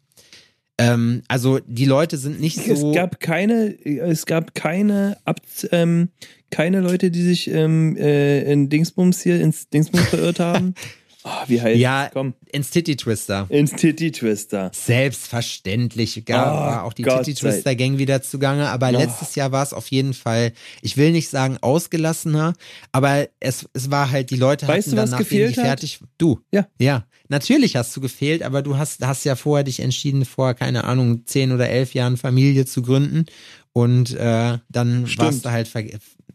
[0.79, 2.91] Ähm, also die Leute sind nicht so.
[2.91, 5.41] Es gab keine, es gab keine, Ab,
[5.71, 6.09] ähm,
[6.51, 10.75] keine Leute, die sich ähm, äh, in Dingsbums hier ins Dingsbums verirrt haben.
[11.25, 12.35] Oh, wie heißt Ja, Komm.
[12.51, 13.47] ins Titty Twister.
[13.49, 14.71] Ins Titty Twister.
[14.75, 18.99] Selbstverständlich gab oh, auch die Gott Titty Twister Gang wieder zugange, aber oh.
[18.99, 22.55] letztes Jahr war es auf jeden Fall, ich will nicht sagen ausgelassener,
[22.91, 25.65] aber es, es war halt, die Leute weißt hatten du, was gefehlt hat?
[25.65, 26.01] fertig.
[26.19, 26.41] Du.
[26.51, 26.67] Ja.
[26.81, 27.05] Ja.
[27.29, 31.25] Natürlich hast du gefehlt, aber du hast, hast ja vorher dich entschieden, vor, keine Ahnung,
[31.25, 33.25] zehn oder elf Jahren Familie zu gründen.
[33.73, 35.27] Und äh, dann Stimmt.
[35.27, 35.69] warst du halt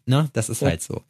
[0.07, 0.29] Ne?
[0.31, 0.69] Das ist ja.
[0.69, 1.01] halt so.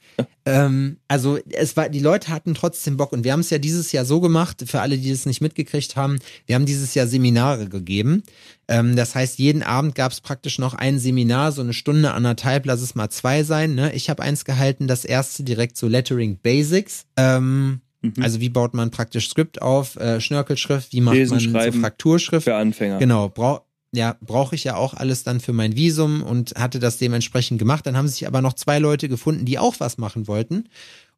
[0.46, 3.92] Ähm, also es war, die Leute hatten trotzdem Bock und wir haben es ja dieses
[3.92, 6.18] Jahr so gemacht, für alle, die es nicht mitgekriegt haben,
[6.48, 8.24] wir haben dieses Jahr Seminare gegeben.
[8.68, 12.66] Ähm, das heißt, jeden Abend gab es praktisch noch ein Seminar, so eine Stunde, anderthalb,
[12.66, 13.76] lass es mal zwei sein.
[13.76, 13.94] Ne?
[13.94, 17.06] Ich habe eins gehalten, das erste direkt so Lettering Basics.
[17.18, 18.14] Ähm, mhm.
[18.22, 22.46] Also wie baut man praktisch Skript auf, äh, Schnörkelschrift, wie macht Lesen, man so Frakturschrift?
[22.46, 22.98] Für Anfänger.
[22.98, 26.98] Genau, braucht ja, brauche ich ja auch alles dann für mein Visum und hatte das
[26.98, 27.86] dementsprechend gemacht.
[27.86, 30.70] Dann haben sich aber noch zwei Leute gefunden, die auch was machen wollten.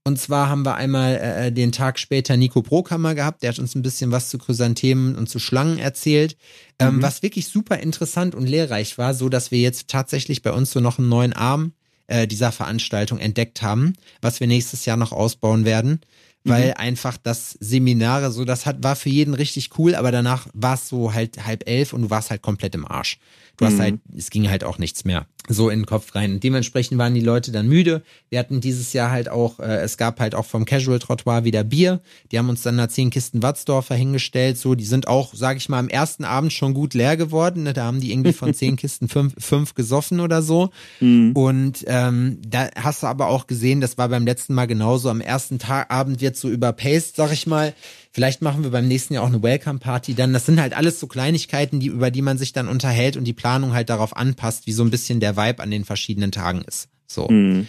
[0.05, 3.59] Und zwar haben wir einmal äh, äh den Tag später Nico Brokammer gehabt, der hat
[3.59, 6.37] uns ein bisschen was zu Chrysanthemen und zu Schlangen erzählt,
[6.79, 7.01] ähm, mhm.
[7.01, 10.79] was wirklich super interessant und lehrreich war, so dass wir jetzt tatsächlich bei uns so
[10.79, 11.73] noch einen neuen Arm
[12.07, 15.99] äh, dieser Veranstaltung entdeckt haben, was wir nächstes Jahr noch ausbauen werden
[16.43, 16.73] weil mhm.
[16.77, 20.87] einfach das Seminare so, das hat, war für jeden richtig cool, aber danach war es
[20.87, 23.19] so halt halb elf und du warst halt komplett im Arsch.
[23.59, 23.81] Du hast mhm.
[23.81, 26.39] halt, es ging halt auch nichts mehr so in den Kopf rein.
[26.39, 28.03] dementsprechend waren die Leute dann müde.
[28.29, 31.63] Wir hatten dieses Jahr halt auch, äh, es gab halt auch vom Casual Trottoir wieder
[31.63, 32.01] Bier.
[32.31, 34.57] Die haben uns dann da zehn Kisten Watzdorfer hingestellt.
[34.59, 37.63] So, die sind auch, sag ich mal, am ersten Abend schon gut leer geworden.
[37.63, 37.73] Ne?
[37.73, 40.69] Da haben die irgendwie von zehn Kisten fünf, fünf gesoffen oder so.
[40.99, 41.31] Mhm.
[41.33, 45.09] Und ähm, da hast du aber auch gesehen, das war beim letzten Mal genauso.
[45.09, 47.73] Am ersten Tag Abend wird so überpaced, sag ich mal.
[48.19, 50.33] Vielleicht machen wir beim nächsten Jahr auch eine Welcome-Party dann.
[50.33, 53.31] Das sind halt alles so Kleinigkeiten, die, über die man sich dann unterhält und die
[53.31, 56.89] Planung halt darauf anpasst, wie so ein bisschen der Vibe an den verschiedenen Tagen ist.
[57.07, 57.29] So.
[57.29, 57.67] Mhm.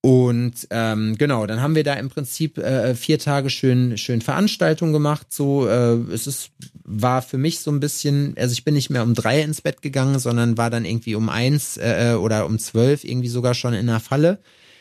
[0.00, 4.94] Und ähm, genau, dann haben wir da im Prinzip äh, vier Tage schön, schön Veranstaltungen
[4.94, 5.26] gemacht.
[5.34, 6.48] So, äh, es ist,
[6.84, 9.82] war für mich so ein bisschen, also ich bin nicht mehr um drei ins Bett
[9.82, 13.88] gegangen, sondern war dann irgendwie um eins äh, oder um zwölf irgendwie sogar schon in
[13.88, 14.38] der Falle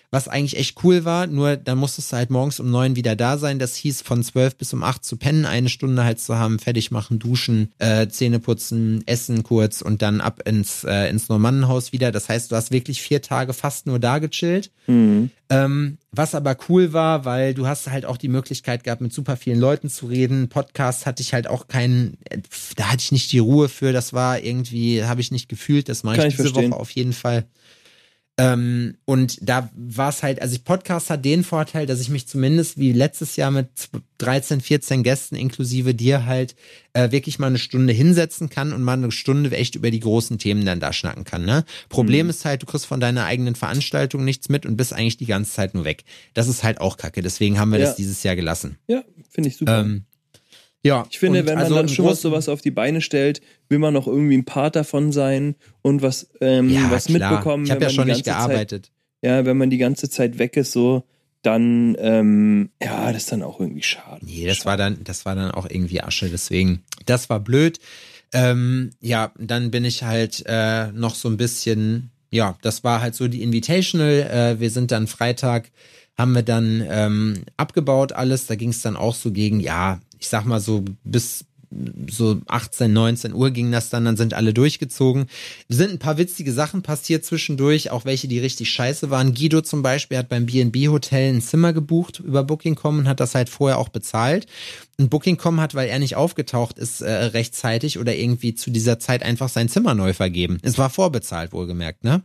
[0.09, 3.37] was eigentlich echt cool war, nur dann musstest du halt morgens um neun wieder da
[3.37, 3.59] sein.
[3.59, 6.91] Das hieß von zwölf bis um acht zu pennen, eine Stunde halt zu haben, fertig
[6.91, 12.13] machen, duschen, äh, Zähne putzen, essen kurz und dann ab ins, äh, ins Normannenhaus wieder.
[12.13, 14.71] Das heißt, du hast wirklich vier Tage fast nur da gechillt.
[14.87, 15.29] Mhm.
[15.49, 19.37] Ähm, was aber cool war, weil du hast halt auch die Möglichkeit gehabt, mit super
[19.37, 20.49] vielen Leuten zu reden.
[20.49, 22.17] Podcast hatte ich halt auch keinen,
[22.75, 23.93] da hatte ich nicht die Ruhe für.
[23.93, 25.89] Das war irgendwie, habe ich nicht gefühlt.
[25.89, 26.71] Das mache ich, ich diese verstehen.
[26.71, 27.45] Woche auf jeden Fall.
[28.39, 32.27] Ähm, und da war es halt, also ich Podcast hat den Vorteil, dass ich mich
[32.27, 33.67] zumindest wie letztes Jahr mit
[34.19, 36.55] 13, 14 Gästen inklusive dir halt
[36.93, 40.37] äh, wirklich mal eine Stunde hinsetzen kann und mal eine Stunde echt über die großen
[40.37, 41.45] Themen dann da schnacken kann.
[41.45, 41.65] Ne?
[41.89, 42.29] Problem mhm.
[42.29, 45.53] ist halt, du kriegst von deiner eigenen Veranstaltung nichts mit und bist eigentlich die ganze
[45.53, 46.03] Zeit nur weg.
[46.35, 47.23] Das ist halt auch kacke.
[47.23, 47.87] Deswegen haben wir ja.
[47.87, 48.77] das dieses Jahr gelassen.
[48.87, 49.81] Ja, finde ich super.
[49.81, 50.05] Ähm,
[50.87, 53.79] ja, ich finde, wenn man also dann schon was sowas auf die Beine stellt, will
[53.79, 57.31] man noch irgendwie ein Part davon sein und was, ähm, ja, was klar.
[57.31, 57.65] mitbekommen.
[57.65, 58.85] Ich habe ja schon nicht gearbeitet.
[58.85, 58.91] Zeit,
[59.21, 61.03] ja, wenn man die ganze Zeit weg ist, so,
[61.41, 64.25] dann, ähm, ja, das ist dann auch irgendwie schade.
[64.25, 64.65] Nee, das schade.
[64.67, 67.79] war dann, das war dann auch irgendwie Asche, deswegen, das war blöd.
[68.33, 73.15] Ähm, ja, dann bin ich halt äh, noch so ein bisschen, ja, das war halt
[73.15, 74.55] so die Invitational.
[74.57, 75.71] Äh, wir sind dann Freitag,
[76.17, 78.47] haben wir dann ähm, abgebaut alles.
[78.47, 81.45] Da ging es dann auch so gegen, ja, ich sag mal so bis
[82.09, 85.25] so 18, 19 Uhr ging das dann, dann sind alle durchgezogen.
[85.67, 89.33] Sind ein paar witzige Sachen passiert zwischendurch, auch welche, die richtig scheiße waren.
[89.33, 93.35] Guido zum Beispiel hat beim B&B Hotel ein Zimmer gebucht über Booking.com und hat das
[93.35, 94.47] halt vorher auch bezahlt.
[94.97, 99.23] Und Booking.com hat, weil er nicht aufgetaucht ist, äh, rechtzeitig oder irgendwie zu dieser Zeit
[99.23, 100.59] einfach sein Zimmer neu vergeben.
[100.63, 102.23] Es war vorbezahlt, wohlgemerkt, ne?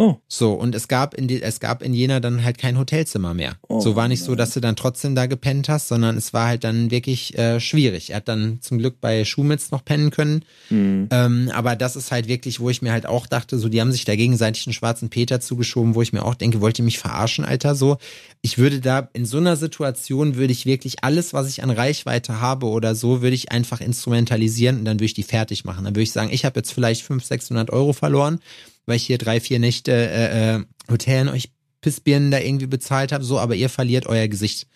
[0.00, 0.14] Oh.
[0.28, 3.56] So, und es gab in die, es gab in Jena dann halt kein Hotelzimmer mehr.
[3.66, 4.26] Oh, so war nicht nein.
[4.26, 7.58] so, dass du dann trotzdem da gepennt hast, sondern es war halt dann wirklich äh,
[7.58, 8.10] schwierig.
[8.10, 10.44] Er hat dann zum Glück bei Schumitz noch pennen können.
[10.70, 11.08] Mhm.
[11.10, 13.90] Ähm, aber das ist halt wirklich, wo ich mir halt auch dachte, so, die haben
[13.90, 17.00] sich da gegenseitig einen schwarzen Peter zugeschoben, wo ich mir auch denke, wollt ihr mich
[17.00, 17.74] verarschen, Alter?
[17.74, 17.98] So,
[18.40, 22.40] ich würde da, in so einer Situation würde ich wirklich alles, was ich an Reichweite
[22.40, 25.86] habe oder so, würde ich einfach instrumentalisieren und dann würde ich die fertig machen.
[25.86, 28.38] Dann würde ich sagen, ich habe jetzt vielleicht 500, 600 Euro verloren
[28.88, 31.50] weil ich hier drei, vier Nächte äh, äh, Hotel in euch
[31.82, 34.66] Pissbirnen da irgendwie bezahlt habe, so, aber ihr verliert euer Gesicht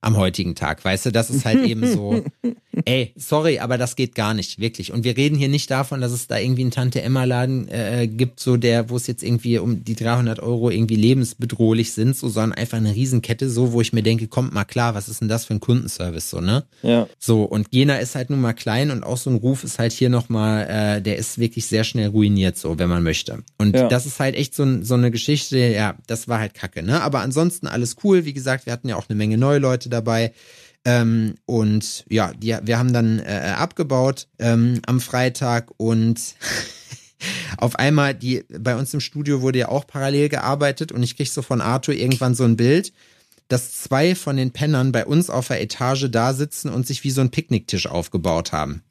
[0.00, 0.84] am heutigen Tag.
[0.84, 2.24] Weißt du, das ist halt eben so,
[2.84, 4.92] ey, sorry, aber das geht gar nicht, wirklich.
[4.92, 8.56] Und wir reden hier nicht davon, dass es da irgendwie einen Tante-Emma-Laden äh, gibt, so
[8.56, 12.78] der, wo es jetzt irgendwie um die 300 Euro irgendwie lebensbedrohlich sind, so, sondern einfach
[12.78, 15.54] eine Riesenkette, so, wo ich mir denke, kommt mal klar, was ist denn das für
[15.54, 16.64] ein Kundenservice, so, ne?
[16.82, 17.08] Ja.
[17.18, 19.92] So, und Jena ist halt nun mal klein und auch so ein Ruf ist halt
[19.92, 23.42] hier nochmal, äh, der ist wirklich sehr schnell ruiniert, so, wenn man möchte.
[23.58, 23.88] Und ja.
[23.88, 27.02] das ist halt echt so, so eine Geschichte, ja, das war halt kacke, ne?
[27.02, 29.90] Aber ansonsten alles cool, wie gesagt, wir hatten ja auch eine Menge neue Leute Leute
[29.90, 30.32] dabei.
[30.84, 36.20] Ähm, und ja, die, wir haben dann äh, abgebaut ähm, am Freitag und
[37.58, 41.28] auf einmal, die, bei uns im Studio wurde ja auch parallel gearbeitet und ich krieg
[41.28, 42.92] so von Arthur irgendwann so ein Bild,
[43.48, 47.10] dass zwei von den Pennern bei uns auf der Etage da sitzen und sich wie
[47.10, 48.82] so ein Picknicktisch aufgebaut haben.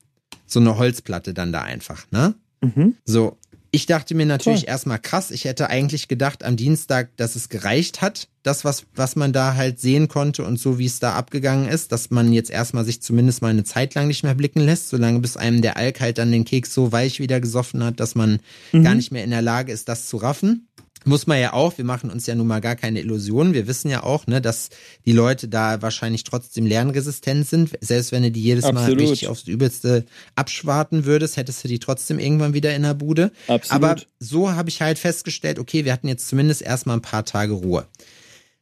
[0.46, 2.36] So eine Holzplatte dann da einfach, ne?
[2.62, 2.96] Mhm.
[3.06, 3.38] So,
[3.78, 4.70] ich dachte mir natürlich Toll.
[4.70, 9.16] erstmal krass, ich hätte eigentlich gedacht am Dienstag, dass es gereicht hat, das, was, was
[9.16, 12.50] man da halt sehen konnte und so wie es da abgegangen ist, dass man jetzt
[12.50, 15.78] erstmal sich zumindest mal eine Zeit lang nicht mehr blicken lässt, solange bis einem der
[15.78, 18.40] Alk halt dann den Keks so weich wieder gesoffen hat, dass man
[18.72, 18.84] mhm.
[18.84, 20.68] gar nicht mehr in der Lage ist, das zu raffen
[21.06, 23.54] muss man ja auch, wir machen uns ja nun mal gar keine Illusionen.
[23.54, 24.70] Wir wissen ja auch, ne, dass
[25.06, 27.72] die Leute da wahrscheinlich trotzdem lernresistent sind.
[27.82, 28.98] Selbst wenn du die jedes Absolut.
[28.98, 30.06] Mal richtig aufs Übelste
[30.36, 33.32] abschwarten würdest, hättest du die trotzdem irgendwann wieder in der Bude.
[33.48, 33.84] Absolut.
[33.84, 37.54] Aber so habe ich halt festgestellt, okay, wir hatten jetzt zumindest erstmal ein paar Tage
[37.54, 37.88] Ruhe.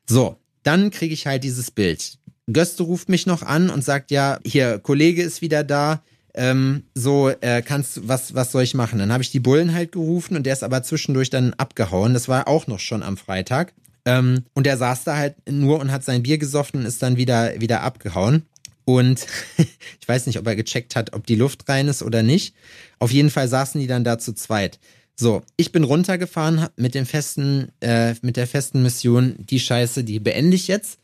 [0.08, 2.18] So, dann kriege ich halt dieses Bild.
[2.52, 6.04] Göste ruft mich noch an und sagt, ja, hier, Kollege ist wieder da
[6.36, 9.00] ähm, so, äh, kannst was, was soll ich machen?
[9.00, 12.14] Dann habe ich die Bullen halt gerufen und der ist aber zwischendurch dann abgehauen.
[12.14, 13.74] Das war auch noch schon am Freitag.
[14.06, 17.18] Ähm, und der saß da halt nur und hat sein Bier gesoffen und ist dann
[17.18, 18.44] wieder, wieder abgehauen.
[18.86, 19.26] Und
[19.58, 22.56] ich weiß nicht, ob er gecheckt hat, ob die Luft rein ist oder nicht.
[23.00, 24.80] Auf jeden Fall saßen die dann da zu zweit.
[25.18, 30.20] So, ich bin runtergefahren mit dem festen, äh, mit der festen Mission, die Scheiße, die
[30.20, 31.00] beende ich jetzt.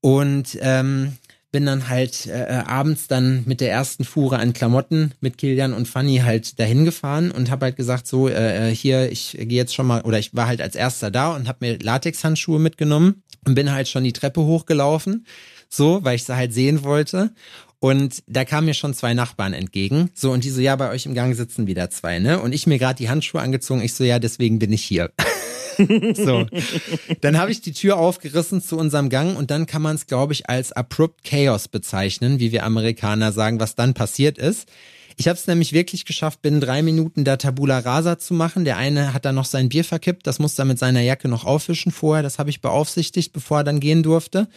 [0.00, 1.12] Und ähm,
[1.56, 5.72] bin dann halt äh, äh, abends dann mit der ersten Fuhre an Klamotten mit Kilian
[5.72, 9.56] und Fanny halt dahin gefahren und habe halt gesagt, so äh, äh hier, ich gehe
[9.56, 13.22] jetzt schon mal, oder ich war halt als erster da und habe mir Latexhandschuhe mitgenommen
[13.46, 15.24] und bin halt schon die Treppe hochgelaufen,
[15.70, 17.30] so, weil ich sie halt sehen wollte.
[17.78, 20.10] Und da kamen mir schon zwei Nachbarn entgegen.
[20.14, 22.40] So, und die so, ja, bei euch im Gang sitzen wieder zwei, ne?
[22.40, 23.82] Und ich mir gerade die Handschuhe angezogen.
[23.82, 25.10] Ich so, ja, deswegen bin ich hier.
[26.14, 26.46] so.
[27.20, 30.32] Dann habe ich die Tür aufgerissen zu unserem Gang und dann kann man es, glaube
[30.32, 34.68] ich, als abrupt Chaos bezeichnen, wie wir Amerikaner sagen, was dann passiert ist.
[35.18, 38.66] Ich habe es nämlich wirklich geschafft, binnen drei Minuten da Tabula Rasa zu machen.
[38.66, 41.46] Der eine hat dann noch sein Bier verkippt, das musste er mit seiner Jacke noch
[41.46, 42.22] aufwischen vorher.
[42.22, 44.48] Das habe ich beaufsichtigt, bevor er dann gehen durfte.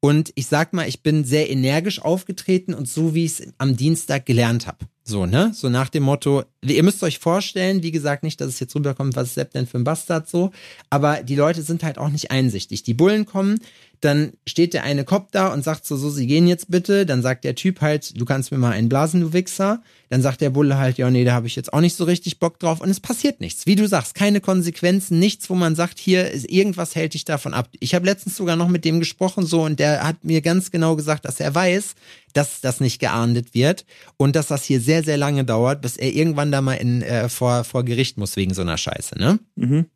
[0.00, 3.76] Und ich sag mal, ich bin sehr energisch aufgetreten und so, wie ich es am
[3.76, 4.86] Dienstag gelernt habe.
[5.08, 5.52] So, ne?
[5.54, 9.14] So nach dem Motto, ihr müsst euch vorstellen, wie gesagt, nicht, dass es jetzt rüberkommt,
[9.14, 10.50] was ist Sepp denn für ein Bastard so,
[10.90, 12.82] aber die Leute sind halt auch nicht einsichtig.
[12.82, 13.60] Die Bullen kommen,
[14.00, 17.06] dann steht der eine Kopf da und sagt so, so, sie gehen jetzt bitte.
[17.06, 19.82] Dann sagt der Typ halt, du kannst mir mal einen blasen, du Wichser.
[20.10, 22.38] Dann sagt der Bulle halt, ja, nee, da habe ich jetzt auch nicht so richtig
[22.38, 22.80] Bock drauf.
[22.80, 23.66] Und es passiert nichts.
[23.66, 27.54] Wie du sagst, keine Konsequenzen, nichts, wo man sagt, hier ist irgendwas hält dich davon
[27.54, 27.68] ab.
[27.80, 30.94] Ich habe letztens sogar noch mit dem gesprochen so und der hat mir ganz genau
[30.96, 31.94] gesagt, dass er weiß,
[32.34, 33.86] dass das nicht geahndet wird
[34.16, 37.28] und dass das hier sehr, sehr lange dauert, bis er irgendwann da mal in, äh,
[37.28, 39.38] vor, vor Gericht muss wegen so einer Scheiße, ne?
[39.56, 39.86] Mhm.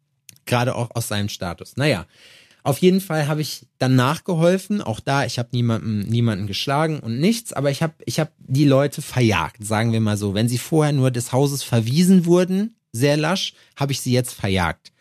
[0.46, 1.76] Gerade auch aus seinem Status.
[1.76, 2.06] Naja.
[2.62, 4.82] Auf jeden Fall habe ich dann nachgeholfen.
[4.82, 8.64] Auch da, ich habe niemanden, niemanden geschlagen und nichts, aber ich habe ich hab die
[8.64, 10.34] Leute verjagt, sagen wir mal so.
[10.34, 14.92] Wenn sie vorher nur des Hauses verwiesen wurden, sehr lasch, habe ich sie jetzt verjagt.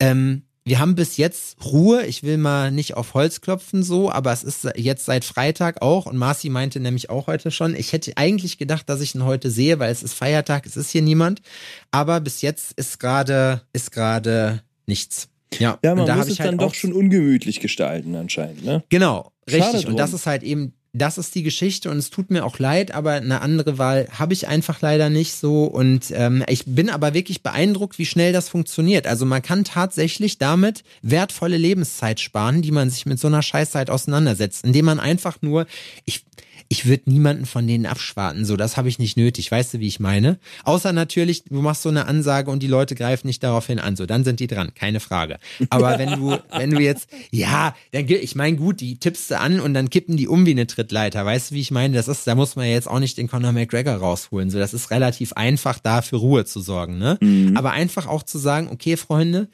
[0.00, 2.06] Ähm, wir haben bis jetzt Ruhe.
[2.06, 6.06] Ich will mal nicht auf Holz klopfen so, aber es ist jetzt seit Freitag auch
[6.06, 9.50] und Marci meinte nämlich auch heute schon, ich hätte eigentlich gedacht, dass ich ihn heute
[9.50, 11.42] sehe, weil es ist Feiertag, es ist hier niemand.
[11.90, 15.28] Aber bis jetzt ist gerade, ist gerade nichts.
[15.60, 18.82] Ja, ja man muss es halt dann doch schon ungemütlich gestalten anscheinend, ne?
[18.88, 19.86] Genau, richtig.
[19.86, 22.94] Und das ist halt eben, das ist die Geschichte und es tut mir auch leid,
[22.94, 25.64] aber eine andere Wahl habe ich einfach leider nicht so.
[25.64, 29.08] Und ähm, ich bin aber wirklich beeindruckt, wie schnell das funktioniert.
[29.08, 33.90] Also man kann tatsächlich damit wertvolle Lebenszeit sparen, die man sich mit so einer Scheißzeit
[33.90, 35.66] auseinandersetzt, indem man einfach nur,
[36.04, 36.24] ich
[36.68, 39.86] ich würde niemanden von denen abschwarten, so, das habe ich nicht nötig, weißt du, wie
[39.86, 40.38] ich meine?
[40.64, 44.06] Außer natürlich, du machst so eine Ansage und die Leute greifen nicht daraufhin an, so,
[44.06, 45.38] dann sind die dran, keine Frage.
[45.70, 49.60] Aber wenn du, wenn du jetzt, ja, dann, ich meine, gut, die tippst du an
[49.60, 51.94] und dann kippen die um wie eine Trittleiter, weißt du, wie ich meine?
[51.94, 54.90] Das ist, da muss man jetzt auch nicht den Conor McGregor rausholen, so, das ist
[54.90, 57.18] relativ einfach, da für Ruhe zu sorgen, ne?
[57.20, 57.56] Mhm.
[57.56, 59.48] Aber einfach auch zu sagen, okay, Freunde,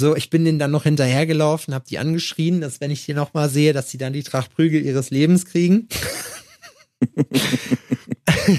[0.00, 3.50] so, ich bin denen dann noch hinterhergelaufen, hab die angeschrien, dass wenn ich die nochmal
[3.50, 5.88] sehe, dass sie dann die Tracht Prügel ihres Lebens kriegen.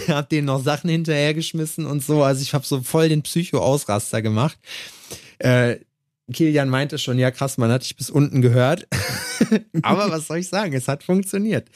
[0.07, 2.23] hab denen noch Sachen hinterhergeschmissen und so.
[2.23, 4.57] Also ich habe so voll den Psycho-Ausraster gemacht.
[5.39, 5.77] Äh,
[6.31, 8.87] Kilian meinte schon, ja krass, man hat dich bis unten gehört.
[9.81, 10.73] Aber was soll ich sagen?
[10.73, 11.67] Es hat funktioniert.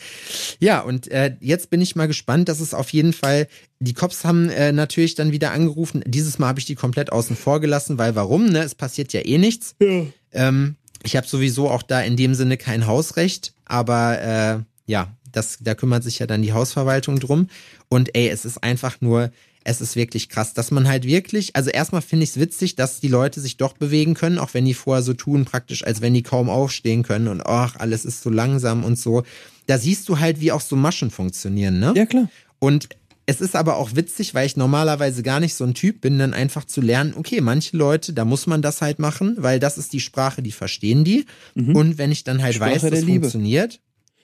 [0.59, 2.47] Ja, und äh, jetzt bin ich mal gespannt.
[2.47, 3.47] dass es auf jeden Fall,
[3.79, 6.03] die Cops haben äh, natürlich dann wieder angerufen.
[6.05, 8.47] Dieses Mal habe ich die komplett außen vor gelassen, weil warum?
[8.47, 8.59] Ne?
[8.59, 9.75] Es passiert ja eh nichts.
[9.81, 10.05] Ja.
[10.31, 15.57] Ähm, ich habe sowieso auch da in dem Sinne kein Hausrecht, aber äh, ja, das,
[15.61, 17.47] da kümmert sich ja dann die Hausverwaltung drum.
[17.89, 19.31] Und ey, es ist einfach nur,
[19.63, 22.99] es ist wirklich krass, dass man halt wirklich, also erstmal finde ich es witzig, dass
[22.99, 26.13] die Leute sich doch bewegen können, auch wenn die vorher so tun, praktisch, als wenn
[26.13, 29.23] die kaum aufstehen können und ach, alles ist so langsam und so.
[29.65, 31.93] Da siehst du halt, wie auch so Maschen funktionieren, ne?
[31.95, 32.29] Ja, klar.
[32.59, 32.89] Und
[33.25, 36.35] es ist aber auch witzig, weil ich normalerweise gar nicht so ein Typ bin, dann
[36.35, 39.93] einfach zu lernen, okay, manche Leute, da muss man das halt machen, weil das ist
[39.93, 41.25] die Sprache, die verstehen die.
[41.55, 41.75] Mhm.
[41.75, 43.79] Und wenn ich dann halt Sprache weiß, das funktioniert,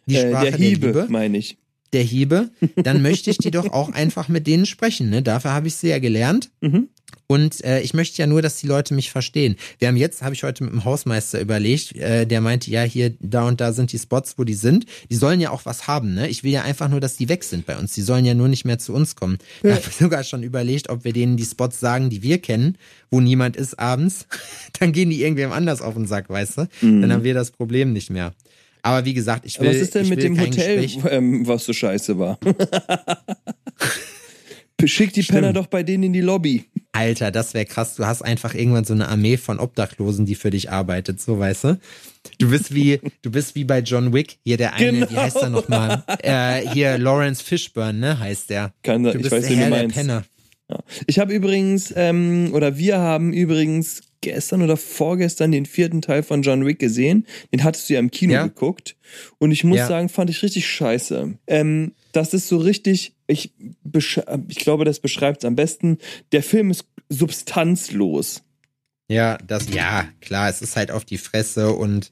[0.05, 1.57] die äh, Sprache der Hiebe, der Liebe, meine ich.
[1.93, 5.09] Der Hiebe, dann möchte ich die doch auch einfach mit denen sprechen.
[5.09, 5.21] Ne?
[5.21, 6.49] Dafür habe ich sie ja gelernt.
[6.61, 6.87] Mhm.
[7.31, 9.55] Und äh, ich möchte ja nur, dass die Leute mich verstehen.
[9.79, 13.13] Wir haben jetzt, habe ich heute mit dem Hausmeister überlegt, äh, der meinte, ja, hier,
[13.21, 14.85] da und da sind die Spots, wo die sind.
[15.09, 16.27] Die sollen ja auch was haben, ne?
[16.27, 17.93] Ich will ja einfach nur, dass die weg sind bei uns.
[17.93, 19.37] Die sollen ja nur nicht mehr zu uns kommen.
[19.63, 19.69] Ja.
[19.69, 22.77] Da habe ich sogar schon überlegt, ob wir denen die Spots sagen, die wir kennen,
[23.09, 24.27] wo niemand ist abends.
[24.81, 26.67] Dann gehen die irgendwem anders auf den Sack, weißt du?
[26.81, 27.01] Mhm.
[27.01, 28.33] Dann haben wir das Problem nicht mehr.
[28.81, 29.69] Aber wie gesagt, ich will.
[29.69, 32.39] was ist denn mit dem Hotel, ähm, was so scheiße war?
[34.83, 35.41] Schick die Stimmt.
[35.41, 36.65] Penner doch bei denen in die Lobby.
[36.91, 37.95] Alter, das wäre krass.
[37.95, 41.63] Du hast einfach irgendwann so eine Armee von Obdachlosen, die für dich arbeitet, so weißt
[41.65, 41.79] du.
[42.37, 44.37] Du bist wie, du bist wie bei John Wick.
[44.43, 45.11] Hier der eine, genau.
[45.11, 46.03] wie heißt er nochmal?
[46.23, 48.73] Äh, hier Lawrence Fishburne, ne, heißt der.
[48.83, 49.95] Kann, du ich weiß, der Herr meinst.
[49.95, 50.23] Penner.
[51.07, 56.41] Ich habe übrigens, ähm, oder wir haben übrigens gestern oder vorgestern den vierten Teil von
[56.41, 57.25] John Wick gesehen.
[57.51, 58.43] Den hattest du ja im Kino ja.
[58.43, 58.95] geguckt.
[59.39, 59.87] Und ich muss ja.
[59.87, 61.37] sagen, fand ich richtig scheiße.
[61.47, 63.53] Ähm, das ist so richtig, ich,
[64.47, 65.97] ich glaube, das beschreibt es am besten.
[66.31, 68.43] Der Film ist substanzlos.
[69.07, 72.11] Ja, das, ja, klar, es ist halt auf die Fresse und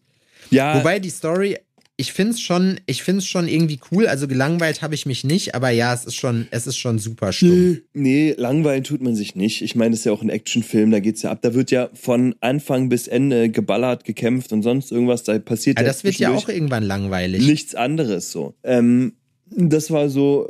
[0.51, 0.77] ja.
[0.77, 1.57] Wobei die Story
[1.99, 4.07] ich finde es schon, ich finde schon irgendwie cool.
[4.07, 7.33] Also gelangweilt habe ich mich nicht, aber ja, es ist schon, es ist schon super
[7.33, 7.81] stumm.
[7.93, 9.61] Nee, langweilen tut man sich nicht.
[9.61, 11.39] Ich meine, es ist ja auch ein Actionfilm, da geht's ja ab.
[11.41, 15.23] Da wird ja von Anfang bis Ende geballert, gekämpft und sonst irgendwas.
[15.23, 15.85] Da passiert ja.
[15.85, 17.45] Das wird ja auch irgendwann langweilig.
[17.45, 18.55] Nichts anderes so.
[18.63, 19.15] Ähm,
[19.47, 20.47] das war so,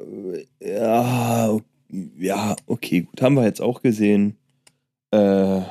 [0.63, 1.57] ja,
[2.19, 4.35] ja, okay, gut, haben wir jetzt auch gesehen.
[5.09, 5.61] Äh,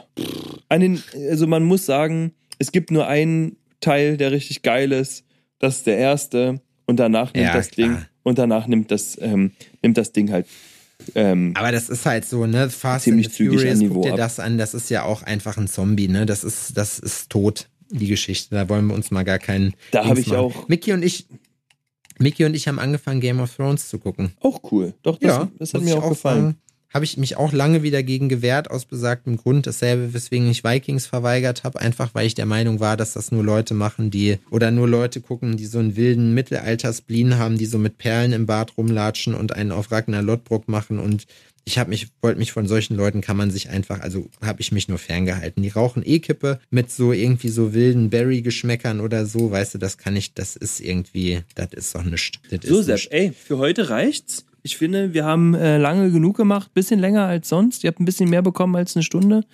[0.68, 5.24] einen, also man muss sagen, es gibt nur einen Teil, der richtig geil ist.
[5.58, 6.60] Das ist der erste.
[6.86, 7.88] Und danach nimmt ja, das klar.
[7.88, 9.52] Ding, und danach nimmt das, ähm,
[9.82, 10.46] nimmt das Ding halt
[11.14, 12.70] ähm, aber das ist halt so, ne?
[12.70, 16.08] Fast ziemlich zügig Furious, guck dir das an, das ist ja auch einfach ein Zombie,
[16.08, 16.26] ne?
[16.26, 18.54] Das ist, das ist tot, die Geschichte.
[18.54, 19.74] Da wollen wir uns mal gar keinen.
[19.90, 20.68] Da habe ich auch.
[20.68, 21.26] Mickey und ich,
[22.18, 24.32] Mickey und ich haben angefangen, Game of Thrones zu gucken.
[24.40, 24.94] Auch cool.
[25.02, 26.42] Doch, das, ja, das hat mir auch gefallen.
[26.42, 26.56] Sagen,
[26.92, 29.66] habe ich mich auch lange wieder gegen gewehrt, aus besagtem Grund.
[29.66, 33.44] Dasselbe, weswegen ich Vikings verweigert habe, einfach weil ich der Meinung war, dass das nur
[33.44, 37.78] Leute machen, die, oder nur Leute gucken, die so einen wilden Mittelalterspleen haben, die so
[37.78, 41.26] mit Perlen im Bart rumlatschen und einen auf Ragnar Lodbrok machen und
[41.68, 44.72] ich habe mich, wollte mich von solchen Leuten kann man sich einfach, also habe ich
[44.72, 45.62] mich nur ferngehalten.
[45.62, 50.16] Die rauchen E-Kippe mit so irgendwie so wilden Berry-Geschmäckern oder so, weißt du, das kann
[50.16, 52.38] ich, das ist irgendwie, das ist doch nichts.
[52.62, 54.46] So, Sepp, ey, für heute reicht's.
[54.68, 57.84] Ich finde, wir haben äh, lange genug gemacht, bisschen länger als sonst.
[57.84, 59.44] Ihr habt ein bisschen mehr bekommen als eine Stunde,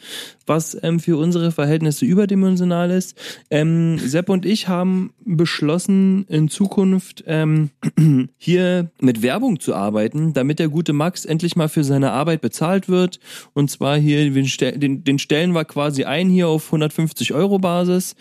[0.44, 3.16] was ähm, für unsere Verhältnisse überdimensional ist.
[3.48, 7.70] Ähm, Sepp und ich haben beschlossen, in Zukunft ähm,
[8.38, 12.88] hier mit Werbung zu arbeiten, damit der gute Max endlich mal für seine Arbeit bezahlt
[12.88, 13.20] wird.
[13.52, 18.16] Und zwar hier, den, den stellen wir quasi ein hier auf 150 Euro Basis.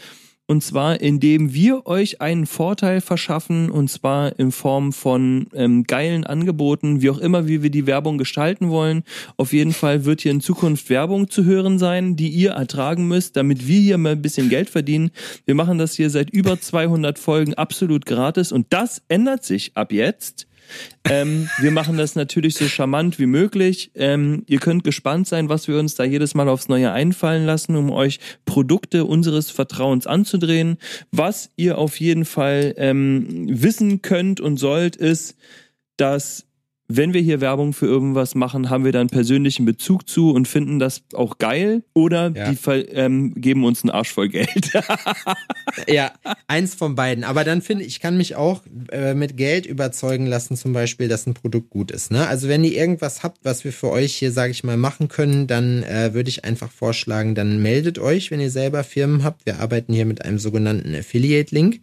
[0.53, 6.25] Und zwar, indem wir euch einen Vorteil verschaffen, und zwar in Form von ähm, geilen
[6.25, 9.01] Angeboten, wie auch immer, wie wir die Werbung gestalten wollen.
[9.35, 13.35] Auf jeden Fall wird hier in Zukunft Werbung zu hören sein, die ihr ertragen müsst,
[13.35, 15.09] damit wir hier mal ein bisschen Geld verdienen.
[15.45, 19.91] Wir machen das hier seit über 200 Folgen absolut gratis und das ändert sich ab
[19.91, 20.45] jetzt.
[21.03, 23.91] Ähm, wir machen das natürlich so charmant wie möglich.
[23.95, 27.76] Ähm, ihr könnt gespannt sein, was wir uns da jedes Mal aufs Neue einfallen lassen,
[27.76, 30.77] um euch Produkte unseres Vertrauens anzudrehen.
[31.11, 35.35] Was ihr auf jeden Fall ähm, wissen könnt und sollt, ist,
[35.98, 36.45] dass
[36.88, 40.47] wenn wir hier Werbung für irgendwas machen, haben wir da einen persönlichen Bezug zu und
[40.47, 42.51] finden das auch geil oder ja.
[42.51, 42.57] die
[42.91, 44.72] ähm, geben uns einen Arsch voll Geld.
[45.88, 46.11] ja,
[46.47, 47.23] eins von beiden.
[47.23, 48.61] Aber dann finde ich, kann mich auch
[48.91, 52.11] äh, mit Geld überzeugen lassen, zum Beispiel, dass ein Produkt gut ist.
[52.11, 52.27] Ne?
[52.27, 55.47] Also wenn ihr irgendwas habt, was wir für euch hier, sage ich mal, machen können,
[55.47, 59.45] dann äh, würde ich einfach vorschlagen, dann meldet euch, wenn ihr selber Firmen habt.
[59.45, 61.80] Wir arbeiten hier mit einem sogenannten Affiliate-Link.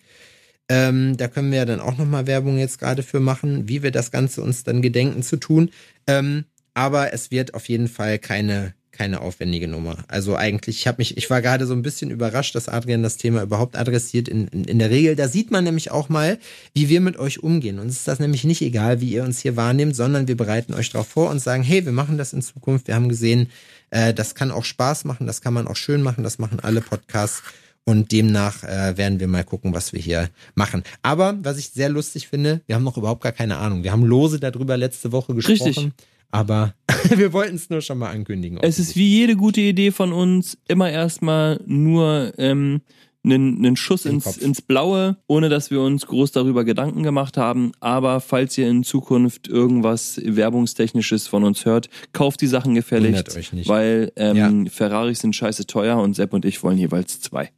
[0.70, 3.90] Ähm, da können wir ja dann auch nochmal Werbung jetzt gerade für machen, wie wir
[3.90, 5.70] das Ganze uns dann gedenken zu tun.
[6.06, 6.44] Ähm,
[6.74, 9.96] aber es wird auf jeden Fall keine keine aufwendige Nummer.
[10.08, 13.16] Also eigentlich, ich habe mich, ich war gerade so ein bisschen überrascht, dass Adrian das
[13.16, 14.28] Thema überhaupt adressiert.
[14.28, 16.38] In, in, in der Regel, da sieht man nämlich auch mal,
[16.74, 17.78] wie wir mit euch umgehen.
[17.78, 20.90] Uns ist das nämlich nicht egal, wie ihr uns hier wahrnehmt, sondern wir bereiten euch
[20.90, 22.88] darauf vor und sagen, hey, wir machen das in Zukunft.
[22.88, 23.48] Wir haben gesehen,
[23.88, 26.82] äh, das kann auch Spaß machen, das kann man auch schön machen, das machen alle
[26.82, 27.42] Podcasts.
[27.84, 30.84] Und demnach äh, werden wir mal gucken, was wir hier machen.
[31.02, 33.82] Aber was ich sehr lustig finde, wir haben noch überhaupt gar keine Ahnung.
[33.82, 35.62] Wir haben lose darüber letzte Woche gesprochen.
[35.62, 35.90] Richtig.
[36.30, 36.74] Aber
[37.16, 38.58] wir wollten es nur schon mal ankündigen.
[38.62, 42.82] Es ist wie jede gute Idee von uns immer erstmal nur ähm,
[43.24, 47.72] einen, einen Schuss ins, ins Blaue, ohne dass wir uns groß darüber Gedanken gemacht haben.
[47.80, 54.12] Aber falls ihr in Zukunft irgendwas Werbungstechnisches von uns hört, kauft die Sachen gefälligst, weil
[54.16, 54.70] ähm, ja.
[54.70, 57.50] Ferraris sind scheiße teuer und Sepp und ich wollen jeweils zwei.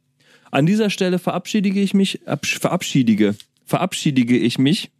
[0.53, 3.33] An dieser Stelle verabschiedige ich mich, verabschiedige,
[3.65, 4.91] verabschiedige ich mich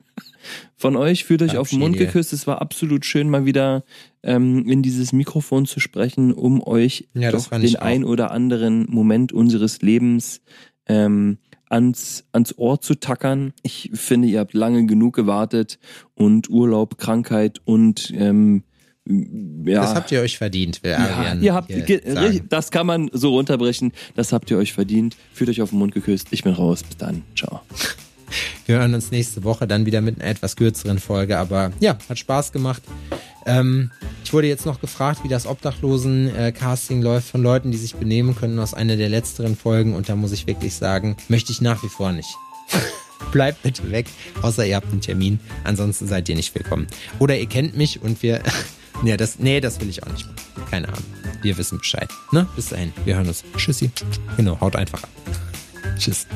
[0.75, 1.25] von euch.
[1.25, 2.33] Fühlt euch auf den Mund geküsst.
[2.33, 3.83] Es war absolut schön, mal wieder
[4.23, 9.31] ähm, in dieses Mikrofon zu sprechen, um euch ja, doch den ein oder anderen Moment
[9.31, 10.41] unseres Lebens
[10.87, 11.37] ähm,
[11.69, 13.53] ans, ans Ohr zu tackern.
[13.61, 15.77] Ich finde, ihr habt lange genug gewartet
[16.15, 18.63] und Urlaub, Krankheit und ähm,
[19.05, 19.81] ja.
[19.81, 21.71] Das habt ihr euch verdient, will ja, ihr habt,
[22.49, 23.91] das kann man so runterbrechen.
[24.15, 25.17] Das habt ihr euch verdient.
[25.33, 26.27] Fühlt euch auf den Mund geküsst.
[26.31, 26.83] Ich bin raus.
[26.83, 27.23] Bis dann.
[27.35, 27.61] Ciao.
[28.65, 31.37] Wir hören uns nächste Woche dann wieder mit einer etwas kürzeren Folge.
[31.37, 32.81] Aber ja, hat Spaß gemacht.
[33.45, 33.91] Ähm,
[34.23, 38.57] ich wurde jetzt noch gefragt, wie das Obdachlosen-Casting läuft von Leuten, die sich benehmen können
[38.59, 39.93] aus einer der letzteren Folgen.
[39.93, 42.29] Und da muss ich wirklich sagen, möchte ich nach wie vor nicht.
[43.31, 44.07] Bleibt bitte weg,
[44.41, 45.39] außer ihr habt einen Termin.
[45.63, 46.87] Ansonsten seid ihr nicht willkommen.
[47.19, 48.41] Oder ihr kennt mich und wir
[49.01, 50.69] Nee, das, nee, das will ich auch nicht machen.
[50.69, 51.03] Keine Ahnung.
[51.41, 52.09] Wir wissen Bescheid.
[52.31, 52.47] Ne?
[52.55, 52.93] Bis dahin.
[53.05, 53.43] Wir hören uns.
[53.57, 53.91] Tschüssi.
[54.37, 55.09] Genau, haut einfach ab.
[55.97, 56.27] Tschüss.